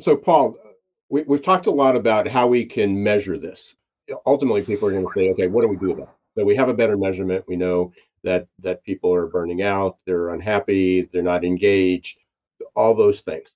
So, 0.00 0.16
Paul, 0.16 0.56
we, 1.08 1.22
we've 1.22 1.42
talked 1.42 1.66
a 1.66 1.70
lot 1.70 1.96
about 1.96 2.26
how 2.26 2.46
we 2.46 2.64
can 2.64 3.02
measure 3.02 3.38
this. 3.38 3.74
Ultimately, 4.26 4.62
people 4.62 4.88
are 4.88 4.92
going 4.92 5.06
to 5.06 5.12
say, 5.12 5.30
okay, 5.30 5.46
what 5.46 5.62
do 5.62 5.68
we 5.68 5.76
do 5.76 5.92
about 5.92 6.08
it? 6.08 6.38
So 6.38 6.44
we 6.44 6.56
have 6.56 6.68
a 6.68 6.74
better 6.74 6.96
measurement. 6.96 7.44
We 7.46 7.56
know 7.56 7.92
that 8.24 8.46
that 8.60 8.82
people 8.84 9.12
are 9.14 9.26
burning 9.26 9.62
out, 9.62 9.98
they're 10.06 10.30
unhappy, 10.30 11.08
they're 11.12 11.22
not 11.22 11.44
engaged, 11.44 12.18
all 12.74 12.94
those 12.94 13.20
things. 13.20 13.48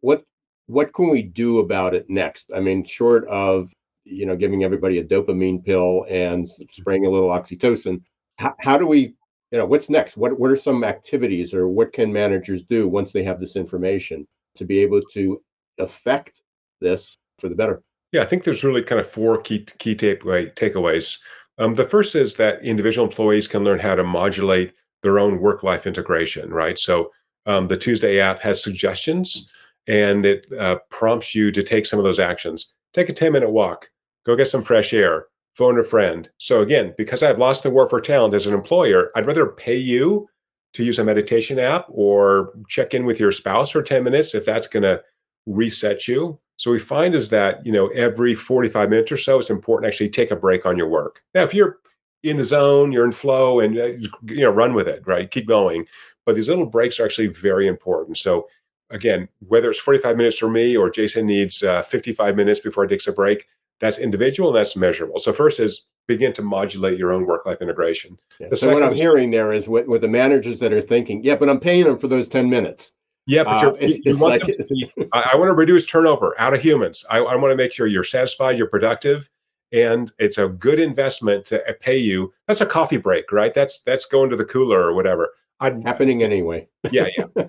What 0.00 0.24
what 0.66 0.92
can 0.94 1.10
we 1.10 1.22
do 1.22 1.58
about 1.58 1.94
it 1.94 2.08
next? 2.08 2.50
I 2.54 2.60
mean, 2.60 2.84
short 2.84 3.26
of 3.28 3.70
you 4.04 4.26
know 4.26 4.36
giving 4.36 4.64
everybody 4.64 4.98
a 4.98 5.04
dopamine 5.04 5.64
pill 5.64 6.06
and 6.08 6.48
spraying 6.70 7.06
a 7.06 7.10
little 7.10 7.30
oxytocin, 7.30 8.02
how, 8.38 8.54
how 8.60 8.76
do 8.78 8.86
we 8.86 9.14
you 9.50 9.58
know 9.58 9.66
what's 9.66 9.90
next? 9.90 10.16
What 10.16 10.38
what 10.38 10.50
are 10.50 10.56
some 10.56 10.84
activities 10.84 11.54
or 11.54 11.68
what 11.68 11.92
can 11.92 12.12
managers 12.12 12.62
do 12.64 12.88
once 12.88 13.12
they 13.12 13.24
have 13.24 13.40
this 13.40 13.56
information 13.56 14.26
to 14.56 14.64
be 14.64 14.78
able 14.78 15.02
to 15.12 15.42
affect 15.78 16.42
this 16.80 17.18
for 17.38 17.48
the 17.48 17.54
better. 17.54 17.82
Yeah, 18.12 18.22
I 18.22 18.26
think 18.26 18.44
there's 18.44 18.64
really 18.64 18.82
kind 18.82 19.00
of 19.00 19.10
four 19.10 19.38
key 19.38 19.66
key 19.78 19.94
takeaway, 19.94 20.54
takeaways. 20.54 21.18
Um, 21.58 21.74
the 21.74 21.88
first 21.88 22.14
is 22.14 22.36
that 22.36 22.64
individual 22.64 23.06
employees 23.06 23.48
can 23.48 23.64
learn 23.64 23.78
how 23.78 23.94
to 23.94 24.04
modulate 24.04 24.72
their 25.02 25.18
own 25.18 25.40
work 25.40 25.62
life 25.62 25.86
integration, 25.86 26.50
right? 26.50 26.78
So 26.78 27.10
um, 27.46 27.68
the 27.68 27.76
Tuesday 27.76 28.20
app 28.20 28.40
has 28.40 28.62
suggestions 28.62 29.50
and 29.86 30.26
it 30.26 30.46
uh, 30.58 30.76
prompts 30.90 31.34
you 31.34 31.50
to 31.52 31.62
take 31.62 31.86
some 31.86 31.98
of 31.98 32.04
those 32.04 32.18
actions. 32.18 32.74
Take 32.92 33.08
a 33.08 33.12
10 33.12 33.32
minute 33.32 33.50
walk, 33.50 33.90
go 34.24 34.36
get 34.36 34.48
some 34.48 34.62
fresh 34.62 34.92
air, 34.92 35.26
phone 35.54 35.78
a 35.78 35.84
friend. 35.84 36.28
So 36.38 36.62
again, 36.62 36.94
because 36.96 37.22
I've 37.22 37.38
lost 37.38 37.62
the 37.62 37.70
war 37.70 37.88
for 37.88 38.00
talent 38.00 38.34
as 38.34 38.46
an 38.46 38.54
employer, 38.54 39.10
I'd 39.14 39.26
rather 39.26 39.46
pay 39.46 39.76
you 39.76 40.28
to 40.74 40.84
use 40.84 40.98
a 40.98 41.04
meditation 41.04 41.58
app 41.58 41.86
or 41.88 42.52
check 42.68 42.94
in 42.94 43.04
with 43.04 43.20
your 43.20 43.32
spouse 43.32 43.70
for 43.70 43.82
10 43.82 44.02
minutes 44.02 44.34
if 44.34 44.44
that's 44.44 44.66
going 44.66 44.82
to 44.82 45.02
reset 45.46 46.08
you 46.08 46.38
so 46.56 46.70
we 46.70 46.78
find 46.78 47.14
is 47.14 47.30
that, 47.30 47.64
you 47.66 47.72
know, 47.72 47.88
every 47.88 48.34
45 48.34 48.90
minutes 48.90 49.10
or 49.10 49.16
so, 49.16 49.38
it's 49.38 49.50
important 49.50 49.88
actually 49.88 50.10
take 50.10 50.30
a 50.30 50.36
break 50.36 50.66
on 50.66 50.76
your 50.76 50.88
work. 50.88 51.22
Now, 51.34 51.42
if 51.42 51.52
you're 51.52 51.78
in 52.22 52.36
the 52.36 52.44
zone, 52.44 52.92
you're 52.92 53.04
in 53.04 53.12
flow 53.12 53.60
and, 53.60 53.76
uh, 53.78 53.86
you 54.26 54.40
know, 54.40 54.50
run 54.50 54.74
with 54.74 54.88
it, 54.88 55.02
right? 55.06 55.30
Keep 55.30 55.48
going. 55.48 55.86
But 56.24 56.36
these 56.36 56.48
little 56.48 56.66
breaks 56.66 57.00
are 57.00 57.04
actually 57.04 57.26
very 57.26 57.66
important. 57.66 58.18
So 58.18 58.48
again, 58.94 59.28
whether 59.48 59.70
it's 59.70 59.80
45 59.80 60.16
minutes 60.16 60.38
for 60.38 60.48
me 60.48 60.76
or 60.76 60.88
Jason 60.88 61.26
needs 61.26 61.62
uh, 61.62 61.82
55 61.82 62.36
minutes 62.36 62.60
before 62.60 62.84
he 62.84 62.88
takes 62.88 63.06
a 63.06 63.12
break, 63.12 63.46
That's 63.80 63.98
individual 63.98 64.50
and 64.50 64.56
that's 64.56 64.76
measurable. 64.76 65.18
So 65.18 65.32
first 65.32 65.60
is 65.60 65.86
begin 66.06 66.32
to 66.34 66.42
modulate 66.42 66.98
your 66.98 67.12
own 67.12 67.26
work 67.26 67.44
life 67.44 67.60
integration. 67.60 68.18
Yeah. 68.38 68.48
So 68.54 68.72
what 68.72 68.82
I'm 68.82 68.92
is, 68.92 69.00
hearing 69.00 69.30
there 69.30 69.52
is 69.52 69.68
with, 69.68 69.86
with 69.86 70.02
the 70.02 70.08
managers 70.08 70.58
that 70.60 70.72
are 70.72 70.80
thinking, 70.80 71.24
yeah, 71.24 71.34
but 71.34 71.50
I'm 71.50 71.60
paying 71.60 71.84
them 71.84 71.98
for 71.98 72.08
those 72.08 72.28
10 72.28 72.48
minutes. 72.48 72.92
Yeah, 73.26 73.44
but 73.44 73.64
uh, 73.64 73.74
it's, 73.80 74.04
you 74.04 74.18
want 74.18 74.42
like, 74.42 74.58
be, 74.68 74.92
I, 75.12 75.30
I, 75.32 75.36
want 75.36 75.48
to 75.48 75.54
reduce 75.54 75.86
turnover 75.86 76.38
out 76.38 76.52
of 76.52 76.60
humans. 76.60 77.04
I, 77.10 77.18
I 77.18 77.34
want 77.36 77.52
to 77.52 77.56
make 77.56 77.72
sure 77.72 77.86
you're 77.86 78.04
satisfied, 78.04 78.58
you're 78.58 78.68
productive, 78.68 79.30
and 79.72 80.12
it's 80.18 80.36
a 80.36 80.48
good 80.48 80.78
investment 80.78 81.46
to 81.46 81.76
pay 81.80 81.96
you. 81.96 82.34
That's 82.46 82.60
a 82.60 82.66
coffee 82.66 82.98
break, 82.98 83.32
right? 83.32 83.54
That's 83.54 83.80
that's 83.80 84.04
going 84.04 84.28
to 84.28 84.36
the 84.36 84.44
cooler 84.44 84.78
or 84.78 84.92
whatever. 84.92 85.30
I'm, 85.58 85.80
happening 85.80 86.22
anyway. 86.22 86.68
yeah, 86.90 87.06
yeah, 87.16 87.24
yeah. 87.34 87.46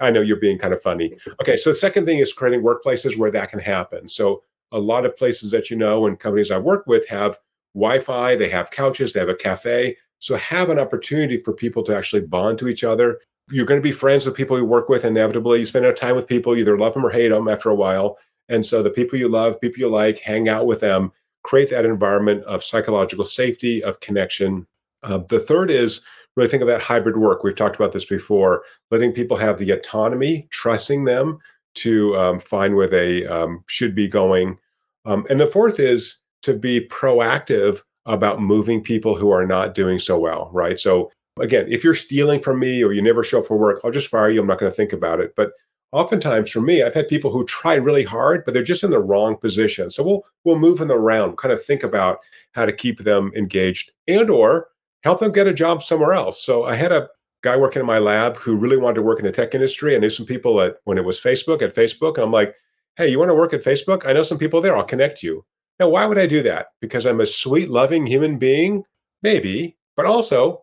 I 0.00 0.10
know 0.10 0.20
you're 0.20 0.36
being 0.36 0.58
kind 0.58 0.74
of 0.74 0.82
funny. 0.82 1.16
Okay, 1.40 1.56
so 1.56 1.70
the 1.70 1.76
second 1.76 2.06
thing 2.06 2.18
is 2.18 2.32
creating 2.32 2.62
workplaces 2.62 3.16
where 3.16 3.30
that 3.30 3.50
can 3.50 3.60
happen. 3.60 4.08
So 4.08 4.42
a 4.72 4.78
lot 4.78 5.06
of 5.06 5.16
places 5.16 5.50
that 5.52 5.70
you 5.70 5.76
know 5.76 6.06
and 6.06 6.18
companies 6.18 6.50
I 6.50 6.58
work 6.58 6.86
with 6.86 7.06
have 7.08 7.38
Wi-Fi, 7.74 8.36
they 8.36 8.48
have 8.48 8.70
couches, 8.70 9.12
they 9.12 9.20
have 9.20 9.28
a 9.28 9.34
cafe. 9.34 9.96
So 10.18 10.36
have 10.36 10.70
an 10.70 10.78
opportunity 10.78 11.36
for 11.36 11.52
people 11.52 11.82
to 11.84 11.96
actually 11.96 12.22
bond 12.22 12.58
to 12.58 12.68
each 12.68 12.82
other. 12.82 13.20
You're 13.50 13.66
going 13.66 13.80
to 13.80 13.84
be 13.84 13.92
friends 13.92 14.24
with 14.24 14.34
people 14.34 14.56
you 14.56 14.64
work 14.64 14.88
with 14.88 15.04
inevitably. 15.04 15.58
You 15.58 15.66
spend 15.66 15.96
time 15.96 16.16
with 16.16 16.26
people, 16.26 16.56
either 16.56 16.78
love 16.78 16.94
them 16.94 17.04
or 17.04 17.10
hate 17.10 17.28
them 17.28 17.46
after 17.46 17.68
a 17.68 17.74
while. 17.74 18.18
And 18.48 18.64
so 18.64 18.82
the 18.82 18.90
people 18.90 19.18
you 19.18 19.28
love, 19.28 19.60
people 19.60 19.80
you 19.80 19.88
like, 19.88 20.18
hang 20.18 20.48
out 20.48 20.66
with 20.66 20.80
them, 20.80 21.12
create 21.42 21.70
that 21.70 21.84
environment 21.84 22.42
of 22.44 22.64
psychological 22.64 23.24
safety, 23.24 23.82
of 23.82 24.00
connection. 24.00 24.66
Uh, 25.02 25.18
the 25.28 25.40
third 25.40 25.70
is 25.70 26.00
really 26.36 26.48
think 26.48 26.62
about 26.62 26.82
hybrid 26.82 27.16
work. 27.16 27.44
We've 27.44 27.56
talked 27.56 27.76
about 27.76 27.92
this 27.92 28.04
before, 28.04 28.62
letting 28.90 29.12
people 29.12 29.36
have 29.36 29.58
the 29.58 29.70
autonomy, 29.70 30.48
trusting 30.50 31.04
them 31.04 31.38
to 31.76 32.16
um, 32.16 32.40
find 32.40 32.76
where 32.76 32.88
they 32.88 33.26
um, 33.26 33.64
should 33.68 33.94
be 33.94 34.08
going. 34.08 34.58
Um, 35.04 35.26
and 35.28 35.40
the 35.40 35.46
fourth 35.46 35.78
is 35.78 36.18
to 36.42 36.54
be 36.54 36.88
proactive 36.88 37.80
about 38.06 38.40
moving 38.40 38.82
people 38.82 39.16
who 39.16 39.30
are 39.30 39.46
not 39.46 39.74
doing 39.74 39.98
so 39.98 40.18
well, 40.18 40.50
right? 40.52 40.78
So 40.78 41.10
again, 41.40 41.66
if 41.68 41.82
you're 41.82 41.94
stealing 41.94 42.40
from 42.40 42.58
me 42.58 42.82
or 42.82 42.92
you 42.92 43.02
never 43.02 43.24
show 43.24 43.40
up 43.40 43.46
for 43.46 43.56
work, 43.56 43.80
I'll 43.82 43.90
just 43.90 44.08
fire 44.08 44.30
you. 44.30 44.40
I'm 44.40 44.46
not 44.46 44.58
going 44.58 44.70
to 44.70 44.76
think 44.76 44.92
about 44.92 45.20
it. 45.20 45.34
But 45.36 45.52
oftentimes 45.92 46.50
for 46.50 46.60
me, 46.60 46.82
I've 46.82 46.94
had 46.94 47.08
people 47.08 47.30
who 47.30 47.44
try 47.44 47.74
really 47.74 48.04
hard, 48.04 48.44
but 48.44 48.52
they're 48.52 48.62
just 48.62 48.84
in 48.84 48.90
the 48.90 48.98
wrong 48.98 49.36
position. 49.36 49.90
So 49.90 50.02
we'll 50.02 50.26
we'll 50.44 50.58
move 50.58 50.78
them 50.78 50.92
around, 50.92 51.38
kind 51.38 51.52
of 51.52 51.64
think 51.64 51.82
about 51.82 52.18
how 52.52 52.66
to 52.66 52.72
keep 52.72 52.98
them 52.98 53.32
engaged 53.34 53.92
and 54.06 54.28
or 54.28 54.68
help 55.04 55.20
them 55.20 55.32
get 55.32 55.46
a 55.46 55.52
job 55.52 55.82
somewhere 55.82 56.14
else. 56.14 56.42
So 56.42 56.64
I 56.64 56.74
had 56.74 56.90
a 56.90 57.08
guy 57.42 57.56
working 57.56 57.80
in 57.80 57.86
my 57.86 57.98
lab 57.98 58.36
who 58.36 58.56
really 58.56 58.78
wanted 58.78 58.96
to 58.96 59.02
work 59.02 59.18
in 59.18 59.26
the 59.26 59.32
tech 59.32 59.54
industry. 59.54 59.94
I 59.94 59.98
knew 59.98 60.10
some 60.10 60.26
people 60.26 60.60
at 60.62 60.76
when 60.84 60.96
it 60.96 61.04
was 61.04 61.20
Facebook 61.20 61.62
at 61.62 61.74
Facebook. 61.74 62.18
I'm 62.18 62.32
like, 62.32 62.54
hey, 62.96 63.08
you 63.08 63.18
want 63.18 63.28
to 63.28 63.34
work 63.34 63.52
at 63.52 63.62
Facebook? 63.62 64.06
I 64.06 64.14
know 64.14 64.22
some 64.22 64.38
people 64.38 64.62
there. 64.62 64.74
I'll 64.74 64.82
connect 64.82 65.22
you. 65.22 65.44
Now, 65.78 65.90
why 65.90 66.06
would 66.06 66.18
I 66.18 66.26
do 66.26 66.42
that? 66.44 66.68
Because 66.80 67.04
I'm 67.04 67.20
a 67.20 67.26
sweet, 67.26 67.68
loving 67.68 68.06
human 68.06 68.38
being? 68.38 68.82
Maybe. 69.22 69.76
But 69.96 70.06
also, 70.06 70.62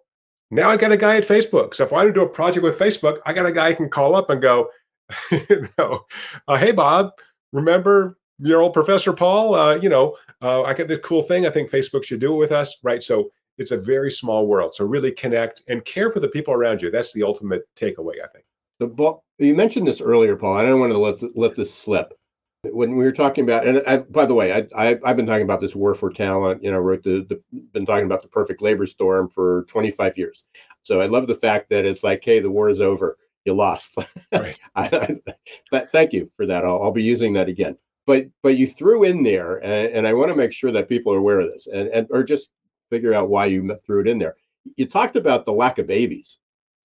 now 0.50 0.70
I 0.70 0.78
got 0.78 0.92
a 0.92 0.98
guy 0.98 1.18
at 1.18 1.28
Facebook. 1.28 1.76
So 1.76 1.84
if 1.84 1.94
I 1.94 1.98
want 1.98 2.10
to 2.10 2.14
do 2.14 2.24
a 2.24 2.30
project 2.30 2.64
with 2.64 2.80
Facebook, 2.80 3.20
I 3.26 3.34
got 3.34 3.46
a 3.46 3.52
guy 3.52 3.68
I 3.68 3.74
can 3.74 3.90
call 3.90 4.16
up 4.16 4.30
and 4.30 4.42
go, 4.42 4.70
you 5.32 5.70
know, 5.78 6.06
uh, 6.48 6.58
hey, 6.58 6.72
Bob, 6.72 7.12
remember 7.52 8.18
your 8.40 8.62
old 8.62 8.74
Professor 8.74 9.14
Paul? 9.14 9.54
Uh, 9.54 9.76
you 9.76 9.90
know, 9.90 10.18
uh, 10.42 10.64
I 10.64 10.74
got 10.74 10.88
this 10.88 11.00
cool 11.04 11.22
thing. 11.22 11.46
I 11.46 11.52
think 11.52 11.70
Facebook 11.70 12.06
should 12.06 12.22
do 12.22 12.34
it 12.34 12.38
with 12.38 12.52
us. 12.52 12.78
Right. 12.82 13.04
So 13.04 13.32
it's 13.58 13.72
a 13.72 13.78
very 13.78 14.12
small 14.12 14.48
world. 14.48 14.76
So 14.76 14.86
really 14.86 15.12
connect 15.12 15.62
and 15.68 15.84
care 15.86 16.12
for 16.12 16.20
the 16.20 16.28
people 16.28 16.54
around 16.54 16.82
you. 16.82 16.92
That's 16.92 17.14
the 17.14 17.24
ultimate 17.24 17.64
takeaway, 17.76 18.16
I 18.24 18.28
think. 18.28 18.46
The 18.80 18.88
book 18.88 19.24
you 19.38 19.56
mentioned 19.56 19.88
this 19.88 20.02
earlier, 20.02 20.36
Paul. 20.36 20.58
I 20.58 20.64
don't 20.64 20.80
want 20.80 20.92
to 20.94 20.98
let 20.98 21.38
let 21.38 21.56
this 21.56 21.74
slip. 21.74 22.14
When 22.64 22.96
we 22.96 23.04
were 23.04 23.12
talking 23.12 23.44
about, 23.44 23.68
and 23.68 23.82
I, 23.88 23.98
by 23.98 24.26
the 24.26 24.36
way, 24.36 24.54
I, 24.54 24.68
I 24.76 25.00
have 25.04 25.18
been 25.18 25.26
talking 25.26 25.44
about 25.44 25.62
this 25.62 25.76
war 25.76 25.96
for 25.96 26.12
talent. 26.12 26.64
You 26.64 26.72
know, 26.72 26.80
wrote 26.80 27.04
the, 27.04 27.26
the 27.28 27.42
been 27.74 27.86
talking 27.86 28.06
about 28.06 28.22
the 28.22 28.28
perfect 28.28 28.62
labor 28.62 28.86
storm 28.86 29.30
for 29.30 29.66
25 29.68 30.18
years. 30.18 30.44
So 30.84 31.02
I 31.02 31.08
love 31.08 31.28
the 31.28 31.36
fact 31.36 31.70
that 31.70 31.86
it's 31.86 32.04
like, 32.04 32.24
hey, 32.24 32.40
the 32.40 32.52
war 32.52 32.70
is 32.70 32.82
over. 32.82 33.18
You 33.46 33.54
lost. 33.54 33.98
Right. 34.32 34.60
I, 34.76 35.18
I, 35.74 35.80
thank 35.92 36.14
you 36.14 36.32
for 36.38 36.46
that. 36.46 36.64
I'll, 36.64 36.82
I'll 36.84 36.92
be 36.92 37.04
using 37.04 37.34
that 37.34 37.50
again 37.50 37.78
but 38.08 38.26
but 38.42 38.58
you 38.58 38.68
threw 38.68 39.04
in 39.04 39.24
there 39.24 39.58
and, 39.58 39.94
and, 39.94 40.08
i 40.08 40.14
want 40.14 40.30
to 40.30 40.36
make 40.36 40.52
sure 40.52 40.72
that 40.72 40.90
people 40.90 41.14
are 41.14 41.20
aware 41.20 41.40
of 41.40 41.52
this 41.52 41.68
and, 41.68 41.88
and 41.90 42.08
or 42.10 42.24
just 42.24 42.50
figure 42.92 43.14
out 43.14 43.30
why 43.30 43.48
you 43.48 43.76
threw 43.86 44.02
it 44.02 44.08
in 44.08 44.20
there. 44.20 44.36
You 44.76 44.86
talked 44.86 45.16
about 45.16 45.46
the 45.46 45.54
lack 45.54 45.80
of 45.80 45.88
babies. 45.88 46.38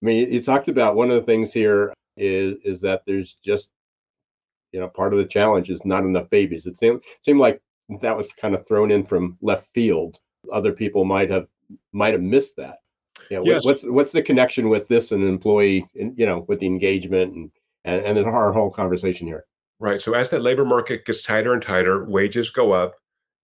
I 0.02 0.06
mean, 0.06 0.32
you 0.32 0.40
talked 0.40 0.68
about 0.68 0.96
one 0.96 1.10
of 1.10 1.16
the 1.16 1.26
things 1.26 1.52
here 1.52 1.92
is 2.16 2.54
is 2.64 2.80
that 2.80 3.02
there's 3.06 3.34
just 3.42 3.70
you 4.72 4.80
know 4.80 4.88
part 4.88 5.12
of 5.12 5.18
the 5.18 5.26
challenge 5.26 5.68
is 5.68 5.84
not 5.84 6.04
enough 6.04 6.30
babies. 6.30 6.64
It 6.64 6.78
seemed 6.78 7.02
seemed 7.22 7.40
like 7.40 7.60
that 8.00 8.16
was 8.16 8.32
kind 8.32 8.54
of 8.54 8.66
thrown 8.66 8.90
in 8.90 9.04
from 9.04 9.36
left 9.42 9.68
field. 9.74 10.18
Other 10.52 10.72
people 10.72 11.04
might 11.04 11.30
have 11.30 11.48
might 11.92 12.14
have 12.14 12.22
missed 12.22 12.56
that. 12.56 12.78
Yeah, 13.30 13.38
you 13.38 13.44
know, 13.44 13.52
yes. 13.52 13.64
what's 13.64 13.82
what's 13.82 14.12
the 14.12 14.22
connection 14.22 14.68
with 14.68 14.88
this 14.88 15.12
and 15.12 15.22
employee, 15.22 15.86
and, 15.98 16.16
you 16.18 16.26
know, 16.26 16.44
with 16.48 16.60
the 16.60 16.66
engagement 16.66 17.34
and 17.34 17.50
and 17.84 18.18
and 18.18 18.26
our 18.26 18.52
whole 18.52 18.70
conversation 18.70 19.26
here. 19.26 19.44
Right. 19.78 20.00
So 20.00 20.14
as 20.14 20.30
that 20.30 20.40
labor 20.40 20.64
market 20.64 21.04
gets 21.04 21.22
tighter 21.22 21.52
and 21.52 21.62
tighter, 21.62 22.04
wages 22.04 22.50
go 22.50 22.72
up, 22.72 22.94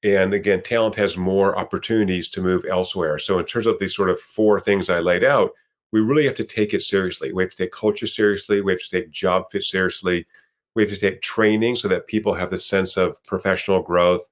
and 0.03 0.35
again, 0.35 0.63
talent 0.63 0.97
has 0.97 1.17
more 1.17 1.57
opportunities 1.57 2.29
to 2.31 2.43
move 2.43 2.65
elsewhere. 2.69 3.19
So, 3.19 3.39
in 3.39 3.45
terms 3.45 3.67
of 3.67 3.79
these 3.79 3.95
sort 3.95 4.11
of 4.11 4.21
four 4.21 4.61
things 4.61 4.91
I 4.91 4.99
laid 4.99 5.23
out, 5.23 5.53
we 5.93 6.01
really 6.01 6.25
have 6.25 6.35
to 6.37 6.45
take 6.45 6.75
it 6.75 6.83
seriously. 6.83 7.33
We 7.33 7.43
have 7.43 7.51
to 7.51 7.57
take 7.57 7.73
culture 7.73 8.07
seriously. 8.07 8.61
We 8.61 8.73
have 8.73 8.81
to 8.81 8.91
take 8.91 9.11
job 9.11 9.51
fit 9.51 9.63
seriously. 9.63 10.27
We 10.75 10.83
have 10.83 10.91
to 10.91 10.99
take 10.99 11.23
training 11.23 11.77
so 11.77 11.87
that 11.89 12.09
people 12.09 12.35
have 12.35 12.51
the 12.51 12.59
sense 12.59 12.97
of 12.97 13.23
professional 13.25 13.83
growth, 13.83 14.23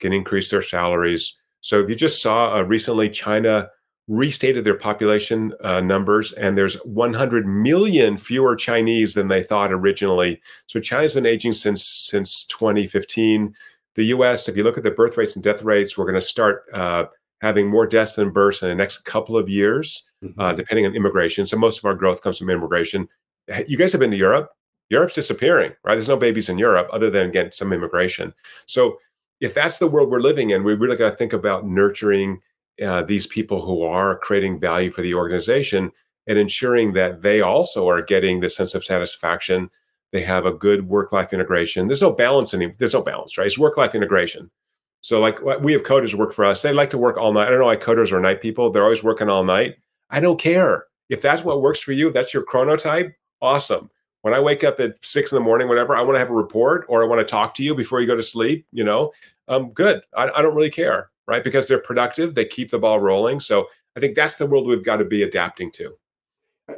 can 0.00 0.12
increase 0.12 0.50
their 0.50 0.62
salaries. 0.62 1.38
So, 1.60 1.80
if 1.80 1.88
you 1.88 1.94
just 1.94 2.20
saw 2.20 2.56
uh, 2.56 2.62
recently, 2.62 3.08
China 3.08 3.68
restated 4.08 4.64
their 4.64 4.74
population 4.74 5.54
uh, 5.62 5.80
numbers, 5.80 6.32
and 6.32 6.58
there's 6.58 6.74
100 6.84 7.46
million 7.46 8.16
fewer 8.16 8.56
Chinese 8.56 9.14
than 9.14 9.28
they 9.28 9.44
thought 9.44 9.72
originally. 9.72 10.40
So, 10.66 10.80
China's 10.80 11.14
been 11.14 11.26
aging 11.26 11.52
since 11.52 11.84
since 11.84 12.46
2015 12.46 13.54
the 13.96 14.04
US, 14.06 14.48
if 14.48 14.56
you 14.56 14.64
look 14.64 14.78
at 14.78 14.84
the 14.84 14.90
birth 14.90 15.16
rates 15.16 15.34
and 15.34 15.42
death 15.42 15.62
rates, 15.62 15.96
we're 15.96 16.04
going 16.04 16.14
to 16.14 16.20
start 16.20 16.64
uh, 16.74 17.04
having 17.40 17.66
more 17.66 17.86
deaths 17.86 18.14
than 18.14 18.30
births 18.30 18.62
in 18.62 18.68
the 18.68 18.74
next 18.74 18.98
couple 18.98 19.36
of 19.36 19.48
years, 19.48 20.04
uh, 20.22 20.26
mm-hmm. 20.26 20.40
uh, 20.40 20.52
depending 20.52 20.86
on 20.86 20.94
immigration. 20.94 21.46
So 21.46 21.56
most 21.56 21.78
of 21.78 21.84
our 21.84 21.94
growth 21.94 22.22
comes 22.22 22.38
from 22.38 22.50
immigration. 22.50 23.08
You 23.66 23.76
guys 23.76 23.92
have 23.92 24.00
been 24.00 24.10
to 24.10 24.16
Europe. 24.16 24.50
Europe's 24.90 25.14
disappearing, 25.14 25.72
right? 25.84 25.94
There's 25.94 26.08
no 26.08 26.16
babies 26.16 26.48
in 26.48 26.58
Europe 26.58 26.88
other 26.92 27.10
than, 27.10 27.28
again, 27.28 27.52
some 27.52 27.72
immigration. 27.72 28.34
So 28.66 28.98
if 29.40 29.54
that's 29.54 29.78
the 29.78 29.86
world 29.86 30.10
we're 30.10 30.20
living 30.20 30.50
in, 30.50 30.64
we 30.64 30.74
really 30.74 30.96
got 30.96 31.10
to 31.10 31.16
think 31.16 31.32
about 31.32 31.66
nurturing 31.66 32.40
uh, 32.84 33.02
these 33.02 33.26
people 33.26 33.64
who 33.64 33.82
are 33.82 34.18
creating 34.18 34.58
value 34.58 34.90
for 34.90 35.02
the 35.02 35.14
organization 35.14 35.90
and 36.26 36.38
ensuring 36.38 36.92
that 36.92 37.22
they 37.22 37.40
also 37.40 37.88
are 37.88 38.02
getting 38.02 38.40
the 38.40 38.48
sense 38.48 38.74
of 38.74 38.84
satisfaction 38.84 39.70
they 40.12 40.22
have 40.22 40.46
a 40.46 40.52
good 40.52 40.88
work 40.88 41.12
life 41.12 41.32
integration. 41.32 41.86
There's 41.86 42.02
no 42.02 42.12
balance 42.12 42.54
any. 42.54 42.72
There's 42.78 42.94
no 42.94 43.02
balance, 43.02 43.38
right? 43.38 43.46
It's 43.46 43.58
work 43.58 43.76
life 43.76 43.94
integration. 43.94 44.50
So 45.02 45.20
like 45.20 45.40
we 45.60 45.72
have 45.72 45.82
coders 45.82 46.14
work 46.14 46.32
for 46.32 46.44
us. 46.44 46.62
They 46.62 46.72
like 46.72 46.90
to 46.90 46.98
work 46.98 47.16
all 47.16 47.32
night. 47.32 47.46
I 47.46 47.50
don't 47.50 47.60
know 47.60 47.66
why 47.66 47.76
coders 47.76 48.12
are 48.12 48.20
night 48.20 48.42
people. 48.42 48.70
They're 48.70 48.84
always 48.84 49.02
working 49.02 49.28
all 49.28 49.44
night. 49.44 49.76
I 50.10 50.20
don't 50.20 50.38
care 50.38 50.86
if 51.08 51.22
that's 51.22 51.42
what 51.42 51.62
works 51.62 51.80
for 51.80 51.92
you. 51.92 52.12
That's 52.12 52.34
your 52.34 52.44
chronotype. 52.44 53.12
Awesome. 53.40 53.90
When 54.22 54.34
I 54.34 54.40
wake 54.40 54.64
up 54.64 54.80
at 54.80 54.96
six 55.02 55.32
in 55.32 55.36
the 55.36 55.44
morning, 55.44 55.68
whatever, 55.68 55.96
I 55.96 56.02
want 56.02 56.16
to 56.16 56.18
have 56.18 56.30
a 56.30 56.34
report 56.34 56.84
or 56.88 57.02
I 57.02 57.06
want 57.06 57.20
to 57.20 57.24
talk 57.24 57.54
to 57.54 57.62
you 57.62 57.74
before 57.74 58.02
you 58.02 58.06
go 58.06 58.16
to 58.16 58.22
sleep. 58.22 58.66
You 58.72 58.84
know, 58.84 59.12
um, 59.48 59.70
good. 59.70 60.02
I, 60.16 60.28
I 60.28 60.42
don't 60.42 60.54
really 60.54 60.70
care, 60.70 61.10
right? 61.26 61.42
Because 61.42 61.66
they're 61.66 61.80
productive. 61.80 62.34
They 62.34 62.44
keep 62.44 62.70
the 62.70 62.78
ball 62.78 63.00
rolling. 63.00 63.40
So 63.40 63.68
I 63.96 64.00
think 64.00 64.14
that's 64.14 64.34
the 64.34 64.46
world 64.46 64.66
we've 64.66 64.84
got 64.84 64.96
to 64.96 65.04
be 65.06 65.22
adapting 65.22 65.70
to. 65.72 65.96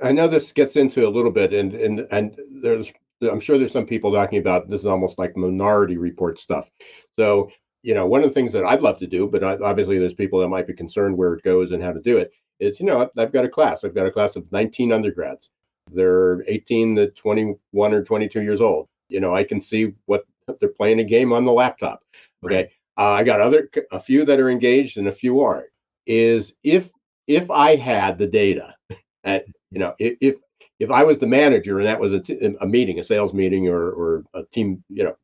I 0.02 0.12
know 0.12 0.28
this 0.28 0.52
gets 0.52 0.76
into 0.76 1.06
a 1.06 1.10
little 1.10 1.30
bit, 1.30 1.52
and 1.52 1.74
and 1.74 2.06
and 2.10 2.38
there's 2.62 2.92
I'm 3.22 3.40
sure 3.40 3.58
there's 3.58 3.72
some 3.72 3.86
people 3.86 4.12
talking 4.12 4.38
about 4.38 4.68
this 4.68 4.80
is 4.80 4.86
almost 4.86 5.18
like 5.18 5.36
minority 5.36 5.96
report 5.96 6.38
stuff. 6.38 6.70
So, 7.18 7.50
you 7.82 7.94
know, 7.94 8.06
one 8.06 8.22
of 8.22 8.28
the 8.28 8.34
things 8.34 8.52
that 8.52 8.64
I'd 8.64 8.82
love 8.82 8.98
to 8.98 9.06
do, 9.06 9.28
but 9.28 9.42
obviously 9.42 9.98
there's 9.98 10.14
people 10.14 10.40
that 10.40 10.48
might 10.48 10.66
be 10.66 10.72
concerned 10.72 11.16
where 11.16 11.34
it 11.34 11.42
goes 11.42 11.72
and 11.72 11.82
how 11.82 11.92
to 11.92 12.00
do 12.00 12.18
it, 12.18 12.32
is, 12.60 12.80
you 12.80 12.86
know, 12.86 13.10
I've 13.18 13.32
got 13.32 13.44
a 13.44 13.48
class. 13.48 13.84
I've 13.84 13.94
got 13.94 14.06
a 14.06 14.10
class 14.10 14.36
of 14.36 14.50
19 14.52 14.92
undergrads. 14.92 15.50
They're 15.90 16.42
18 16.48 16.96
to 16.96 17.10
21 17.10 17.94
or 17.94 18.04
22 18.04 18.42
years 18.42 18.60
old. 18.60 18.88
You 19.08 19.20
know, 19.20 19.34
I 19.34 19.44
can 19.44 19.60
see 19.60 19.92
what 20.06 20.24
they're 20.60 20.68
playing 20.68 21.00
a 21.00 21.04
game 21.04 21.32
on 21.32 21.44
the 21.44 21.52
laptop. 21.52 22.02
Okay. 22.44 22.54
Right. 22.56 22.68
Uh, 22.96 23.12
I 23.12 23.24
got 23.24 23.40
other, 23.40 23.68
a 23.90 24.00
few 24.00 24.24
that 24.24 24.38
are 24.38 24.50
engaged 24.50 24.98
and 24.98 25.08
a 25.08 25.12
few 25.12 25.40
aren't. 25.40 25.66
Is 26.06 26.54
if, 26.62 26.90
if 27.26 27.50
I 27.50 27.76
had 27.76 28.18
the 28.18 28.26
data, 28.26 28.74
and, 29.24 29.42
you 29.70 29.78
know, 29.78 29.94
if, 29.98 30.16
if 30.20 30.34
if 30.82 30.90
I 30.90 31.04
was 31.04 31.18
the 31.18 31.26
manager 31.26 31.78
and 31.78 31.86
that 31.86 32.00
was 32.00 32.12
a, 32.12 32.20
t- 32.20 32.56
a 32.60 32.66
meeting, 32.66 32.98
a 32.98 33.04
sales 33.04 33.32
meeting 33.32 33.68
or, 33.68 33.90
or 33.92 34.24
a 34.34 34.42
team, 34.46 34.82
you 34.88 35.04
know, 35.04 35.16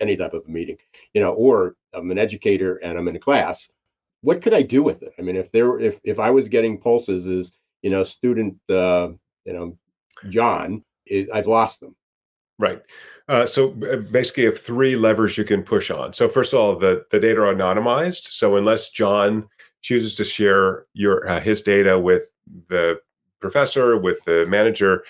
any 0.00 0.16
type 0.16 0.34
of 0.34 0.44
a 0.46 0.50
meeting, 0.50 0.76
you 1.14 1.20
know, 1.22 1.32
or 1.32 1.76
I'm 1.94 2.10
an 2.10 2.18
educator 2.18 2.76
and 2.76 2.98
I'm 2.98 3.08
in 3.08 3.16
a 3.16 3.18
class, 3.18 3.70
what 4.20 4.42
could 4.42 4.52
I 4.52 4.60
do 4.60 4.82
with 4.82 5.02
it? 5.02 5.12
I 5.18 5.22
mean, 5.22 5.36
if 5.36 5.50
there, 5.50 5.80
if, 5.80 5.98
if 6.04 6.18
I 6.18 6.30
was 6.30 6.46
getting 6.46 6.78
pulses 6.78 7.26
as, 7.26 7.52
you 7.80 7.88
know, 7.88 8.04
student, 8.04 8.56
uh, 8.68 9.08
you 9.46 9.54
know, 9.54 9.78
John, 10.28 10.84
it, 11.06 11.28
I've 11.32 11.46
lost 11.46 11.80
them. 11.80 11.96
Right. 12.58 12.82
Uh, 13.28 13.46
so 13.46 13.68
basically, 13.68 14.42
you 14.42 14.50
have 14.50 14.60
three 14.60 14.96
levers 14.96 15.38
you 15.38 15.44
can 15.44 15.62
push 15.62 15.90
on. 15.90 16.12
So 16.12 16.28
first 16.28 16.52
of 16.52 16.58
all, 16.58 16.76
the 16.76 17.04
the 17.12 17.20
data 17.20 17.40
are 17.40 17.54
anonymized. 17.54 18.32
So 18.32 18.56
unless 18.56 18.90
John 18.90 19.48
chooses 19.80 20.16
to 20.16 20.24
share 20.24 20.86
your 20.92 21.28
uh, 21.28 21.40
his 21.40 21.62
data 21.62 21.96
with 21.96 22.24
the 22.68 22.98
professor, 23.40 23.96
with 23.96 24.22
the 24.24 24.46
manager, 24.46 25.04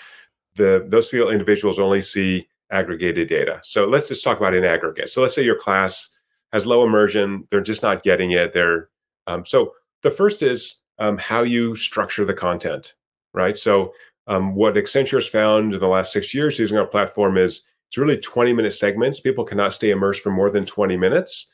the 0.55 0.85
those 0.87 1.09
few 1.09 1.29
individuals 1.29 1.79
only 1.79 2.01
see 2.01 2.47
aggregated 2.71 3.27
data. 3.27 3.59
So 3.63 3.87
let's 3.87 4.07
just 4.07 4.23
talk 4.23 4.37
about 4.37 4.53
in 4.53 4.63
aggregate. 4.63 5.09
So 5.09 5.21
let's 5.21 5.35
say 5.35 5.43
your 5.43 5.59
class 5.59 6.09
has 6.53 6.65
low 6.65 6.83
immersion; 6.83 7.47
they're 7.51 7.61
just 7.61 7.83
not 7.83 8.03
getting 8.03 8.31
it. 8.31 8.53
They're 8.53 8.89
um, 9.27 9.45
so 9.45 9.73
the 10.03 10.11
first 10.11 10.41
is 10.41 10.81
um, 10.99 11.17
how 11.17 11.43
you 11.43 11.75
structure 11.75 12.25
the 12.25 12.33
content, 12.33 12.93
right? 13.33 13.57
So 13.57 13.93
um, 14.27 14.55
what 14.55 14.75
Accenture 14.75 15.17
has 15.17 15.27
found 15.27 15.73
in 15.73 15.79
the 15.79 15.87
last 15.87 16.13
six 16.13 16.33
years 16.33 16.59
using 16.59 16.77
our 16.77 16.85
platform 16.85 17.37
is 17.37 17.67
it's 17.89 17.97
really 17.97 18.17
20 18.17 18.53
minute 18.53 18.73
segments. 18.73 19.19
People 19.19 19.43
cannot 19.43 19.73
stay 19.73 19.89
immersed 19.89 20.21
for 20.21 20.29
more 20.29 20.51
than 20.51 20.65
20 20.65 20.95
minutes. 20.95 21.51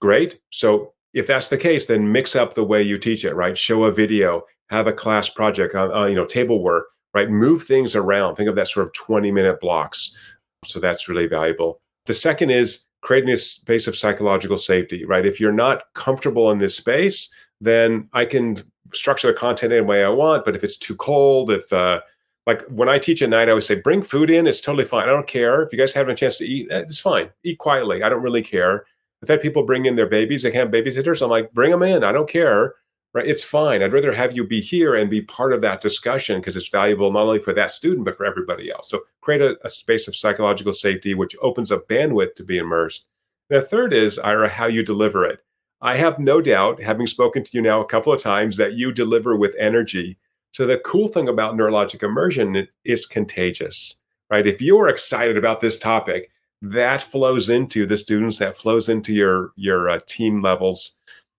Great. 0.00 0.40
So 0.50 0.92
if 1.14 1.28
that's 1.28 1.48
the 1.48 1.56
case, 1.56 1.86
then 1.86 2.10
mix 2.10 2.34
up 2.34 2.54
the 2.54 2.64
way 2.64 2.82
you 2.82 2.98
teach 2.98 3.24
it, 3.24 3.34
right? 3.34 3.56
Show 3.56 3.84
a 3.84 3.92
video, 3.92 4.42
have 4.70 4.86
a 4.86 4.92
class 4.92 5.28
project 5.28 5.74
on, 5.74 5.92
uh, 5.92 6.06
you 6.06 6.14
know, 6.14 6.26
table 6.26 6.62
work, 6.62 6.86
right? 7.14 7.30
Move 7.30 7.64
things 7.64 7.94
around. 7.94 8.36
Think 8.36 8.48
of 8.48 8.56
that 8.56 8.68
sort 8.68 8.86
of 8.86 8.92
20 8.94 9.30
minute 9.30 9.60
blocks. 9.60 10.16
So 10.64 10.80
that's 10.80 11.08
really 11.08 11.26
valuable. 11.26 11.80
The 12.06 12.14
second 12.14 12.50
is 12.50 12.86
creating 13.02 13.30
this 13.30 13.52
space 13.52 13.86
of 13.86 13.96
psychological 13.96 14.58
safety, 14.58 15.04
right? 15.04 15.26
If 15.26 15.38
you're 15.38 15.52
not 15.52 15.84
comfortable 15.94 16.50
in 16.50 16.58
this 16.58 16.76
space, 16.76 17.28
then 17.60 18.08
I 18.12 18.24
can 18.24 18.62
structure 18.92 19.28
the 19.28 19.34
content 19.38 19.72
any 19.72 19.82
way 19.82 20.04
I 20.04 20.08
want. 20.08 20.44
But 20.44 20.56
if 20.56 20.64
it's 20.64 20.76
too 20.76 20.96
cold, 20.96 21.50
if 21.50 21.72
uh, 21.72 22.00
like 22.46 22.62
when 22.68 22.88
I 22.88 22.98
teach 22.98 23.22
at 23.22 23.30
night, 23.30 23.48
I 23.48 23.50
always 23.50 23.66
say, 23.66 23.76
bring 23.76 24.02
food 24.02 24.30
in. 24.30 24.46
It's 24.46 24.60
totally 24.60 24.84
fine. 24.84 25.04
I 25.04 25.12
don't 25.12 25.26
care. 25.26 25.62
If 25.62 25.72
you 25.72 25.78
guys 25.78 25.92
haven't 25.92 26.12
a 26.12 26.16
chance 26.16 26.38
to 26.38 26.46
eat, 26.46 26.68
eh, 26.70 26.78
it's 26.78 26.98
fine. 26.98 27.30
Eat 27.44 27.58
quietly. 27.58 28.02
I 28.02 28.08
don't 28.08 28.22
really 28.22 28.42
care. 28.42 28.86
I've 29.22 29.28
had 29.28 29.40
people 29.40 29.64
bring 29.64 29.86
in 29.86 29.96
their 29.96 30.08
babies. 30.08 30.42
They 30.42 30.50
can't 30.50 30.72
have 30.72 30.84
babysitters. 30.84 31.22
I'm 31.22 31.30
like, 31.30 31.52
bring 31.52 31.70
them 31.70 31.82
in. 31.82 32.04
I 32.04 32.12
don't 32.12 32.28
care. 32.28 32.74
Right? 33.16 33.26
It's 33.26 33.42
fine. 33.42 33.82
I'd 33.82 33.94
rather 33.94 34.12
have 34.12 34.36
you 34.36 34.46
be 34.46 34.60
here 34.60 34.94
and 34.94 35.08
be 35.08 35.22
part 35.22 35.54
of 35.54 35.62
that 35.62 35.80
discussion 35.80 36.38
because 36.38 36.54
it's 36.54 36.68
valuable 36.68 37.10
not 37.10 37.22
only 37.22 37.38
for 37.38 37.54
that 37.54 37.72
student 37.72 38.04
but 38.04 38.14
for 38.14 38.26
everybody 38.26 38.70
else. 38.70 38.90
So 38.90 39.04
create 39.22 39.40
a, 39.40 39.56
a 39.64 39.70
space 39.70 40.06
of 40.06 40.14
psychological 40.14 40.74
safety, 40.74 41.14
which 41.14 41.34
opens 41.40 41.72
up 41.72 41.88
bandwidth 41.88 42.34
to 42.34 42.44
be 42.44 42.58
immersed. 42.58 43.06
The 43.48 43.62
third 43.62 43.94
is, 43.94 44.18
Ira, 44.18 44.50
how 44.50 44.66
you 44.66 44.82
deliver 44.82 45.24
it. 45.24 45.40
I 45.80 45.96
have 45.96 46.18
no 46.18 46.42
doubt, 46.42 46.82
having 46.82 47.06
spoken 47.06 47.42
to 47.42 47.50
you 47.54 47.62
now 47.62 47.80
a 47.80 47.86
couple 47.86 48.12
of 48.12 48.20
times, 48.20 48.58
that 48.58 48.74
you 48.74 48.92
deliver 48.92 49.34
with 49.34 49.56
energy. 49.58 50.18
So 50.52 50.66
the 50.66 50.76
cool 50.80 51.08
thing 51.08 51.28
about 51.28 51.54
neurologic 51.54 52.02
immersion 52.02 52.68
is 52.84 53.06
contagious, 53.06 53.94
right? 54.28 54.46
If 54.46 54.60
you're 54.60 54.88
excited 54.88 55.38
about 55.38 55.62
this 55.62 55.78
topic, 55.78 56.30
that 56.60 57.00
flows 57.00 57.48
into 57.48 57.86
the 57.86 57.96
students, 57.96 58.36
that 58.40 58.58
flows 58.58 58.90
into 58.90 59.14
your 59.14 59.52
your 59.56 59.88
uh, 59.88 60.00
team 60.06 60.42
levels. 60.42 60.96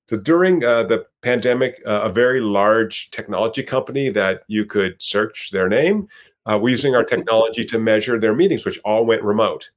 So 0.07 0.15
during 0.15 0.63
uh, 0.63 0.83
the 0.83 1.05
pandemic, 1.21 1.81
uh, 1.85 2.01
a 2.03 2.09
very 2.09 2.39
large 2.39 3.11
technology 3.11 3.61
company 3.61 4.09
that 4.09 4.43
you 4.47 4.65
could 4.65 5.01
search 5.01 5.51
their 5.51 5.67
name, 5.67 6.07
uh, 6.45 6.57
we're 6.61 6.69
using 6.69 6.95
our 6.95 7.03
technology 7.03 7.65
to 7.65 7.77
measure 7.77 8.17
their 8.17 8.33
meetings, 8.33 8.65
which 8.65 8.79
all 8.85 9.05
went 9.05 9.21
remote. 9.21 9.69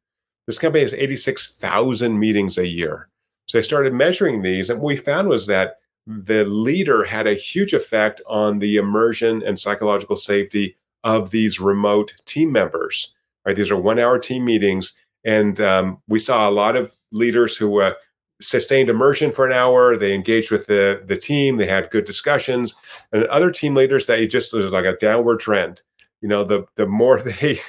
This 0.47 0.59
company 0.59 0.83
has 0.83 0.95
86,000 0.95 2.17
meetings 2.19 2.59
a 2.59 2.67
year. 2.67 3.09
So 3.47 3.59
I 3.59 3.63
started 3.63 3.93
measuring 3.93 4.43
these, 4.43 4.71
and 4.71 4.81
what 4.81 4.87
we 4.87 4.97
found 4.97 5.29
was 5.29 5.49
that 5.49 5.79
the 6.07 6.45
leader 6.45 7.03
had 7.05 7.27
a 7.27 7.35
huge 7.35 7.75
effect 7.75 8.21
on 8.29 8.61
the 8.61 8.77
immersion 8.77 9.43
and 9.45 9.59
psychological 9.59 10.17
safety 10.17 10.77
of 11.03 11.31
these 11.31 11.59
remote 11.59 12.15
team 12.25 12.53
members. 12.53 13.15
Right, 13.45 13.57
these 13.57 13.71
are 13.71 13.77
one-hour 13.77 14.21
team 14.21 14.45
meetings, 14.45 14.93
and 15.25 15.61
um, 15.61 16.01
we 16.09 16.21
saw 16.21 16.49
a 16.49 16.53
lot 16.53 16.77
of 16.77 16.93
leaders 17.11 17.57
who 17.57 17.81
uh, 17.81 17.95
sustained 18.41 18.89
immersion 18.89 19.33
for 19.33 19.47
an 19.47 19.53
hour. 19.53 19.97
They 19.97 20.15
engaged 20.15 20.51
with 20.51 20.67
the 20.67 21.03
the 21.07 21.17
team. 21.17 21.57
They 21.57 21.67
had 21.67 21.91
good 21.91 22.05
discussions, 22.05 22.75
and 23.13 23.25
other 23.27 23.51
team 23.51 23.75
leaders 23.75 24.07
that 24.07 24.25
just 24.27 24.53
was 24.53 24.73
like 24.73 24.85
a 24.85 24.97
downward 24.97 25.41
trend. 25.41 25.83
You 26.21 26.29
know, 26.29 26.45
the 26.45 26.67
the 26.77 26.87
more 26.87 27.21
they 27.41 27.61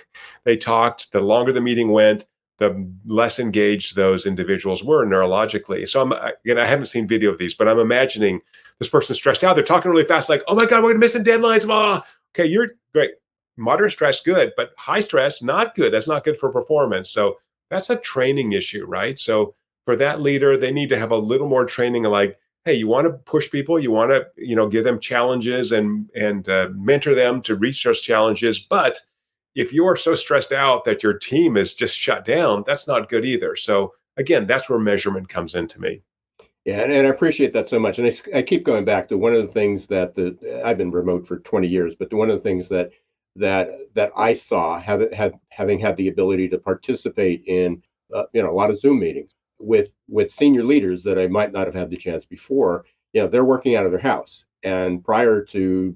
they 0.43 0.57
talked, 0.57 1.11
the 1.11 1.21
longer 1.21 1.51
the 1.51 1.61
meeting 1.61 1.91
went, 1.91 2.25
the 2.57 2.87
less 3.05 3.39
engaged 3.39 3.95
those 3.95 4.25
individuals 4.25 4.83
were 4.83 5.05
neurologically. 5.05 5.87
So 5.87 6.01
I'm 6.01 6.11
again, 6.11 6.59
I 6.59 6.65
haven't 6.65 6.85
seen 6.85 7.07
video 7.07 7.31
of 7.31 7.37
these, 7.37 7.55
but 7.55 7.67
I'm 7.67 7.79
imagining 7.79 8.39
this 8.79 8.89
person 8.89 9.15
stressed 9.15 9.43
out. 9.43 9.55
They're 9.55 9.63
talking 9.63 9.91
really 9.91 10.05
fast, 10.05 10.29
like, 10.29 10.43
"Oh 10.47 10.55
my 10.55 10.65
god, 10.65 10.83
we're 10.83 10.97
missing 10.97 11.23
deadlines!" 11.23 11.67
Ah, 11.69 12.05
okay, 12.33 12.45
you're 12.47 12.69
great. 12.93 13.11
Moderate 13.57 13.91
stress, 13.91 14.21
good, 14.21 14.53
but 14.55 14.71
high 14.77 15.01
stress, 15.01 15.41
not 15.41 15.75
good. 15.75 15.93
That's 15.93 16.07
not 16.07 16.23
good 16.23 16.37
for 16.37 16.51
performance. 16.51 17.09
So 17.09 17.37
that's 17.69 17.89
a 17.89 17.97
training 17.97 18.53
issue, 18.53 18.85
right? 18.85 19.17
So 19.17 19.55
for 19.85 19.95
that 19.95 20.21
leader, 20.21 20.57
they 20.57 20.71
need 20.71 20.89
to 20.89 20.99
have 20.99 21.11
a 21.11 21.17
little 21.17 21.47
more 21.47 21.65
training, 21.65 22.03
like, 22.03 22.37
hey, 22.65 22.75
you 22.75 22.87
want 22.87 23.07
to 23.07 23.13
push 23.13 23.49
people, 23.49 23.79
you 23.79 23.91
want 23.91 24.11
to, 24.11 24.25
you 24.37 24.55
know, 24.55 24.69
give 24.69 24.83
them 24.83 24.99
challenges 24.99 25.71
and 25.71 26.09
and 26.15 26.47
uh, 26.49 26.69
mentor 26.75 27.15
them 27.15 27.41
to 27.41 27.55
reach 27.55 27.83
those 27.83 28.01
challenges, 28.01 28.59
but 28.59 28.99
if 29.55 29.73
you 29.73 29.85
are 29.85 29.97
so 29.97 30.15
stressed 30.15 30.51
out 30.51 30.85
that 30.85 31.03
your 31.03 31.13
team 31.13 31.57
is 31.57 31.75
just 31.75 31.95
shut 31.95 32.23
down, 32.23 32.63
that's 32.65 32.87
not 32.87 33.09
good 33.09 33.25
either. 33.25 33.55
So 33.55 33.93
again, 34.17 34.47
that's 34.47 34.69
where 34.69 34.79
measurement 34.79 35.27
comes 35.27 35.55
into 35.55 35.81
me. 35.81 36.01
Yeah, 36.63 36.81
and, 36.81 36.91
and 36.91 37.07
I 37.07 37.09
appreciate 37.09 37.53
that 37.53 37.69
so 37.69 37.79
much. 37.79 37.97
And 37.97 38.07
I, 38.07 38.37
I, 38.37 38.41
keep 38.43 38.63
going 38.63 38.85
back 38.85 39.09
to 39.09 39.17
one 39.17 39.33
of 39.33 39.41
the 39.41 39.51
things 39.51 39.87
that 39.87 40.13
the 40.13 40.61
I've 40.63 40.77
been 40.77 40.91
remote 40.91 41.27
for 41.27 41.39
20 41.39 41.67
years, 41.67 41.95
but 41.95 42.13
one 42.13 42.29
of 42.29 42.37
the 42.37 42.43
things 42.43 42.69
that 42.69 42.91
that 43.35 43.69
that 43.95 44.11
I 44.15 44.33
saw 44.33 44.79
have, 44.79 45.11
have 45.11 45.33
having 45.49 45.79
had 45.79 45.97
the 45.97 46.09
ability 46.09 46.47
to 46.49 46.59
participate 46.59 47.43
in 47.47 47.81
uh, 48.13 48.25
you 48.33 48.43
know 48.43 48.51
a 48.51 48.53
lot 48.53 48.69
of 48.69 48.79
Zoom 48.79 48.99
meetings 48.99 49.35
with 49.61 49.93
with 50.07 50.31
senior 50.31 50.63
leaders 50.63 51.03
that 51.03 51.19
I 51.19 51.27
might 51.27 51.51
not 51.51 51.65
have 51.65 51.75
had 51.75 51.89
the 51.89 51.97
chance 51.97 52.25
before. 52.25 52.85
You 53.13 53.21
know, 53.21 53.27
they're 53.27 53.45
working 53.45 53.75
out 53.75 53.85
of 53.85 53.91
their 53.91 53.99
house, 53.99 54.45
and 54.63 55.03
prior 55.03 55.43
to 55.45 55.95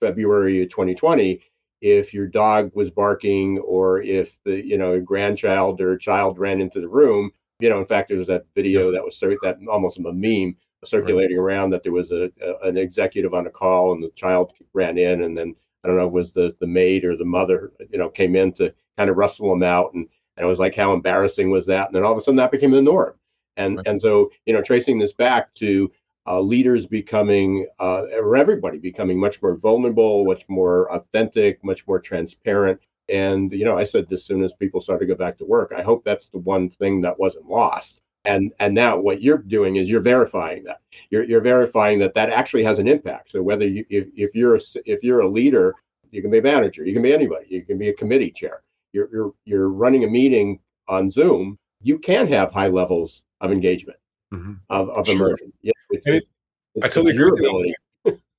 February 0.00 0.62
of 0.62 0.70
2020 0.70 1.40
if 1.82 2.14
your 2.14 2.26
dog 2.26 2.70
was 2.74 2.90
barking 2.90 3.58
or 3.58 4.02
if 4.02 4.36
the 4.44 4.64
you 4.64 4.78
know 4.78 4.92
a 4.92 5.00
grandchild 5.00 5.80
or 5.80 5.92
a 5.92 5.98
child 5.98 6.38
ran 6.38 6.60
into 6.60 6.80
the 6.80 6.88
room 6.88 7.30
you 7.60 7.68
know 7.68 7.78
in 7.78 7.86
fact 7.86 8.08
there 8.08 8.18
was 8.18 8.26
that 8.26 8.46
video 8.54 8.90
that 8.90 9.04
was 9.04 9.18
that 9.20 9.58
almost 9.70 9.98
a 9.98 10.12
meme 10.12 10.56
circulating 10.84 11.36
right. 11.36 11.42
around 11.42 11.70
that 11.70 11.82
there 11.82 11.92
was 11.92 12.10
a, 12.12 12.30
a, 12.42 12.68
an 12.68 12.76
executive 12.76 13.34
on 13.34 13.46
a 13.46 13.50
call 13.50 13.92
and 13.92 14.02
the 14.02 14.10
child 14.10 14.52
ran 14.72 14.96
in 14.96 15.22
and 15.22 15.36
then 15.36 15.54
i 15.84 15.88
don't 15.88 15.96
know 15.96 16.08
was 16.08 16.32
the 16.32 16.56
the 16.60 16.66
maid 16.66 17.04
or 17.04 17.16
the 17.16 17.24
mother 17.24 17.72
you 17.90 17.98
know 17.98 18.08
came 18.08 18.36
in 18.36 18.52
to 18.52 18.72
kind 18.96 19.10
of 19.10 19.16
rustle 19.16 19.50
them 19.50 19.62
out 19.62 19.92
and 19.94 20.08
and 20.36 20.44
it 20.44 20.48
was 20.48 20.58
like 20.58 20.74
how 20.74 20.92
embarrassing 20.92 21.50
was 21.50 21.66
that 21.66 21.86
and 21.86 21.96
then 21.96 22.04
all 22.04 22.12
of 22.12 22.18
a 22.18 22.20
sudden 22.20 22.36
that 22.36 22.50
became 22.50 22.70
the 22.70 22.82
norm 22.82 23.14
and 23.56 23.78
right. 23.78 23.86
and 23.86 24.00
so 24.00 24.30
you 24.46 24.52
know 24.52 24.62
tracing 24.62 24.98
this 24.98 25.12
back 25.12 25.52
to 25.54 25.90
uh, 26.26 26.40
leaders 26.40 26.86
becoming, 26.86 27.66
uh, 27.78 28.04
or 28.14 28.36
everybody 28.36 28.78
becoming 28.78 29.18
much 29.18 29.40
more 29.40 29.56
vulnerable, 29.56 30.24
much 30.24 30.44
more 30.48 30.90
authentic, 30.92 31.62
much 31.64 31.86
more 31.86 32.00
transparent. 32.00 32.80
And, 33.08 33.52
you 33.52 33.64
know, 33.64 33.78
I 33.78 33.84
said 33.84 34.08
this 34.08 34.24
soon 34.24 34.42
as 34.42 34.52
people 34.52 34.80
started 34.80 35.06
to 35.06 35.14
go 35.14 35.16
back 35.16 35.38
to 35.38 35.44
work, 35.44 35.72
I 35.76 35.82
hope 35.82 36.04
that's 36.04 36.26
the 36.26 36.38
one 36.38 36.68
thing 36.68 37.00
that 37.02 37.18
wasn't 37.18 37.46
lost. 37.46 38.00
And, 38.24 38.52
and 38.58 38.74
now 38.74 38.98
what 38.98 39.22
you're 39.22 39.38
doing 39.38 39.76
is 39.76 39.88
you're 39.88 40.00
verifying 40.00 40.64
that 40.64 40.80
you're, 41.10 41.22
you're 41.22 41.40
verifying 41.40 42.00
that 42.00 42.14
that 42.14 42.30
actually 42.30 42.64
has 42.64 42.80
an 42.80 42.88
impact. 42.88 43.30
So 43.30 43.40
whether 43.40 43.64
you, 43.64 43.84
if, 43.88 44.08
if 44.16 44.34
you're 44.34 44.56
a, 44.56 44.60
if 44.84 45.04
you're 45.04 45.20
a 45.20 45.28
leader, 45.28 45.74
you 46.10 46.22
can 46.22 46.32
be 46.32 46.38
a 46.38 46.42
manager, 46.42 46.84
you 46.84 46.92
can 46.92 47.02
be 47.02 47.12
anybody, 47.12 47.46
you 47.48 47.64
can 47.64 47.78
be 47.78 47.90
a 47.90 47.94
committee 47.94 48.32
chair. 48.32 48.62
You're, 48.96 49.08
you're, 49.12 49.34
you're 49.44 49.68
running 49.68 50.04
a 50.04 50.06
meeting 50.06 50.58
on 50.88 51.10
Zoom. 51.10 51.58
You 51.82 51.98
can 51.98 52.26
have 52.28 52.50
high 52.50 52.68
levels 52.68 53.24
of 53.42 53.52
engagement 53.52 53.98
mm-hmm. 54.32 54.54
of, 54.70 54.88
of 54.88 55.06
sure. 55.06 55.16
immersion. 55.16 55.52
Yeah, 55.60 55.72
it's, 55.90 56.06
it, 56.06 56.26
it's, 56.74 56.84
I 56.84 56.88
totally 56.88 57.14
agree 57.14 57.74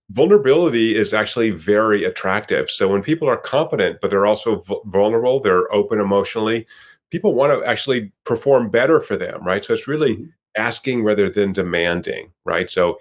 Vulnerability 0.10 0.96
is 0.96 1.14
actually 1.14 1.50
very 1.50 2.06
attractive. 2.06 2.72
So 2.72 2.88
when 2.88 3.04
people 3.04 3.30
are 3.30 3.38
competent, 3.38 4.00
but 4.02 4.10
they're 4.10 4.26
also 4.26 4.64
vulnerable, 4.86 5.42
they're 5.42 5.72
open 5.74 6.00
emotionally, 6.00 6.66
people 7.12 7.34
want 7.34 7.52
to 7.52 7.70
actually 7.70 8.12
perform 8.24 8.70
better 8.70 9.02
for 9.02 9.18
them, 9.18 9.46
right? 9.46 9.64
So 9.64 9.74
it's 9.74 9.88
really 9.88 10.14
mm-hmm. 10.16 10.26
asking 10.56 11.04
rather 11.04 11.30
than 11.30 11.52
demanding, 11.52 12.32
right? 12.46 12.70
So 12.70 12.98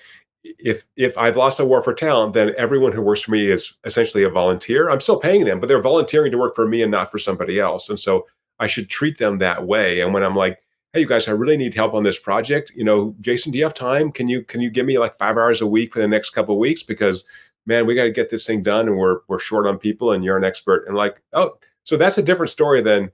if 0.59 0.86
if 0.97 1.16
I've 1.18 1.36
lost 1.36 1.61
a 1.61 1.64
war 1.64 1.82
for 1.82 1.94
talent, 1.94 2.34
then 2.34 2.53
everyone 2.57 2.92
who 2.92 3.03
works 3.03 3.22
for 3.22 3.30
me 3.32 3.47
is 3.47 3.74
essentially 3.84 4.24
a 4.24 4.30
volunteer. 4.30 4.90
I'm 4.90 5.01
still 5.01 5.18
paying 5.18 5.44
them, 5.44 5.61
but 5.61 5.66
they're 5.66 5.80
volunteering 5.80 6.32
to 6.32 6.38
work 6.38 6.55
for 6.55 6.66
me 6.66 6.82
and 6.82 6.90
not 6.90 7.11
for 7.11 7.18
somebody 7.18 7.61
else. 7.61 7.88
And 7.88 7.99
so 7.99 8.26
I 8.59 8.66
should 8.66 8.88
treat 8.88 9.18
them 9.18 9.38
that 9.38 9.66
way. 9.66 10.01
And 10.01 10.14
when 10.14 10.22
I'm 10.22 10.36
like, 10.36 10.61
hey 10.97 11.01
you 11.01 11.07
guys 11.07 11.28
i 11.28 11.30
really 11.30 11.59
need 11.59 11.74
help 11.74 11.92
on 11.92 12.03
this 12.03 12.18
project 12.18 12.72
you 12.74 12.82
know 12.82 13.14
jason 13.20 13.53
do 13.53 13.59
you 13.59 13.64
have 13.64 13.74
time 13.74 14.11
can 14.11 14.28
you 14.28 14.42
can 14.42 14.62
you 14.62 14.70
give 14.70 14.86
me 14.86 14.99
like 14.99 15.14
five 15.16 15.36
hours 15.36 15.61
a 15.61 15.66
week 15.66 15.92
for 15.92 15.99
the 15.99 16.09
next 16.09 16.30
couple 16.30 16.55
of 16.55 16.59
weeks 16.59 16.82
because 16.82 17.26
man 17.66 17.86
we 17.86 17.94
got 17.94 18.05
to 18.05 18.11
get 18.11 18.30
this 18.30 18.47
thing 18.47 18.62
done 18.62 18.88
and 18.88 18.97
we're 18.97 19.18
we're 19.28 19.38
short 19.38 19.66
on 19.66 19.78
people 19.78 20.12
and 20.12 20.24
you're 20.24 20.38
an 20.38 20.44
expert 20.44 20.86
and 20.86 20.97
like 20.97 21.20
oh 21.34 21.51
so 21.84 21.99
that's 21.99 22.16
a 22.16 22.22
different 22.22 22.49
story 22.49 22.80
than 22.80 23.11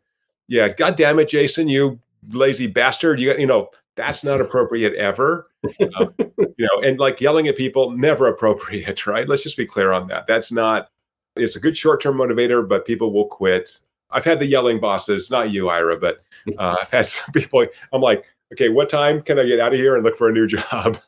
yeah 0.46 0.68
god 0.68 0.94
damn 0.94 1.18
it 1.18 1.28
jason 1.28 1.66
you 1.66 1.98
lazy 2.28 2.68
bastard 2.68 3.18
you 3.18 3.28
got 3.28 3.40
you 3.40 3.46
know 3.48 3.68
that's 3.96 4.22
not 4.22 4.40
appropriate 4.40 4.94
ever 4.94 5.48
um, 5.96 6.14
you 6.18 6.66
know 6.66 6.82
and 6.82 6.98
like 6.98 7.20
yelling 7.20 7.48
at 7.48 7.56
people 7.56 7.90
never 7.90 8.26
appropriate 8.26 9.06
right 9.06 9.28
let's 9.28 9.42
just 9.42 9.56
be 9.56 9.66
clear 9.66 9.92
on 9.92 10.06
that 10.08 10.26
that's 10.26 10.50
not 10.50 10.88
it's 11.36 11.56
a 11.56 11.60
good 11.60 11.76
short-term 11.76 12.16
motivator 12.16 12.68
but 12.68 12.84
people 12.84 13.12
will 13.12 13.26
quit 13.26 13.78
I've 14.12 14.24
had 14.24 14.38
the 14.38 14.46
yelling 14.46 14.78
bosses, 14.78 15.30
not 15.30 15.50
you, 15.50 15.68
Ira, 15.68 15.98
but 15.98 16.22
uh, 16.58 16.76
I've 16.80 16.90
had 16.90 17.06
some 17.06 17.32
people. 17.32 17.66
I'm 17.92 18.00
like, 18.00 18.26
okay, 18.52 18.68
what 18.68 18.88
time 18.88 19.22
can 19.22 19.38
I 19.38 19.44
get 19.44 19.60
out 19.60 19.72
of 19.72 19.78
here 19.78 19.96
and 19.96 20.04
look 20.04 20.16
for 20.16 20.28
a 20.28 20.32
new 20.32 20.46
job? 20.58 20.98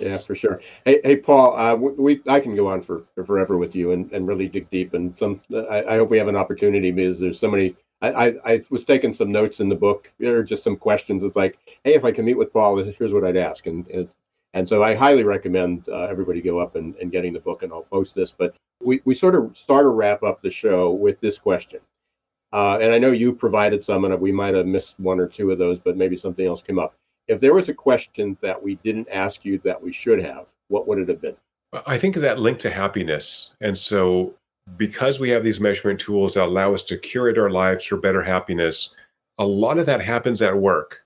Yeah, 0.00 0.18
for 0.18 0.34
sure. 0.34 0.60
Hey, 0.84 1.00
hey, 1.04 1.16
Paul. 1.16 1.56
Uh, 1.56 1.76
we 1.76 2.20
I 2.26 2.40
can 2.40 2.56
go 2.56 2.66
on 2.66 2.82
for, 2.82 3.04
for 3.14 3.24
forever 3.24 3.56
with 3.56 3.76
you 3.76 3.92
and, 3.92 4.10
and 4.12 4.26
really 4.26 4.48
dig 4.48 4.68
deep. 4.70 4.92
And 4.92 5.16
some, 5.16 5.40
I, 5.70 5.84
I 5.84 5.96
hope 5.96 6.10
we 6.10 6.18
have 6.18 6.26
an 6.26 6.36
opportunity 6.36 6.90
because 6.90 7.20
there's 7.20 7.38
so 7.38 7.50
many. 7.50 7.76
I, 8.10 8.52
I, 8.52 8.64
was 8.70 8.84
taking 8.84 9.12
some 9.12 9.30
notes 9.30 9.60
in 9.60 9.68
the 9.68 9.74
book. 9.74 10.12
There 10.18 10.36
are 10.36 10.44
just 10.44 10.64
some 10.64 10.76
questions. 10.76 11.22
It's 11.22 11.36
like, 11.36 11.58
hey, 11.84 11.94
if 11.94 12.04
I 12.04 12.12
can 12.12 12.24
meet 12.24 12.38
with 12.38 12.52
Paul, 12.52 12.82
here's 12.82 13.12
what 13.12 13.24
I'd 13.24 13.36
ask. 13.36 13.66
And 13.66 13.86
and, 13.88 14.08
and 14.54 14.68
so 14.68 14.82
I 14.82 14.94
highly 14.94 15.24
recommend 15.24 15.88
uh, 15.88 16.04
everybody 16.04 16.40
go 16.40 16.58
up 16.58 16.76
and, 16.76 16.94
and 16.96 17.10
getting 17.10 17.32
the 17.32 17.40
book. 17.40 17.62
And 17.62 17.72
I'll 17.72 17.82
post 17.82 18.14
this. 18.14 18.32
But 18.32 18.54
we 18.82 19.00
we 19.04 19.14
sort 19.14 19.34
of 19.34 19.56
start 19.56 19.84
to 19.84 19.88
wrap 19.88 20.22
up 20.22 20.42
the 20.42 20.50
show 20.50 20.92
with 20.92 21.20
this 21.20 21.38
question. 21.38 21.80
Uh, 22.52 22.78
and 22.80 22.92
I 22.92 22.98
know 22.98 23.10
you 23.10 23.34
provided 23.34 23.82
some, 23.82 24.04
and 24.04 24.20
we 24.20 24.30
might 24.30 24.54
have 24.54 24.66
missed 24.66 25.00
one 25.00 25.18
or 25.18 25.26
two 25.26 25.50
of 25.50 25.58
those, 25.58 25.78
but 25.78 25.96
maybe 25.96 26.16
something 26.16 26.46
else 26.46 26.62
came 26.62 26.78
up 26.78 26.94
if 27.28 27.40
there 27.40 27.54
was 27.54 27.68
a 27.68 27.74
question 27.74 28.36
that 28.40 28.60
we 28.62 28.76
didn't 28.76 29.08
ask 29.10 29.44
you 29.44 29.58
that 29.64 29.80
we 29.80 29.92
should 29.92 30.22
have, 30.22 30.48
what 30.68 30.86
would 30.86 30.98
it 30.98 31.08
have 31.08 31.20
been? 31.20 31.36
I 31.86 31.98
think 31.98 32.16
that 32.16 32.38
linked 32.38 32.60
to 32.62 32.70
happiness. 32.70 33.54
And 33.60 33.76
so, 33.76 34.34
because 34.76 35.20
we 35.20 35.30
have 35.30 35.44
these 35.44 35.60
measurement 35.60 36.00
tools 36.00 36.34
that 36.34 36.44
allow 36.44 36.74
us 36.74 36.82
to 36.84 36.98
curate 36.98 37.38
our 37.38 37.50
lives 37.50 37.84
for 37.84 37.96
better 37.96 38.22
happiness, 38.22 38.94
a 39.38 39.44
lot 39.44 39.78
of 39.78 39.86
that 39.86 40.00
happens 40.00 40.42
at 40.42 40.56
work. 40.56 41.00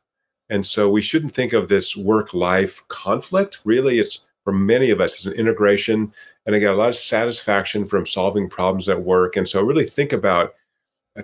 And 0.50 0.64
so, 0.64 0.88
we 0.88 1.02
shouldn't 1.02 1.34
think 1.34 1.52
of 1.52 1.68
this 1.68 1.96
work 1.96 2.32
life 2.32 2.82
conflict. 2.88 3.58
Really, 3.64 3.98
it's 3.98 4.28
for 4.44 4.52
many 4.52 4.90
of 4.90 5.00
us, 5.00 5.14
it's 5.16 5.26
an 5.26 5.34
integration. 5.34 6.12
And 6.46 6.56
I 6.56 6.58
get 6.58 6.72
a 6.72 6.76
lot 6.76 6.88
of 6.88 6.96
satisfaction 6.96 7.86
from 7.86 8.06
solving 8.06 8.48
problems 8.48 8.88
at 8.88 9.02
work. 9.02 9.36
And 9.36 9.46
so, 9.46 9.62
really 9.62 9.86
think 9.86 10.12
about 10.12 10.54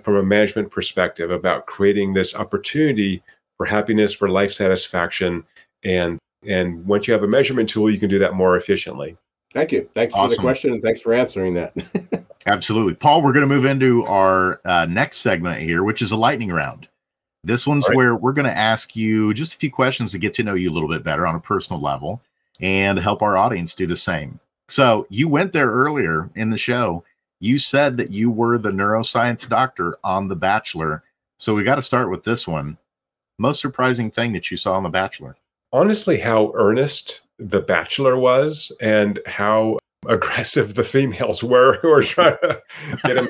from 0.01 0.15
a 0.17 0.23
management 0.23 0.69
perspective 0.69 1.31
about 1.31 1.65
creating 1.65 2.13
this 2.13 2.35
opportunity 2.35 3.23
for 3.57 3.65
happiness, 3.65 4.13
for 4.13 4.29
life 4.29 4.53
satisfaction, 4.53 5.43
and 5.83 6.19
and 6.47 6.85
once 6.85 7.07
you 7.07 7.13
have 7.13 7.23
a 7.23 7.27
measurement 7.27 7.69
tool, 7.69 7.89
you 7.89 7.97
can 7.97 8.09
do 8.09 8.19
that 8.19 8.33
more 8.33 8.57
efficiently. 8.57 9.17
Thank 9.55 9.71
you. 9.71 9.89
Thanks 9.95 10.13
awesome. 10.13 10.35
for 10.35 10.35
the 10.35 10.41
question 10.41 10.73
and 10.73 10.81
thanks 10.81 10.99
for 10.99 11.13
answering 11.13 11.53
that. 11.53 11.73
Absolutely, 12.45 12.93
Paul. 12.93 13.23
We're 13.23 13.31
going 13.31 13.47
to 13.47 13.55
move 13.55 13.63
into 13.63 14.03
our 14.03 14.59
uh, 14.65 14.85
next 14.85 15.17
segment 15.17 15.61
here, 15.61 15.83
which 15.83 16.01
is 16.01 16.11
a 16.11 16.17
lightning 16.17 16.51
round. 16.51 16.89
This 17.41 17.65
one's 17.65 17.87
right. 17.87 17.95
where 17.95 18.15
we're 18.15 18.33
going 18.33 18.49
to 18.49 18.57
ask 18.57 18.97
you 18.97 19.33
just 19.33 19.53
a 19.53 19.57
few 19.57 19.71
questions 19.71 20.11
to 20.11 20.17
get 20.17 20.33
to 20.33 20.43
know 20.43 20.55
you 20.55 20.69
a 20.69 20.73
little 20.73 20.89
bit 20.89 21.03
better 21.03 21.25
on 21.25 21.35
a 21.35 21.39
personal 21.39 21.81
level 21.81 22.21
and 22.59 22.99
help 22.99 23.21
our 23.21 23.37
audience 23.37 23.73
do 23.73 23.87
the 23.87 23.95
same. 23.95 24.41
So, 24.67 25.07
you 25.09 25.29
went 25.29 25.53
there 25.53 25.69
earlier 25.69 26.29
in 26.35 26.49
the 26.49 26.57
show. 26.57 27.05
You 27.39 27.57
said 27.57 27.95
that 27.97 28.11
you 28.11 28.29
were 28.29 28.57
the 28.57 28.71
neuroscience 28.71 29.47
doctor 29.47 29.97
on 30.03 30.27
The 30.27 30.35
Bachelor. 30.35 31.03
So, 31.37 31.55
we 31.55 31.63
got 31.63 31.75
to 31.75 31.81
start 31.81 32.09
with 32.09 32.25
this 32.25 32.45
one 32.45 32.77
most 33.37 33.61
surprising 33.61 34.11
thing 34.11 34.33
that 34.33 34.49
you 34.49 34.57
saw 34.57 34.73
on 34.73 34.83
The 34.83 34.89
Bachelor? 34.89 35.37
Honestly, 35.75 36.17
how 36.17 36.53
earnest 36.55 37.23
The 37.37 37.59
Bachelor 37.59 38.17
was 38.17 38.71
and 38.79 39.19
how 39.25 39.77
aggressive 40.07 40.75
the 40.75 40.85
females 40.85 41.43
were 41.43 41.79
who 41.81 41.89
were 41.89 42.01
trying 42.01 42.37
to 42.43 42.61
get 43.03 43.17
him. 43.17 43.27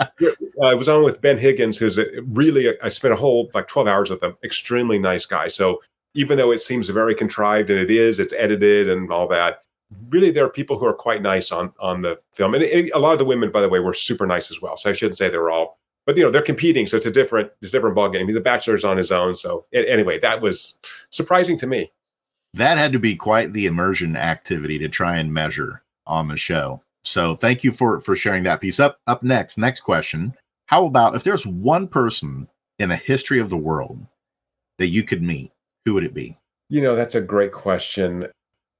I 0.64 0.72
was 0.72 0.88
on 0.88 1.04
with 1.04 1.20
Ben 1.20 1.36
Higgins, 1.36 1.76
who's 1.76 1.98
a, 1.98 2.06
really, 2.28 2.72
I 2.80 2.88
spent 2.88 3.12
a 3.12 3.16
whole 3.18 3.50
like 3.52 3.66
12 3.66 3.88
hours 3.88 4.08
with 4.08 4.22
him. 4.22 4.38
Extremely 4.42 4.98
nice 4.98 5.26
guy. 5.26 5.48
So 5.48 5.82
even 6.14 6.38
though 6.38 6.50
it 6.50 6.60
seems 6.60 6.88
very 6.88 7.14
contrived 7.14 7.68
and 7.68 7.78
it 7.78 7.90
is, 7.90 8.20
it's 8.20 8.32
edited 8.32 8.88
and 8.88 9.12
all 9.12 9.28
that, 9.28 9.58
really 10.08 10.30
there 10.30 10.46
are 10.46 10.50
people 10.50 10.78
who 10.78 10.86
are 10.86 10.94
quite 10.94 11.20
nice 11.20 11.52
on 11.52 11.74
on 11.78 12.00
the 12.00 12.18
film. 12.32 12.54
And, 12.54 12.64
and 12.64 12.90
a 12.92 12.98
lot 12.98 13.12
of 13.12 13.18
the 13.18 13.26
women, 13.26 13.50
by 13.50 13.60
the 13.60 13.68
way, 13.68 13.80
were 13.80 13.92
super 13.92 14.26
nice 14.26 14.50
as 14.50 14.62
well. 14.62 14.78
So 14.78 14.88
I 14.88 14.94
shouldn't 14.94 15.18
say 15.18 15.28
they 15.28 15.36
were 15.36 15.50
all 15.50 15.78
but 16.06 16.16
you 16.16 16.22
know 16.22 16.30
they're 16.30 16.40
competing, 16.40 16.86
so 16.86 16.96
it's 16.96 17.06
a 17.06 17.10
different 17.10 17.50
it's 17.60 17.70
a 17.70 17.76
different 17.76 17.96
ball 17.96 18.08
game. 18.08 18.32
The 18.32 18.40
Bachelor's 18.40 18.84
on 18.84 18.96
his 18.96 19.12
own, 19.12 19.34
so 19.34 19.66
anyway, 19.74 20.18
that 20.20 20.40
was 20.40 20.78
surprising 21.10 21.58
to 21.58 21.66
me. 21.66 21.92
That 22.54 22.78
had 22.78 22.92
to 22.92 22.98
be 22.98 23.16
quite 23.16 23.52
the 23.52 23.66
immersion 23.66 24.16
activity 24.16 24.78
to 24.78 24.88
try 24.88 25.16
and 25.16 25.34
measure 25.34 25.82
on 26.06 26.28
the 26.28 26.36
show. 26.36 26.80
So 27.04 27.36
thank 27.36 27.64
you 27.64 27.72
for 27.72 28.00
for 28.00 28.16
sharing 28.16 28.44
that 28.44 28.60
piece. 28.60 28.80
Up 28.80 28.98
up 29.06 29.22
next, 29.22 29.58
next 29.58 29.80
question. 29.80 30.34
How 30.66 30.86
about 30.86 31.14
if 31.14 31.24
there's 31.24 31.46
one 31.46 31.88
person 31.88 32.48
in 32.78 32.88
the 32.88 32.96
history 32.96 33.40
of 33.40 33.50
the 33.50 33.56
world 33.56 34.06
that 34.78 34.88
you 34.88 35.02
could 35.02 35.22
meet, 35.22 35.52
who 35.84 35.94
would 35.94 36.04
it 36.04 36.14
be? 36.14 36.38
You 36.68 36.82
know, 36.82 36.96
that's 36.96 37.14
a 37.14 37.20
great 37.20 37.52
question. 37.52 38.26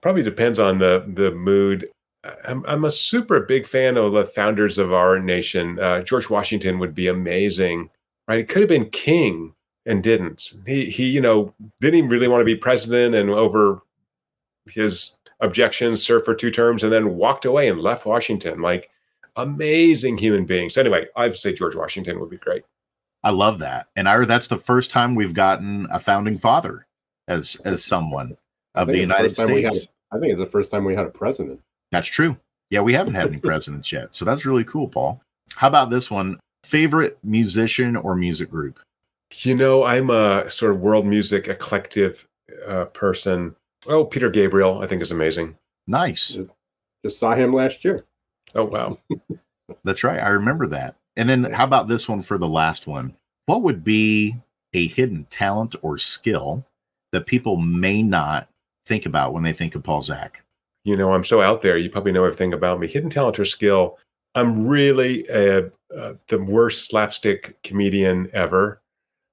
Probably 0.03 0.23
depends 0.23 0.59
on 0.59 0.79
the 0.79 1.05
the 1.07 1.33
mood. 1.33 1.89
I'm, 2.47 2.65
I'm 2.67 2.85
a 2.85 2.91
super 2.91 3.41
big 3.41 3.67
fan 3.67 3.97
of 3.97 4.13
the 4.13 4.25
founders 4.25 4.79
of 4.79 4.93
our 4.93 5.19
nation. 5.19 5.79
Uh, 5.79 6.03
George 6.03 6.31
Washington 6.31 6.79
would 6.79 6.95
be 6.95 7.09
amazing, 7.09 7.91
right? 8.29 8.41
It 8.41 8.49
could 8.49 8.63
have 8.63 8.69
been 8.69 8.91
king 8.91 9.55
and 9.87 10.03
didn't. 10.03 10.53
He 10.67 10.91
he, 10.91 11.07
you 11.07 11.21
know, 11.21 11.55
didn't 11.81 11.99
even 11.99 12.11
really 12.11 12.29
want 12.29 12.41
to 12.41 12.45
be 12.45 12.57
president, 12.57 13.15
and 13.15 13.31
over 13.31 13.83
his 14.67 15.17
objections, 15.41 16.03
served 16.03 16.25
for 16.25 16.35
two 16.35 16.51
terms, 16.51 16.83
and 16.83 16.93
then 16.93 17.17
walked 17.17 17.45
away 17.45 17.69
and 17.69 17.81
left 17.81 18.07
Washington. 18.07 18.61
Like 18.61 18.91
amazing 19.37 20.19
human 20.19 20.47
beings. 20.47 20.75
So 20.75 20.81
anyway, 20.81 21.07
I'd 21.17 21.37
say 21.37 21.53
George 21.53 21.77
Washington 21.77 22.19
would 22.21 22.31
be 22.31 22.39
great. 22.39 22.65
I 23.23 23.31
love 23.31 23.59
that, 23.61 23.89
and 23.97 24.09
I 24.09 24.25
that's 24.25 24.49
the 24.49 24.59
first 24.59 24.91
time 24.91 25.15
we've 25.15 25.35
gotten 25.35 25.87
a 25.91 25.99
founding 25.99 26.39
father 26.39 26.87
as 27.29 27.57
as 27.65 27.85
someone 27.85 28.37
of 28.75 28.89
the 28.89 28.99
United 28.99 29.35
States. 29.35 29.89
I 30.13 30.19
think 30.19 30.33
it's 30.33 30.41
the 30.41 30.51
first 30.51 30.71
time 30.71 30.85
we 30.85 30.95
had 30.95 31.07
a 31.07 31.11
president. 31.11 31.61
That's 31.93 32.09
true. 32.09 32.37
Yeah, 32.71 32.81
we 32.81 32.93
haven't 32.93 33.15
had 33.15 33.29
any 33.29 33.39
presidents 33.51 33.93
yet. 33.93 34.15
So 34.15 34.25
that's 34.25 34.47
really 34.47 34.65
cool, 34.65 34.89
Paul. 34.89 35.21
How 35.55 35.69
about 35.69 35.91
this 35.91 36.11
one? 36.11 36.39
Favorite 36.65 37.19
musician 37.23 37.97
or 37.97 38.17
music 38.17 38.51
group? 38.51 38.79
You 39.35 39.55
know, 39.55 39.85
I'm 39.85 40.11
a 40.11 40.49
sort 40.51 40.73
of 40.73 40.81
world 40.81 41.07
music 41.07 41.49
eclectic 41.49 42.27
uh, 42.67 42.87
person. 42.87 43.55
Oh, 43.87 44.05
Peter 44.05 44.31
Gabriel, 44.31 44.83
I 44.83 44.87
think 44.87 45.03
is 45.03 45.11
amazing. 45.11 45.57
Nice. 45.87 46.39
Just 47.05 47.19
saw 47.19 47.35
him 47.35 47.53
last 47.53 47.85
year. 47.85 48.05
Oh, 48.55 48.65
wow. 48.65 48.99
That's 49.85 50.05
right. 50.05 50.21
I 50.21 50.29
remember 50.29 50.67
that. 50.69 50.97
And 51.17 51.29
then 51.29 51.45
how 51.45 51.65
about 51.65 51.89
this 51.89 52.09
one 52.09 52.23
for 52.23 52.39
the 52.39 52.49
last 52.49 52.87
one? 52.87 53.15
What 53.47 53.63
would 53.63 53.85
be 53.85 54.37
a 54.75 54.87
hidden 54.87 55.25
talent 55.31 55.75
or 55.83 55.99
skill 55.99 56.65
that 57.13 57.27
people 57.27 57.57
may 57.57 58.03
not 58.03 58.49
think 58.87 59.07
about 59.07 59.33
when 59.33 59.43
they 59.43 59.53
think 59.53 59.75
of 59.75 59.83
Paul 59.83 60.03
Zak? 60.03 60.43
You 60.87 60.97
know, 60.97 61.13
I'm 61.13 61.25
so 61.25 61.43
out 61.43 61.63
there. 61.63 61.77
You 61.77 61.91
probably 61.91 62.13
know 62.13 62.25
everything 62.25 62.53
about 62.53 62.79
me. 62.79 62.87
Hidden 62.87 63.11
talent 63.11 63.41
or 63.41 63.45
skill. 63.45 63.99
I'm 64.37 64.69
really 64.69 65.27
a, 65.29 65.67
uh, 65.95 66.13
the 66.29 66.39
worst 66.39 66.89
slapstick 66.89 67.61
comedian 67.65 68.31
ever. 68.33 68.81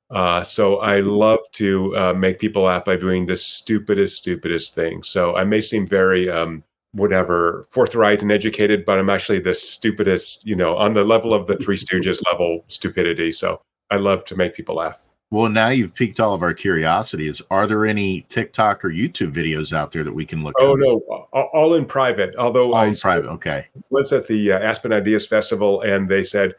Uh, 0.10 0.42
so 0.42 0.78
I 0.78 1.02
love 1.02 1.40
to 1.54 1.96
uh, 1.96 2.14
make 2.14 2.40
people 2.40 2.64
laugh 2.64 2.86
by 2.86 2.96
doing 2.96 3.28
the 3.28 3.38
stupidest, 3.38 4.18
stupidest 4.18 4.74
thing. 4.74 5.04
So 5.04 5.36
I 5.36 5.44
may 5.44 5.62
seem 5.62 5.86
very, 5.86 6.28
um, 6.28 6.64
whatever, 6.94 7.68
forthright 7.70 8.24
and 8.24 8.32
educated, 8.32 8.84
but 8.84 8.98
I'm 8.98 9.12
actually 9.12 9.40
the 9.40 9.54
stupidest, 9.54 10.48
you 10.48 10.56
know, 10.56 10.76
on 10.76 10.96
the 10.96 11.04
level 11.04 11.36
of 11.36 11.46
the 11.46 11.58
Three 11.58 11.78
Stooges 11.84 12.20
level 12.32 12.66
stupidity. 12.68 13.32
So 13.32 13.62
I 13.92 13.98
love 13.98 14.26
to 14.26 14.36
make 14.36 14.56
people 14.56 14.76
laugh. 14.76 15.13
Well, 15.34 15.50
now 15.50 15.70
you've 15.70 15.96
piqued 15.96 16.20
all 16.20 16.36
of 16.36 16.44
our 16.44 16.54
curiosities. 16.54 17.42
Are 17.50 17.66
there 17.66 17.88
any 17.88 18.22
TikTok 18.30 18.86
or 18.86 18.90
YouTube 18.90 19.34
videos 19.34 19.74
out 19.74 19.92
there 19.92 20.04
that 20.04 20.14
we 20.14 20.28
can 20.28 20.44
look? 20.44 20.54
At? 20.62 20.64
Oh 20.64 20.76
no, 20.76 21.00
all 21.32 21.74
in 21.74 21.86
private. 21.86 22.36
Although 22.36 22.68
all 22.68 22.76
I 22.76 22.86
in 22.86 22.96
private, 22.96 23.32
okay. 23.32 23.66
Was 23.90 24.14
at 24.14 24.28
the 24.28 24.52
uh, 24.52 24.60
Aspen 24.60 24.94
Ideas 24.94 25.26
Festival, 25.26 25.82
and 25.82 26.08
they 26.08 26.22
said, 26.22 26.54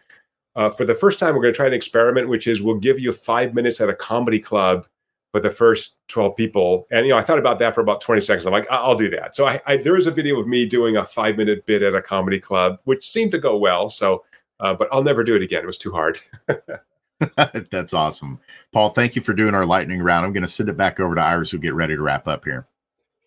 uh, 0.57 0.71
for 0.71 0.85
the 0.85 0.95
first 0.97 1.21
time, 1.21 1.37
we're 1.37 1.43
going 1.43 1.55
to 1.55 1.57
try 1.57 1.69
an 1.69 1.73
experiment, 1.73 2.29
which 2.29 2.49
is 2.49 2.63
we'll 2.63 2.75
give 2.75 2.99
you 2.99 3.13
five 3.13 3.55
minutes 3.55 3.81
at 3.81 3.89
a 3.89 3.95
comedy 3.95 4.41
club 4.41 4.89
for 5.31 5.39
the 5.41 5.53
first 5.53 5.99
12 6.09 6.35
people. 6.35 6.89
And, 6.91 7.07
you 7.07 7.13
know, 7.13 7.19
I 7.19 7.23
thought 7.23 7.39
about 7.39 7.61
that 7.61 7.77
for 7.77 7.81
about 7.81 8.01
20 8.01 8.23
seconds. 8.23 8.45
I'm 8.45 8.53
like, 8.53 8.67
I'll 8.73 8.97
do 8.97 9.09
that. 9.11 9.37
So 9.37 9.47
I, 9.47 9.61
I 9.67 9.77
there 9.77 9.97
is 9.97 10.09
a 10.09 10.11
video 10.11 10.41
of 10.41 10.49
me 10.49 10.67
doing 10.67 10.97
a 10.97 11.05
five 11.05 11.37
minute 11.37 11.65
bit 11.65 11.83
at 11.83 11.95
a 11.95 12.03
comedy 12.03 12.41
club, 12.41 12.81
which 12.87 13.09
seemed 13.09 13.31
to 13.31 13.39
go 13.39 13.57
well. 13.57 13.89
So, 13.89 14.25
uh, 14.59 14.75
but 14.75 14.89
I'll 14.91 15.05
never 15.05 15.23
do 15.23 15.37
it 15.37 15.43
again. 15.43 15.63
It 15.63 15.67
was 15.67 15.79
too 15.79 15.93
hard. 15.93 16.19
That's 17.71 17.95
awesome. 17.95 18.41
Paul, 18.73 18.91
thank 18.91 19.17
you 19.17 19.23
for 19.23 19.35
doing 19.35 19.55
our 19.55 19.67
lightning 19.67 20.03
round. 20.03 20.27
I'm 20.27 20.33
going 20.33 20.43
to 20.43 20.49
send 20.49 20.69
it 20.69 20.77
back 20.77 21.01
over 21.01 21.15
to 21.15 21.21
Iris 21.21 21.51
who 21.51 21.59
get 21.59 21.75
ready 21.75 21.97
to 21.97 22.03
wrap 22.03 22.29
up 22.29 22.45
here. 22.45 22.67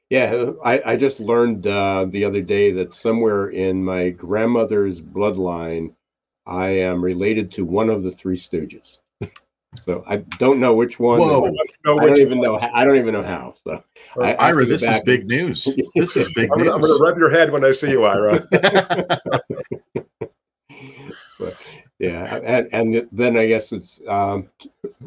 Yeah, 0.10 0.52
I, 0.64 0.94
I 0.94 0.96
just 0.96 1.20
learned 1.20 1.68
uh, 1.68 2.06
the 2.10 2.24
other 2.24 2.42
day 2.42 2.72
that 2.72 2.94
somewhere 2.94 3.50
in 3.50 3.84
my 3.84 4.10
grandmother's 4.10 5.02
bloodline, 5.02 5.94
I 6.46 6.70
am 6.70 7.04
related 7.04 7.52
to 7.54 7.66
one 7.66 7.90
of 7.90 8.04
the 8.04 8.12
Three 8.12 8.38
Stooges. 8.38 9.00
so 9.84 10.06
I 10.08 10.18
don't 10.40 10.62
know 10.62 10.74
which 10.74 10.98
one. 10.98 11.20
Whoa. 11.20 11.48
I 11.48 11.52
don't, 11.84 12.00
I 12.00 12.06
don't 12.08 12.20
even 12.20 12.40
know. 12.40 12.58
How, 12.58 12.70
I 12.74 12.86
don't 12.86 12.96
even 12.96 13.14
know 13.14 13.24
how. 13.24 13.56
So, 13.66 13.84
I, 14.22 14.36
Ira, 14.36 14.66
this 14.66 14.82
is 14.82 15.00
big 15.04 15.22
and... 15.22 15.30
news. 15.30 15.68
This 15.96 16.16
is 16.16 16.32
big 16.36 16.50
I'm 16.54 16.60
news. 16.60 16.70
I'm 16.70 16.80
going 16.80 16.98
to 16.98 17.04
rub 17.04 17.18
your 17.18 17.30
head 17.30 17.52
when 17.52 17.66
I 17.66 17.72
see 17.72 17.90
you, 17.90 18.06
Ira. 18.06 18.48
but, 21.38 21.58
yeah, 22.00 22.38
and 22.44 22.70
and 22.72 23.08
then 23.12 23.38
I 23.38 23.48
guess 23.48 23.72
it's 23.72 24.00
um, 24.08 24.50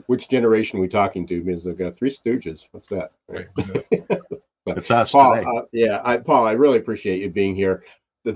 which 0.06 0.28
generation 0.28 0.78
are 0.78 0.82
we 0.82 0.88
talking 0.88 1.26
to? 1.28 1.42
Because 1.42 1.66
I've 1.66 1.78
got 1.78 1.96
three 1.96 2.10
Stooges. 2.10 2.66
What's 2.72 2.88
that? 2.88 3.12
Right. 3.28 3.48
it's 4.66 4.90
us 4.90 5.12
Paul. 5.12 5.34
Uh, 5.34 5.62
yeah, 5.72 6.00
I, 6.04 6.16
Paul, 6.16 6.46
I 6.46 6.52
really 6.52 6.78
appreciate 6.78 7.20
you 7.22 7.30
being 7.30 7.54
here. 7.54 7.84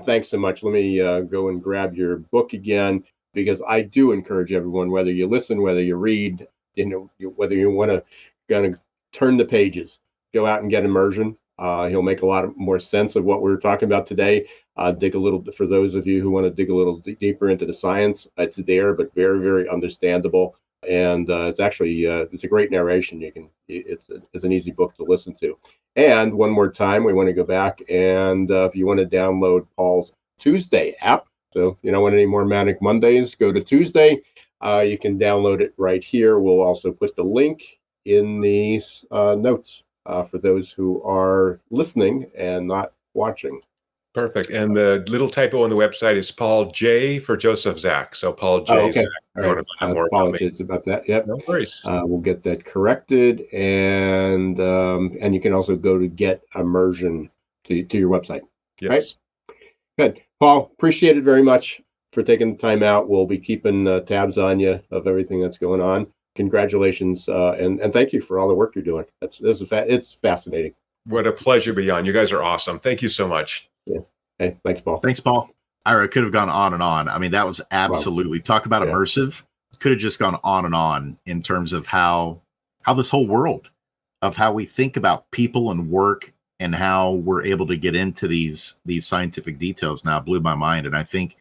Thanks 0.06 0.28
so 0.28 0.38
much. 0.38 0.62
Let 0.62 0.72
me 0.72 1.00
uh, 1.00 1.20
go 1.20 1.48
and 1.48 1.62
grab 1.62 1.94
your 1.94 2.16
book 2.16 2.52
again. 2.52 3.04
because 3.34 3.60
I 3.66 3.82
do 3.82 4.12
encourage 4.12 4.52
everyone, 4.52 4.90
whether 4.90 5.10
you 5.10 5.26
listen, 5.26 5.60
whether 5.60 5.82
you 5.82 5.96
read, 5.96 6.46
you 6.74 6.86
know, 6.86 7.10
whether 7.36 7.54
you 7.54 7.70
want 7.70 7.90
to 7.90 8.02
kind 8.48 8.66
of 8.66 8.78
turn 9.12 9.36
the 9.36 9.44
pages, 9.44 10.00
go 10.32 10.46
out 10.46 10.62
and 10.62 10.70
get 10.70 10.84
immersion. 10.84 11.36
Uh, 11.58 11.88
he'll 11.88 12.02
make 12.02 12.22
a 12.22 12.26
lot 12.26 12.44
of 12.44 12.56
more 12.56 12.78
sense 12.78 13.14
of 13.14 13.24
what 13.24 13.42
we 13.42 13.52
are 13.52 13.56
talking 13.56 13.86
about 13.86 14.06
today. 14.06 14.46
Uh, 14.76 14.90
dig 14.90 15.14
a 15.14 15.18
little 15.18 15.44
for 15.52 15.66
those 15.66 15.94
of 15.94 16.06
you 16.06 16.20
who 16.20 16.30
want 16.30 16.44
to 16.44 16.50
dig 16.50 16.68
a 16.68 16.74
little 16.74 16.98
d- 16.98 17.16
deeper 17.20 17.50
into 17.50 17.64
the 17.64 17.72
science. 17.72 18.26
It's 18.36 18.56
there, 18.56 18.92
but 18.92 19.14
very, 19.14 19.38
very 19.38 19.68
understandable, 19.68 20.56
and 20.88 21.30
uh, 21.30 21.46
it's 21.48 21.60
actually 21.60 22.06
uh, 22.06 22.26
it's 22.32 22.44
a 22.44 22.48
great 22.48 22.72
narration. 22.72 23.20
You 23.20 23.32
can 23.32 23.50
it's 23.68 24.10
it's 24.32 24.44
an 24.44 24.52
easy 24.52 24.72
book 24.72 24.96
to 24.96 25.04
listen 25.04 25.34
to. 25.36 25.56
And 25.96 26.34
one 26.34 26.50
more 26.50 26.72
time, 26.72 27.04
we 27.04 27.12
want 27.12 27.28
to 27.28 27.32
go 27.32 27.44
back 27.44 27.82
and 27.88 28.50
uh, 28.50 28.68
if 28.68 28.74
you 28.74 28.84
want 28.84 28.98
to 28.98 29.06
download 29.06 29.66
Paul's 29.76 30.12
Tuesday 30.40 30.96
app, 31.00 31.26
so 31.52 31.78
you 31.82 31.92
don't 31.92 32.02
want 32.02 32.14
any 32.14 32.26
more 32.26 32.44
Manic 32.44 32.82
Mondays, 32.82 33.36
go 33.36 33.52
to 33.52 33.62
Tuesday. 33.62 34.20
Uh, 34.60 34.80
you 34.80 34.98
can 34.98 35.18
download 35.18 35.60
it 35.60 35.72
right 35.76 36.02
here. 36.02 36.40
We'll 36.40 36.62
also 36.62 36.90
put 36.90 37.14
the 37.14 37.22
link 37.22 37.78
in 38.06 38.40
the 38.40 38.82
uh, 39.12 39.36
notes 39.36 39.84
for 40.04 40.38
those 40.38 40.72
who 40.72 41.00
are 41.04 41.60
listening 41.70 42.28
and 42.36 42.66
not 42.66 42.92
watching. 43.14 43.60
Perfect. 44.14 44.50
And 44.50 44.76
the 44.76 45.04
little 45.08 45.28
typo 45.28 45.64
on 45.64 45.70
the 45.70 45.76
website 45.76 46.14
is 46.14 46.30
Paul 46.30 46.70
J 46.70 47.18
for 47.18 47.36
Joseph 47.36 47.80
Zak. 47.80 48.14
So 48.14 48.32
Paul 48.32 48.62
J. 48.62 48.72
Oh, 48.72 48.78
okay. 48.86 49.02
Zak. 49.02 49.08
Right. 49.34 49.64
I 49.80 49.90
apologize 49.90 50.60
about, 50.60 50.84
about, 50.84 50.86
that. 50.86 51.08
Yep. 51.08 51.26
No 51.26 51.40
worries. 51.48 51.82
Uh, 51.84 52.02
we'll 52.04 52.20
get 52.20 52.44
that 52.44 52.64
corrected, 52.64 53.52
and 53.52 54.60
um, 54.60 55.16
and 55.20 55.34
you 55.34 55.40
can 55.40 55.52
also 55.52 55.74
go 55.74 55.98
to 55.98 56.06
get 56.06 56.44
immersion 56.54 57.28
to, 57.64 57.82
to 57.82 57.98
your 57.98 58.08
website. 58.08 58.42
Yes. 58.80 59.16
Right? 59.48 59.56
Good. 59.98 60.22
Paul, 60.38 60.70
appreciate 60.72 61.16
it 61.16 61.24
very 61.24 61.42
much 61.42 61.82
for 62.12 62.22
taking 62.22 62.52
the 62.52 62.58
time 62.58 62.84
out. 62.84 63.08
We'll 63.08 63.26
be 63.26 63.38
keeping 63.38 63.88
uh, 63.88 64.00
tabs 64.00 64.38
on 64.38 64.60
you 64.60 64.80
of 64.92 65.08
everything 65.08 65.42
that's 65.42 65.58
going 65.58 65.80
on. 65.80 66.06
Congratulations, 66.36 67.28
uh, 67.28 67.56
and 67.58 67.80
and 67.80 67.92
thank 67.92 68.12
you 68.12 68.20
for 68.20 68.38
all 68.38 68.46
the 68.46 68.54
work 68.54 68.76
you're 68.76 68.84
doing. 68.84 69.06
That's 69.20 69.38
this 69.38 69.60
is 69.60 69.68
fa- 69.68 69.92
it's 69.92 70.14
fascinating. 70.14 70.74
What 71.06 71.26
a 71.26 71.32
pleasure 71.32 71.72
to 71.72 71.76
be 71.76 71.90
on. 71.90 72.06
You 72.06 72.12
guys 72.12 72.30
are 72.30 72.44
awesome. 72.44 72.78
Thank 72.78 73.02
you 73.02 73.08
so 73.08 73.26
much. 73.26 73.68
Yeah. 73.86 74.00
Hey, 74.38 74.56
thanks, 74.64 74.80
Paul. 74.80 75.00
Thanks, 75.00 75.20
Paul. 75.20 75.50
Ira 75.86 76.08
could 76.08 76.22
have 76.22 76.32
gone 76.32 76.48
on 76.48 76.72
and 76.74 76.82
on. 76.82 77.08
I 77.08 77.18
mean, 77.18 77.32
that 77.32 77.46
was 77.46 77.60
absolutely 77.70 78.38
wow. 78.38 78.44
talk 78.44 78.66
about 78.66 78.86
yeah. 78.86 78.92
immersive. 78.92 79.42
Could 79.80 79.92
have 79.92 80.00
just 80.00 80.18
gone 80.18 80.38
on 80.44 80.64
and 80.64 80.74
on 80.74 81.18
in 81.26 81.42
terms 81.42 81.72
of 81.72 81.86
how 81.86 82.40
how 82.82 82.94
this 82.94 83.10
whole 83.10 83.26
world 83.26 83.68
of 84.22 84.36
how 84.36 84.52
we 84.52 84.64
think 84.64 84.96
about 84.96 85.30
people 85.32 85.70
and 85.70 85.90
work 85.90 86.32
and 86.60 86.74
how 86.74 87.12
we're 87.12 87.44
able 87.44 87.66
to 87.66 87.76
get 87.76 87.94
into 87.94 88.28
these 88.28 88.76
these 88.84 89.06
scientific 89.06 89.58
details 89.58 90.04
now 90.04 90.20
blew 90.20 90.40
my 90.40 90.54
mind 90.54 90.86
and 90.86 90.96
i 90.96 91.02
think 91.02 91.36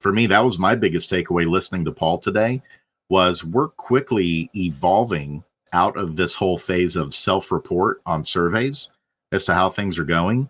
for 0.00 0.12
me 0.12 0.26
that 0.26 0.44
was 0.44 0.58
my 0.58 0.74
biggest 0.74 1.10
takeaway 1.10 1.46
listening 1.46 1.84
to 1.84 1.92
paul 1.92 2.18
today 2.18 2.62
was 3.10 3.44
we're 3.44 3.68
quickly 3.68 4.50
evolving 4.54 5.42
out 5.72 5.96
of 5.96 6.16
this 6.16 6.34
whole 6.34 6.56
phase 6.56 6.96
of 6.96 7.14
self-report 7.14 8.00
on 8.06 8.24
surveys 8.24 8.90
as 9.32 9.44
to 9.44 9.54
how 9.54 9.68
things 9.68 9.98
are 9.98 10.04
going 10.04 10.48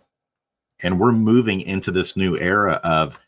and 0.83 0.99
we're 0.99 1.12
moving 1.12 1.61
into 1.61 1.91
this 1.91 2.16
new 2.16 2.37
era 2.37 2.80
of 2.85 3.18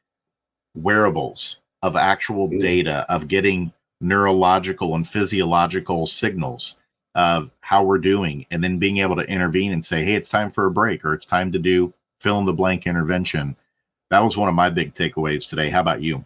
wearables 0.74 1.61
of 1.82 1.96
actual 1.96 2.48
mm. 2.48 2.61
data 2.61 3.07
of 3.09 3.28
getting 3.28 3.72
neurological 4.00 4.94
and 4.94 5.09
physiological 5.09 6.07
signals 6.07 6.78
of 7.14 7.50
how 7.61 7.82
we're 7.82 7.98
doing 7.98 8.44
and 8.50 8.62
then 8.62 8.78
being 8.78 8.98
able 8.98 9.14
to 9.14 9.22
intervene 9.22 9.72
and 9.72 9.84
say 9.84 10.05
hey 10.05 10.14
it's 10.14 10.28
time 10.28 10.50
for 10.50 10.66
a 10.66 10.70
break 10.70 11.05
or 11.05 11.14
it's 11.14 11.24
time 11.24 11.52
to 11.52 11.59
do 11.59 11.92
fill 12.18 12.38
in 12.38 12.46
the 12.46 12.52
blank 12.52 12.86
intervention. 12.86 13.55
That 14.11 14.20
was 14.20 14.36
one 14.36 14.48
of 14.48 14.55
my 14.55 14.70
big 14.70 14.94
takeaways 14.94 15.48
today. 15.48 15.68
How 15.68 15.80
about 15.80 16.02
you? 16.02 16.24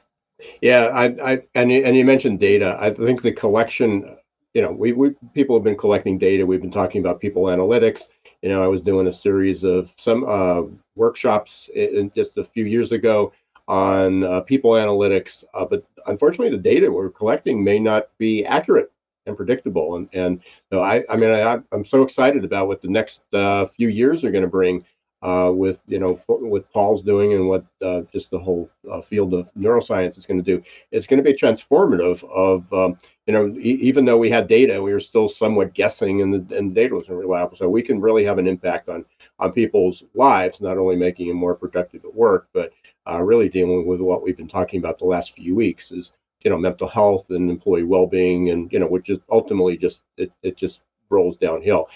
Yeah 0.61 0.87
i, 0.95 1.33
I 1.33 1.43
and, 1.57 1.71
you, 1.73 1.85
and 1.85 1.97
you 1.97 2.05
mentioned 2.05 2.39
data. 2.39 2.77
I 2.81 2.93
think 2.93 3.23
the 3.23 3.33
collection 3.33 4.17
you 4.55 4.63
know 4.63 4.71
we, 4.71 4.93
we 4.93 5.11
people 5.35 5.57
have 5.57 5.65
been 5.65 5.77
collecting 5.77 6.17
data. 6.17 6.47
We've 6.47 6.61
been 6.61 6.71
talking 6.71 7.01
about 7.01 7.21
people 7.21 7.45
analytics 7.45 8.09
you 8.43 8.49
know 8.49 8.63
i 8.63 8.69
was 8.69 8.81
doing 8.81 9.07
a 9.07 9.13
series 9.13 9.65
of 9.65 9.93
some 9.97 10.25
uh, 10.29 10.63
workshops 10.97 11.69
in, 11.75 12.11
just 12.15 12.39
a 12.39 12.45
few 12.45 12.65
years 12.65 12.93
ago 12.93 13.33
on 13.67 14.25
uh, 14.25 14.41
people 14.43 14.73
analytics 14.73 15.45
uh, 15.55 15.65
but 15.65 15.85
unfortunately 16.07 16.51
the 16.51 16.63
data 16.63 16.91
we're 16.91 17.11
collecting 17.11 17.63
may 17.63 17.79
not 17.79 18.09
be 18.19 18.45
accurate 18.45 18.93
and 19.29 19.37
predictable. 19.37 19.97
And 19.97 20.09
and 20.13 20.41
so 20.73 20.83
I 20.83 21.05
I 21.09 21.17
mean 21.17 21.31
I 21.31 21.61
I'm 21.71 21.85
so 21.85 22.03
excited 22.03 22.45
about 22.45 22.67
what 22.67 22.83
the 22.83 22.89
next 22.89 23.23
uh, 23.33 23.67
few 23.67 23.89
years 23.89 24.25
are 24.25 24.33
going 24.33 24.43
to 24.43 24.49
bring 24.49 24.85
uh, 25.23 25.51
with 25.53 25.81
you 25.87 25.99
know 25.99 26.15
what 26.27 26.71
Paul's 26.73 27.03
doing 27.03 27.33
and 27.33 27.49
what 27.49 27.65
uh, 27.83 28.03
just 28.13 28.31
the 28.31 28.39
whole 28.39 28.71
uh, 28.91 29.01
field 29.01 29.35
of 29.35 29.53
neuroscience 29.55 30.17
is 30.17 30.27
going 30.27 30.43
to 30.43 30.57
do. 30.57 30.63
It's 30.93 31.07
going 31.07 31.23
to 31.23 31.29
be 31.29 31.37
transformative. 31.37 32.23
Of 32.31 32.73
um, 32.73 32.99
you 33.27 33.33
know 33.33 33.49
e- 33.59 33.79
even 33.81 34.05
though 34.05 34.19
we 34.19 34.31
had 34.31 34.47
data, 34.47 34.81
we 34.81 34.93
were 34.93 35.01
still 35.01 35.29
somewhat 35.29 35.75
guessing, 35.75 36.23
and 36.23 36.33
the 36.33 36.57
and 36.57 36.71
the 36.71 36.75
data 36.75 36.95
wasn't 36.95 37.19
reliable. 37.19 37.57
So 37.57 37.69
we 37.69 37.83
can 37.83 38.01
really 38.01 38.25
have 38.25 38.39
an 38.39 38.47
impact 38.47 38.89
on 38.89 39.05
on 39.41 39.53
people's 39.53 40.05
lives, 40.15 40.61
not 40.61 40.79
only 40.79 40.97
making 40.97 41.29
them 41.29 41.37
more 41.37 41.55
productive 41.55 42.05
at 42.05 42.15
work, 42.15 42.49
but 42.53 42.73
uh, 43.11 43.23
really 43.23 43.49
dealing 43.49 43.87
with 43.87 44.01
what 44.01 44.23
we've 44.23 44.37
been 44.37 44.49
talking 44.49 44.79
about 44.79 44.99
the 44.99 45.05
last 45.05 45.35
few 45.35 45.55
weeks 45.55 45.91
is 45.91 46.13
you 46.45 46.51
know 46.51 46.59
mental 46.59 46.89
health 46.89 47.31
and 47.31 47.51
employee 47.51 47.83
well-being 47.83 48.51
and 48.51 48.73
you 48.73 48.79
know 48.79 48.87
which 48.87 49.11
is 49.11 49.19
ultimately 49.31 49.77
just 49.77 50.03
it, 50.17 50.31
it 50.43 50.57
just 50.57 50.83
rolls 51.11 51.37
downhill 51.37 51.89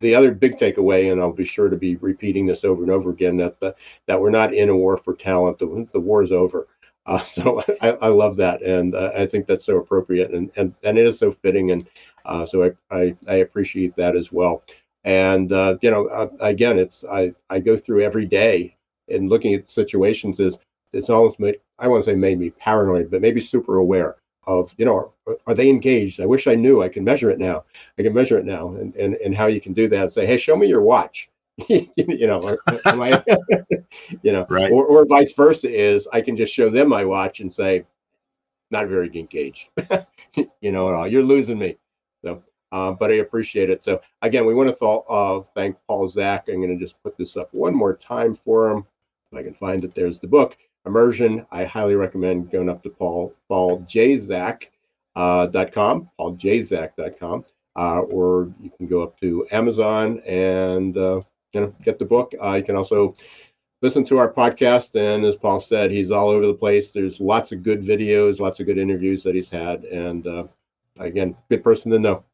the 0.00 0.14
other 0.14 0.32
big 0.32 0.56
takeaway 0.56 1.10
and 1.10 1.20
i'll 1.20 1.32
be 1.32 1.44
sure 1.44 1.68
to 1.68 1.76
be 1.76 1.96
repeating 1.96 2.46
this 2.46 2.64
over 2.64 2.82
and 2.82 2.92
over 2.92 3.10
again 3.10 3.36
that 3.36 3.58
the, 3.60 3.74
that 4.06 4.20
we're 4.20 4.30
not 4.30 4.54
in 4.54 4.68
a 4.68 4.76
war 4.76 4.96
for 4.96 5.14
talent. 5.14 5.58
The, 5.58 5.86
the 5.92 6.00
war 6.00 6.22
is 6.22 6.32
over. 6.32 6.68
Uh, 7.06 7.22
so 7.22 7.62
I, 7.80 7.90
I 7.92 8.08
love 8.08 8.36
that 8.36 8.62
and 8.62 8.94
uh, 8.94 9.12
i 9.16 9.26
think 9.26 9.46
that's 9.46 9.64
so 9.64 9.78
appropriate 9.78 10.32
and 10.32 10.50
and, 10.56 10.74
and 10.82 10.98
it 10.98 11.06
is 11.06 11.18
so 11.18 11.32
fitting 11.32 11.70
and 11.70 11.88
uh, 12.24 12.44
so 12.44 12.64
I, 12.64 12.72
I, 12.90 13.16
I 13.28 13.34
appreciate 13.36 13.94
that 13.94 14.16
as 14.16 14.32
well. 14.32 14.64
And 15.04 15.52
uh, 15.52 15.76
you 15.80 15.90
know 15.92 16.06
uh, 16.08 16.28
again 16.40 16.78
it's 16.78 17.04
i 17.04 17.32
i 17.50 17.60
go 17.60 17.76
through 17.76 18.02
every 18.02 18.26
day 18.26 18.76
and 19.08 19.30
looking 19.30 19.54
at 19.54 19.70
situations 19.70 20.40
is 20.40 20.58
it's 20.92 21.10
almost 21.10 21.38
made, 21.38 21.60
I 21.78 21.88
want 21.88 22.04
to 22.04 22.10
say 22.10 22.16
made 22.16 22.38
me 22.40 22.50
paranoid, 22.50 23.10
but 23.10 23.20
maybe 23.20 23.40
super 23.40 23.76
aware 23.76 24.16
of, 24.46 24.74
you 24.78 24.84
know, 24.84 25.12
are, 25.26 25.36
are, 25.46 25.54
they 25.54 25.68
engaged? 25.68 26.20
I 26.20 26.26
wish 26.26 26.46
I 26.46 26.54
knew. 26.54 26.82
I 26.82 26.88
can 26.88 27.04
measure 27.04 27.30
it 27.30 27.38
now. 27.38 27.64
I 27.98 28.02
can 28.02 28.14
measure 28.14 28.38
it 28.38 28.44
now, 28.44 28.68
and 28.74 28.94
and, 28.96 29.14
and 29.14 29.34
how 29.34 29.46
you 29.46 29.60
can 29.60 29.72
do 29.72 29.88
that. 29.88 30.02
And 30.02 30.12
say, 30.12 30.26
hey, 30.26 30.36
show 30.36 30.56
me 30.56 30.66
your 30.66 30.82
watch. 30.82 31.30
you 31.68 32.26
know, 32.26 32.38
or, 32.42 32.58
I, 32.84 33.24
you 34.22 34.32
know, 34.32 34.46
right. 34.50 34.70
or, 34.70 34.84
or 34.84 35.06
vice 35.06 35.32
versa 35.32 35.72
is 35.72 36.06
I 36.12 36.20
can 36.20 36.36
just 36.36 36.52
show 36.52 36.68
them 36.68 36.88
my 36.88 37.04
watch 37.04 37.40
and 37.40 37.50
say, 37.50 37.84
not 38.70 38.88
very 38.88 39.08
engaged. 39.18 39.70
you 40.60 40.72
know, 40.72 41.04
you're 41.04 41.22
losing 41.22 41.58
me. 41.58 41.78
So, 42.22 42.42
uh, 42.72 42.92
but 42.92 43.10
I 43.10 43.16
appreciate 43.16 43.70
it. 43.70 43.82
So 43.84 44.00
again, 44.22 44.44
we 44.44 44.54
want 44.54 44.68
to 44.68 44.76
th- 44.76 45.02
uh, 45.08 45.40
thank 45.54 45.76
Paul 45.86 46.08
Zak. 46.08 46.48
I'm 46.48 46.56
going 46.56 46.76
to 46.76 46.84
just 46.84 47.02
put 47.02 47.16
this 47.16 47.36
up 47.36 47.48
one 47.52 47.74
more 47.74 47.96
time 47.96 48.36
for 48.44 48.70
him. 48.70 48.84
If 49.32 49.38
I 49.38 49.42
can 49.42 49.54
find 49.54 49.82
it, 49.84 49.94
there's 49.94 50.18
the 50.18 50.28
book 50.28 50.58
immersion, 50.86 51.44
I 51.50 51.64
highly 51.64 51.94
recommend 51.94 52.50
going 52.50 52.68
up 52.68 52.82
to 52.84 52.90
Paul 52.90 53.34
pauljzak.com, 53.50 54.68
uh, 55.16 55.64
.com, 55.72 56.10
pauljzak.com, 56.18 57.44
uh, 57.76 58.00
or 58.00 58.52
you 58.60 58.70
can 58.76 58.86
go 58.86 59.02
up 59.02 59.18
to 59.20 59.46
Amazon 59.50 60.20
and 60.20 60.96
uh, 60.96 61.20
you 61.52 61.60
know 61.60 61.74
get 61.84 61.98
the 61.98 62.04
book. 62.04 62.34
Uh, 62.42 62.54
you 62.54 62.64
can 62.64 62.76
also 62.76 63.14
listen 63.82 64.04
to 64.04 64.18
our 64.18 64.32
podcast, 64.32 64.94
and 64.94 65.24
as 65.24 65.36
Paul 65.36 65.60
said, 65.60 65.90
he's 65.90 66.10
all 66.10 66.28
over 66.28 66.46
the 66.46 66.54
place. 66.54 66.90
There's 66.90 67.20
lots 67.20 67.52
of 67.52 67.62
good 67.62 67.82
videos, 67.82 68.40
lots 68.40 68.60
of 68.60 68.66
good 68.66 68.78
interviews 68.78 69.22
that 69.24 69.34
he's 69.34 69.50
had, 69.50 69.84
and 69.84 70.26
uh, 70.26 70.44
again, 70.98 71.36
good 71.50 71.62
person 71.62 71.90
to 71.92 71.98
know. 71.98 72.24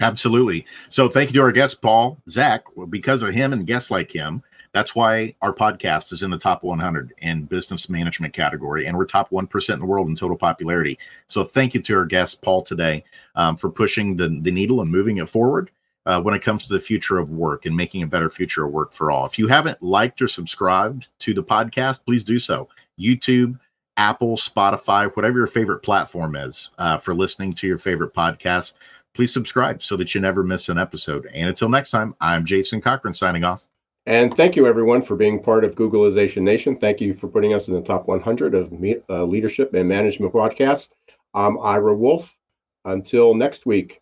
Absolutely. 0.00 0.66
So 0.88 1.08
thank 1.08 1.30
you 1.30 1.34
to 1.34 1.40
our 1.40 1.52
guest, 1.52 1.80
Paul 1.80 2.20
Zak. 2.28 2.66
Because 2.90 3.22
of 3.22 3.32
him 3.32 3.54
and 3.54 3.66
guests 3.66 3.90
like 3.90 4.12
him, 4.12 4.42
that's 4.76 4.94
why 4.94 5.34
our 5.40 5.54
podcast 5.54 6.12
is 6.12 6.22
in 6.22 6.30
the 6.30 6.36
top 6.36 6.62
100 6.62 7.14
in 7.22 7.44
business 7.44 7.88
management 7.88 8.34
category, 8.34 8.86
and 8.86 8.94
we're 8.94 9.06
top 9.06 9.30
1% 9.30 9.72
in 9.72 9.80
the 9.80 9.86
world 9.86 10.06
in 10.06 10.14
total 10.14 10.36
popularity. 10.36 10.98
So 11.28 11.44
thank 11.44 11.72
you 11.72 11.80
to 11.80 11.96
our 11.96 12.04
guest, 12.04 12.42
Paul, 12.42 12.60
today 12.60 13.02
um, 13.36 13.56
for 13.56 13.70
pushing 13.70 14.16
the, 14.16 14.28
the 14.28 14.50
needle 14.50 14.82
and 14.82 14.90
moving 14.90 15.16
it 15.16 15.30
forward 15.30 15.70
uh, 16.04 16.20
when 16.20 16.34
it 16.34 16.42
comes 16.42 16.66
to 16.66 16.74
the 16.74 16.78
future 16.78 17.16
of 17.16 17.30
work 17.30 17.64
and 17.64 17.74
making 17.74 18.02
a 18.02 18.06
better 18.06 18.28
future 18.28 18.66
of 18.66 18.72
work 18.72 18.92
for 18.92 19.10
all. 19.10 19.24
If 19.24 19.38
you 19.38 19.48
haven't 19.48 19.82
liked 19.82 20.20
or 20.20 20.28
subscribed 20.28 21.08
to 21.20 21.32
the 21.32 21.42
podcast, 21.42 22.04
please 22.04 22.22
do 22.22 22.38
so. 22.38 22.68
YouTube, 23.00 23.58
Apple, 23.96 24.36
Spotify, 24.36 25.10
whatever 25.16 25.38
your 25.38 25.46
favorite 25.46 25.80
platform 25.80 26.36
is 26.36 26.70
uh, 26.76 26.98
for 26.98 27.14
listening 27.14 27.54
to 27.54 27.66
your 27.66 27.78
favorite 27.78 28.12
podcast, 28.12 28.74
please 29.14 29.32
subscribe 29.32 29.82
so 29.82 29.96
that 29.96 30.14
you 30.14 30.20
never 30.20 30.42
miss 30.42 30.68
an 30.68 30.76
episode. 30.76 31.30
And 31.32 31.48
until 31.48 31.70
next 31.70 31.92
time, 31.92 32.14
I'm 32.20 32.44
Jason 32.44 32.82
Cochran 32.82 33.14
signing 33.14 33.42
off. 33.42 33.66
And 34.06 34.34
thank 34.36 34.54
you, 34.54 34.68
everyone, 34.68 35.02
for 35.02 35.16
being 35.16 35.42
part 35.42 35.64
of 35.64 35.74
Googlization 35.74 36.42
Nation. 36.42 36.76
Thank 36.76 37.00
you 37.00 37.12
for 37.12 37.26
putting 37.26 37.54
us 37.54 37.66
in 37.66 37.74
the 37.74 37.82
top 37.82 38.06
100 38.06 38.54
of 38.54 38.70
me, 38.70 38.96
uh, 39.10 39.24
leadership 39.24 39.74
and 39.74 39.88
management 39.88 40.32
podcasts. 40.32 40.90
I'm 41.34 41.58
Ira 41.58 41.94
Wolfe. 41.94 42.36
Until 42.84 43.34
next 43.34 43.66
week, 43.66 44.00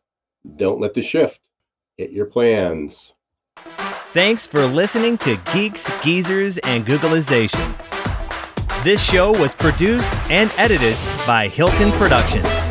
don't 0.57 0.78
let 0.78 0.92
the 0.92 1.00
shift 1.00 1.40
hit 1.96 2.11
your 2.11 2.26
plans. 2.26 3.14
Thanks 4.12 4.46
for 4.46 4.66
listening 4.66 5.16
to 5.18 5.40
Geeks, 5.55 5.90
Geezers, 6.02 6.59
and 6.59 6.84
Googlization. 6.84 7.74
This 8.84 9.02
show 9.02 9.32
was 9.40 9.55
produced 9.55 10.12
and 10.30 10.52
edited 10.59 10.98
by 11.26 11.48
Hilton 11.48 11.90
Productions. 11.92 12.63